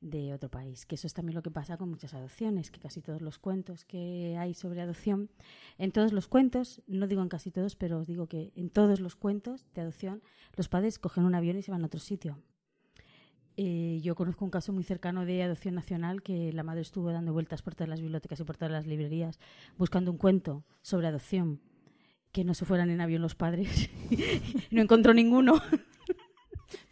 de 0.00 0.34
otro 0.34 0.50
país, 0.50 0.84
que 0.84 0.96
eso 0.96 1.06
es 1.06 1.14
también 1.14 1.34
lo 1.34 1.42
que 1.42 1.50
pasa 1.50 1.78
con 1.78 1.88
muchas 1.88 2.12
adopciones, 2.12 2.70
que 2.70 2.78
casi 2.78 3.00
todos 3.00 3.22
los 3.22 3.38
cuentos 3.38 3.84
que 3.84 4.36
hay 4.38 4.52
sobre 4.52 4.82
adopción, 4.82 5.30
en 5.78 5.92
todos 5.92 6.12
los 6.12 6.28
cuentos, 6.28 6.82
no 6.86 7.06
digo 7.06 7.22
en 7.22 7.28
casi 7.28 7.50
todos, 7.50 7.74
pero 7.74 7.98
os 7.98 8.06
digo 8.06 8.26
que 8.26 8.52
en 8.54 8.68
todos 8.68 9.00
los 9.00 9.16
cuentos 9.16 9.66
de 9.74 9.80
adopción, 9.80 10.22
los 10.56 10.68
padres 10.68 10.98
cogen 10.98 11.24
un 11.24 11.34
avión 11.34 11.56
y 11.56 11.62
se 11.62 11.70
van 11.70 11.82
a 11.82 11.86
otro 11.86 12.00
sitio. 12.00 12.38
Eh, 13.56 14.00
yo 14.02 14.14
conozco 14.14 14.44
un 14.44 14.50
caso 14.50 14.72
muy 14.72 14.84
cercano 14.84 15.24
de 15.24 15.42
adopción 15.42 15.74
nacional 15.74 16.22
que 16.22 16.52
la 16.52 16.64
madre 16.64 16.82
estuvo 16.82 17.10
dando 17.12 17.32
vueltas 17.32 17.62
por 17.62 17.74
todas 17.74 17.88
las 17.88 18.00
bibliotecas 18.00 18.40
y 18.40 18.44
por 18.44 18.56
todas 18.56 18.72
las 18.72 18.86
librerías 18.86 19.38
buscando 19.78 20.10
un 20.10 20.18
cuento 20.18 20.64
sobre 20.82 21.06
adopción 21.06 21.60
que 22.34 22.44
no 22.44 22.52
se 22.52 22.64
fueran 22.64 22.90
en 22.90 23.00
avión 23.00 23.22
los 23.22 23.36
padres. 23.36 23.88
no 24.72 24.82
encontró 24.82 25.14
ninguno. 25.14 25.62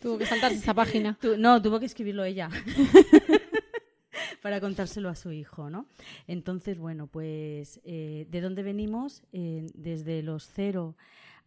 Tuvo 0.01 0.17
que 0.17 0.25
saltarse 0.25 0.59
esa 0.59 0.73
página. 0.73 1.19
no, 1.37 1.61
tuvo 1.61 1.81
que 1.81 1.87
escribirlo 1.87 2.25
ella. 2.25 2.49
para 4.41 4.61
contárselo 4.61 5.09
a 5.09 5.17
su 5.17 5.33
hijo, 5.33 5.69
¿no? 5.69 5.87
Entonces, 6.29 6.79
bueno, 6.79 7.09
pues, 7.09 7.81
eh, 7.85 8.27
¿de 8.31 8.41
dónde 8.41 8.63
venimos? 8.63 9.25
Eh, 9.33 9.67
desde 9.75 10.23
los 10.23 10.49
cero 10.49 10.95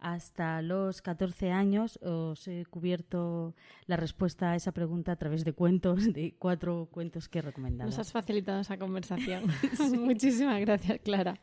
hasta 0.06 0.62
los 0.62 1.02
14 1.02 1.50
años 1.50 1.98
os 2.04 2.48
he 2.48 2.64
cubierto 2.66 3.56
la 3.88 3.98
respuesta 3.98 4.52
a 4.52 4.56
esa 4.56 4.72
pregunta 4.72 5.14
a 5.14 5.16
través 5.16 5.44
de 5.44 5.54
cuentos, 5.54 6.14
de 6.14 6.36
cuatro 6.38 6.88
cuentos 6.92 7.28
que 7.28 7.40
he 7.40 7.42
recomendado. 7.42 7.90
Nos 7.90 7.98
has 7.98 8.12
facilitado 8.12 8.62
esa 8.62 8.78
conversación. 8.78 9.46
Muchísimas 10.00 10.62
gracias, 10.62 11.00
Clara. 11.00 11.40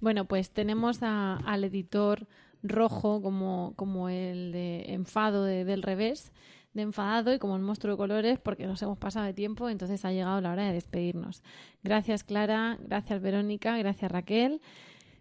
Bueno, 0.00 0.24
pues 0.24 0.50
tenemos 0.50 1.02
al 1.02 1.64
editor 1.64 2.26
rojo 2.62 3.20
como, 3.20 3.74
como 3.76 4.08
el 4.08 4.50
de 4.50 4.94
enfado 4.94 5.44
del 5.44 5.82
revés, 5.82 6.32
de 6.72 6.82
enfadado 6.82 7.34
y 7.34 7.38
como 7.38 7.54
el 7.56 7.62
monstruo 7.62 7.92
de 7.92 7.98
colores 7.98 8.38
porque 8.38 8.66
nos 8.66 8.80
hemos 8.80 8.96
pasado 8.96 9.26
de 9.26 9.34
tiempo, 9.34 9.68
entonces 9.68 10.06
ha 10.06 10.12
llegado 10.12 10.40
la 10.40 10.52
hora 10.52 10.64
de 10.64 10.72
despedirnos. 10.72 11.42
Gracias 11.82 12.24
Clara, 12.24 12.78
gracias 12.80 13.20
Verónica, 13.20 13.76
gracias 13.76 14.10
Raquel. 14.10 14.62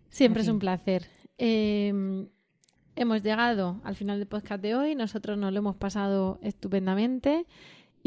Siempre 0.08 0.44
es 0.44 0.48
un 0.48 0.60
placer. 0.60 1.08
Em, 1.38 2.30
hemos 2.96 3.24
llegado 3.24 3.80
al 3.84 3.96
final 3.96 4.20
del 4.20 4.28
podcast 4.28 4.62
de 4.62 4.76
hoy, 4.76 4.96
nosotros 4.96 5.38
nos 5.38 5.52
lo 5.52 5.60
hemos 5.60 5.76
pasado 5.76 6.40
estupendamente 6.42 7.46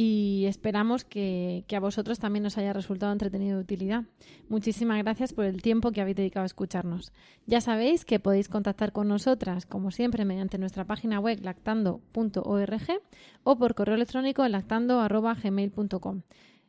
y 0.00 0.44
esperamos 0.46 1.04
que, 1.04 1.64
a 1.74 1.80
vosotros 1.80 2.20
también 2.20 2.46
os 2.46 2.56
haya 2.56 2.72
resultado 2.72 3.10
entretenido 3.10 3.56
de 3.56 3.64
utilidad. 3.64 4.04
Muchísimas 4.48 5.02
gracias 5.02 5.32
por 5.32 5.44
el 5.44 5.60
tiempo 5.60 5.90
que 5.90 6.00
habéis 6.00 6.16
dedicado 6.16 6.44
a 6.44 6.46
escucharnos. 6.46 7.12
Ya 7.46 7.60
sabéis 7.60 8.04
que 8.04 8.20
podéis 8.20 8.48
contactar 8.48 8.92
con 8.92 9.08
nosotras, 9.08 9.66
como 9.66 9.90
siempre, 9.90 10.24
mediante 10.24 10.56
nuestra 10.56 10.84
página 10.84 11.18
web 11.18 11.40
lactando.org 11.42 13.00
o 13.42 13.58
por 13.58 13.74
correo 13.74 13.96
electrónico 13.96 14.44
en 14.44 14.52
lactando.gmail.com. 14.52 16.22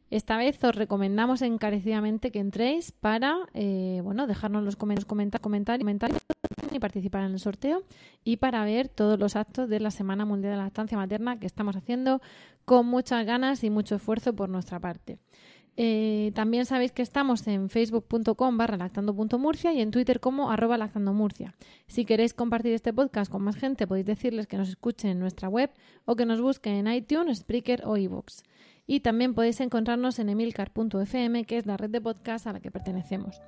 Esta 0.09 0.37
vez 0.37 0.63
os 0.63 0.75
recomendamos 0.75 1.43
encarecidamente 1.43 2.31
que 2.31 2.39
entréis 2.39 2.91
para 2.91 3.37
eh, 3.53 4.01
bueno, 4.03 4.25
dejarnos 4.25 4.63
los 4.63 4.75
comentarios, 4.75 5.39
comentarios 5.39 6.21
y 6.71 6.79
participar 6.79 7.25
en 7.25 7.33
el 7.33 7.39
sorteo 7.39 7.83
y 8.23 8.37
para 8.37 8.63
ver 8.65 8.89
todos 8.89 9.19
los 9.19 9.35
actos 9.35 9.69
de 9.69 9.79
la 9.79 9.91
Semana 9.91 10.25
Mundial 10.25 10.53
de 10.53 10.57
la 10.57 10.63
Lactancia 10.63 10.97
Materna 10.97 11.39
que 11.39 11.45
estamos 11.45 11.75
haciendo 11.75 12.21
con 12.65 12.87
muchas 12.87 13.25
ganas 13.25 13.63
y 13.63 13.69
mucho 13.69 13.95
esfuerzo 13.95 14.35
por 14.35 14.49
nuestra 14.49 14.79
parte. 14.79 15.19
Eh, 15.81 16.31
también 16.35 16.65
sabéis 16.65 16.91
que 16.91 17.01
estamos 17.01 17.47
en 17.47 17.69
facebook.com 17.69 18.57
barra 18.57 18.75
lactando.murcia 18.75 19.71
y 19.71 19.79
en 19.79 19.91
Twitter 19.91 20.19
como 20.19 20.51
arroba 20.51 20.77
lactandomurcia. 20.77 21.55
Si 21.87 22.03
queréis 22.03 22.33
compartir 22.33 22.73
este 22.73 22.91
podcast 22.91 23.31
con 23.31 23.43
más 23.43 23.55
gente, 23.55 23.87
podéis 23.87 24.05
decirles 24.05 24.47
que 24.47 24.57
nos 24.57 24.67
escuchen 24.67 25.11
en 25.11 25.19
nuestra 25.19 25.47
web 25.47 25.69
o 26.03 26.15
que 26.17 26.25
nos 26.25 26.41
busquen 26.41 26.85
en 26.85 26.93
iTunes, 26.93 27.39
Spreaker 27.39 27.83
o 27.85 27.95
iVoox. 27.95 28.43
Y 28.89 29.01
también 29.01 29.35
podéis 29.35 29.61
encontrarnos 29.61 30.17
en 30.17 30.29
emilcar.fm, 30.29 31.45
que 31.45 31.57
es 31.57 31.67
la 31.67 31.77
red 31.77 31.91
de 31.91 32.01
podcast 32.01 32.47
a 32.47 32.53
la 32.53 32.59
que 32.59 32.71
pertenecemos. 32.71 33.39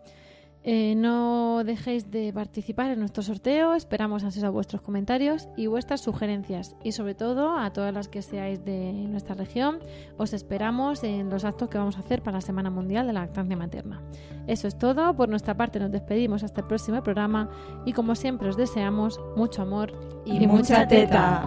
Eh, 0.63 0.93
no 0.95 1.63
dejéis 1.63 2.11
de 2.11 2.31
participar 2.31 2.91
en 2.91 2.99
nuestro 2.99 3.23
sorteo, 3.23 3.73
esperamos 3.73 4.23
a 4.23 4.49
vuestros 4.51 4.83
comentarios 4.83 5.49
y 5.57 5.65
vuestras 5.65 6.01
sugerencias 6.01 6.75
y 6.83 6.91
sobre 6.91 7.15
todo 7.15 7.57
a 7.57 7.73
todas 7.73 7.91
las 7.91 8.07
que 8.07 8.21
seáis 8.21 8.63
de 8.63 8.93
nuestra 8.93 9.33
región, 9.33 9.79
os 10.19 10.33
esperamos 10.33 11.03
en 11.03 11.31
los 11.31 11.43
actos 11.43 11.69
que 11.69 11.79
vamos 11.79 11.97
a 11.97 12.01
hacer 12.01 12.21
para 12.21 12.37
la 12.37 12.41
Semana 12.41 12.69
Mundial 12.69 13.07
de 13.07 13.13
la 13.13 13.21
Lactancia 13.21 13.57
Materna. 13.57 14.03
Eso 14.45 14.67
es 14.67 14.77
todo, 14.77 15.15
por 15.15 15.27
nuestra 15.27 15.57
parte 15.57 15.79
nos 15.79 15.91
despedimos 15.91 16.43
hasta 16.43 16.61
el 16.61 16.67
próximo 16.67 17.01
programa 17.01 17.49
y 17.83 17.93
como 17.93 18.13
siempre 18.13 18.47
os 18.47 18.57
deseamos 18.57 19.19
mucho 19.35 19.63
amor 19.63 19.91
y, 20.23 20.45
mucha 20.45 20.87
teta. 20.87 21.43